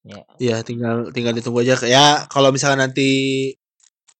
Ya. 0.00 0.24
Iya, 0.40 0.56
tinggal 0.64 1.12
tinggal 1.12 1.36
ditunggu 1.36 1.60
aja. 1.60 1.76
Ya, 1.84 2.24
kalau 2.30 2.50
misalkan 2.54 2.80
nanti 2.80 3.08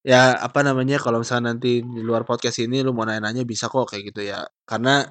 ya 0.01 0.33
apa 0.33 0.65
namanya 0.65 0.97
kalau 0.97 1.21
misalkan 1.21 1.53
nanti 1.53 1.85
di 1.85 2.01
luar 2.01 2.25
podcast 2.25 2.57
ini 2.65 2.81
lu 2.81 2.97
mau 2.97 3.05
nanya-nanya 3.05 3.45
bisa 3.45 3.69
kok 3.69 3.89
kayak 3.91 4.13
gitu 4.13 4.27
ya. 4.29 4.45
Karena 4.69 5.07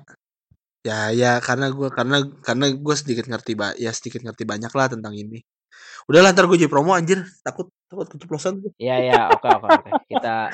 ya 0.86 1.11
ya 1.11 1.32
karena 1.43 1.67
gua 1.76 1.91
karena 1.91 2.24
karena 2.39 2.72
gue 2.72 2.95
sedikit 2.95 3.28
ngerti 3.28 3.51
ba 3.59 3.76
ya 3.76 3.91
sedikit 3.91 4.24
ngerti 4.24 4.43
banyak 4.47 4.72
lah 4.72 4.88
tentang 4.91 5.13
ini. 5.17 5.41
Udah 6.09 6.26
lah 6.26 6.32
ntar 6.34 6.49
gue 6.49 6.57
jadi 6.57 6.72
promo 6.72 6.97
anjir 6.97 7.22
takut 7.45 7.70
takut 7.89 8.07
keceplosan 8.09 8.61
gue. 8.61 8.72
Iya 8.82 8.97
ya, 9.09 9.22
oke 9.30 9.45
oke 9.45 9.67
oke. 9.70 9.89
Kita 10.09 10.49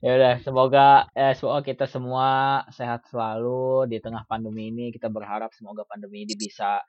ya 0.00 0.10
udah 0.16 0.34
semoga 0.40 1.06
eh, 1.12 1.34
semoga 1.36 1.60
kita 1.60 1.84
semua 1.84 2.60
sehat 2.72 3.06
selalu 3.08 3.88
di 3.90 3.98
tengah 4.00 4.24
pandemi 4.26 4.72
ini. 4.72 4.90
Kita 4.90 5.12
berharap 5.12 5.52
semoga 5.54 5.84
pandemi 5.86 6.24
ini 6.24 6.34
bisa 6.36 6.80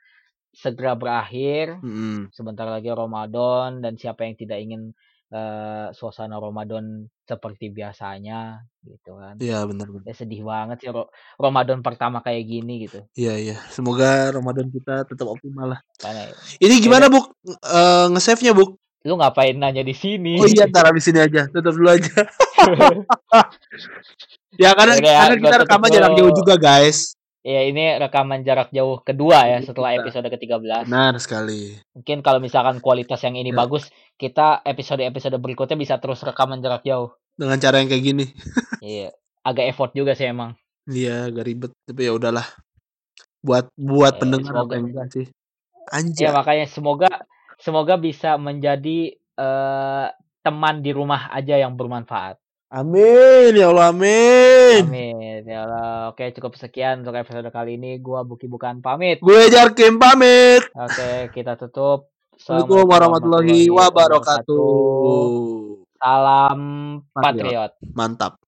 segera 0.52 0.96
berakhir. 0.96 1.80
Mm-mm. 1.80 2.32
Sebentar 2.36 2.68
lagi 2.68 2.92
Ramadan 2.92 3.80
dan 3.80 3.96
siapa 3.96 4.28
yang 4.28 4.36
tidak 4.36 4.60
ingin 4.60 4.92
eh, 5.32 5.88
suasana 5.96 6.38
Ramadan 6.40 7.08
seperti 7.24 7.72
biasanya 7.72 8.60
gitu 8.84 9.16
kan. 9.16 9.40
Iya 9.40 9.64
benar 9.68 9.88
benar. 9.88 10.06
Ya 10.08 10.14
sedih 10.16 10.44
banget 10.44 10.78
sih 10.84 10.92
Ramadan 11.40 11.80
pertama 11.80 12.20
kayak 12.20 12.44
gini 12.44 12.88
gitu. 12.88 13.00
Iya 13.16 13.34
iya. 13.40 13.58
Semoga 13.72 14.32
Ramadan 14.36 14.68
kita 14.72 15.08
tetap 15.08 15.28
optimal 15.32 15.76
lah. 15.78 15.80
Karena 16.00 16.28
Ini 16.60 16.76
gimana 16.84 17.08
Buk? 17.08 17.32
Eh, 17.48 18.06
nge-save-nya 18.12 18.52
Buk? 18.52 18.82
Lu 19.02 19.18
ngapain 19.18 19.56
nanya 19.56 19.82
di 19.82 19.94
sini? 19.94 20.38
Oh 20.38 20.46
iya 20.46 20.70
ntar 20.70 20.86
habis 20.86 21.10
ini 21.10 21.20
aja. 21.20 21.50
Tutup 21.50 21.74
dulu 21.74 21.90
aja. 21.90 22.12
ya 24.62 24.70
karena 24.76 24.94
Yaudah, 24.98 25.16
karena 25.18 25.36
kita 25.40 25.58
rekaman 25.66 25.90
jarak 25.90 26.10
dulu. 26.12 26.20
jauh 26.20 26.34
juga 26.38 26.56
guys. 26.58 27.16
Ya 27.42 27.66
ini 27.66 27.98
rekaman 27.98 28.46
jarak 28.46 28.70
jauh 28.70 29.02
kedua 29.02 29.50
ya 29.50 29.58
setelah 29.66 29.98
Kita. 29.98 30.02
episode 30.06 30.28
ke-13. 30.30 30.86
Benar 30.86 31.18
sekali. 31.18 31.74
Mungkin 31.98 32.22
kalau 32.22 32.38
misalkan 32.38 32.78
kualitas 32.78 33.18
yang 33.26 33.34
ini 33.34 33.50
Ya. 33.50 33.58
bagus, 33.58 33.90
kita 34.14 34.62
episode-episode 34.62 35.42
berikutnya 35.42 35.74
bisa 35.74 35.98
terus 35.98 36.22
rekaman 36.22 36.62
jarak 36.62 36.86
jauh. 36.86 37.18
Dengan 37.34 37.58
cara 37.58 37.82
yang 37.82 37.90
kayak 37.90 38.06
gini. 38.06 38.26
Iya, 38.82 39.14
agak 39.46 39.70
effort 39.70 39.94
juga 39.94 40.14
sih 40.14 40.26
emang. 40.26 40.58
Iya 40.86 41.30
agak 41.30 41.46
ribet 41.46 41.70
tapi 41.86 42.10
ya 42.10 42.14
udahlah. 42.14 42.46
Buat 43.42 43.70
buat 43.74 44.14
Eh, 44.14 44.20
pendengar 44.22 44.54
semoga- 44.54 45.06
sih? 45.10 45.26
Ya 45.26 45.98
Anjay. 45.98 46.30
makanya 46.34 46.66
semoga 46.66 47.10
semoga 47.62 47.96
bisa 47.96 48.36
menjadi 48.42 49.14
eh, 49.16 50.08
teman 50.42 50.82
di 50.82 50.92
rumah 50.92 51.30
aja 51.30 51.56
yang 51.62 51.78
bermanfaat. 51.78 52.42
Amin 52.72 53.52
ya 53.54 53.68
Allah 53.70 53.92
amin. 53.92 54.88
Amin. 54.88 55.44
Ya 55.44 55.68
Allah. 55.68 56.16
Oke, 56.16 56.32
cukup 56.32 56.56
sekian 56.56 57.04
untuk 57.04 57.20
episode 57.20 57.52
kali 57.52 57.76
ini. 57.76 58.00
Gua 58.00 58.24
Buki 58.24 58.48
bukan 58.48 58.80
pamit. 58.80 59.20
Gue 59.20 59.52
Jarkim 59.52 60.00
pamit. 60.00 60.64
Oke, 60.72 61.36
kita 61.36 61.60
tutup. 61.60 62.08
Assalamualaikum 62.32 62.88
warahmatullahi 62.88 63.68
wabarakatuh. 63.68 64.64
Salam 66.00 66.60
Patriot. 67.12 67.76
Mantap. 67.92 68.42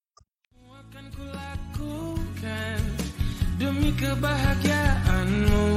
demi 3.63 3.95
kebahagiaanmu 3.95 5.67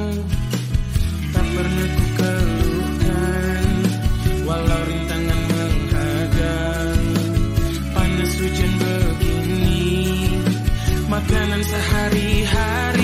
tak 1.31 1.47
pernah 1.55 1.87
ku 1.87 1.95
keluhkan 1.95 1.96
walau 4.47 4.83
rintangan 4.87 5.41
menghadang 5.51 7.03
panas 7.91 8.33
hujan 8.39 8.73
begini 8.79 9.83
makanan 11.11 11.63
sehari-hari 11.67 12.96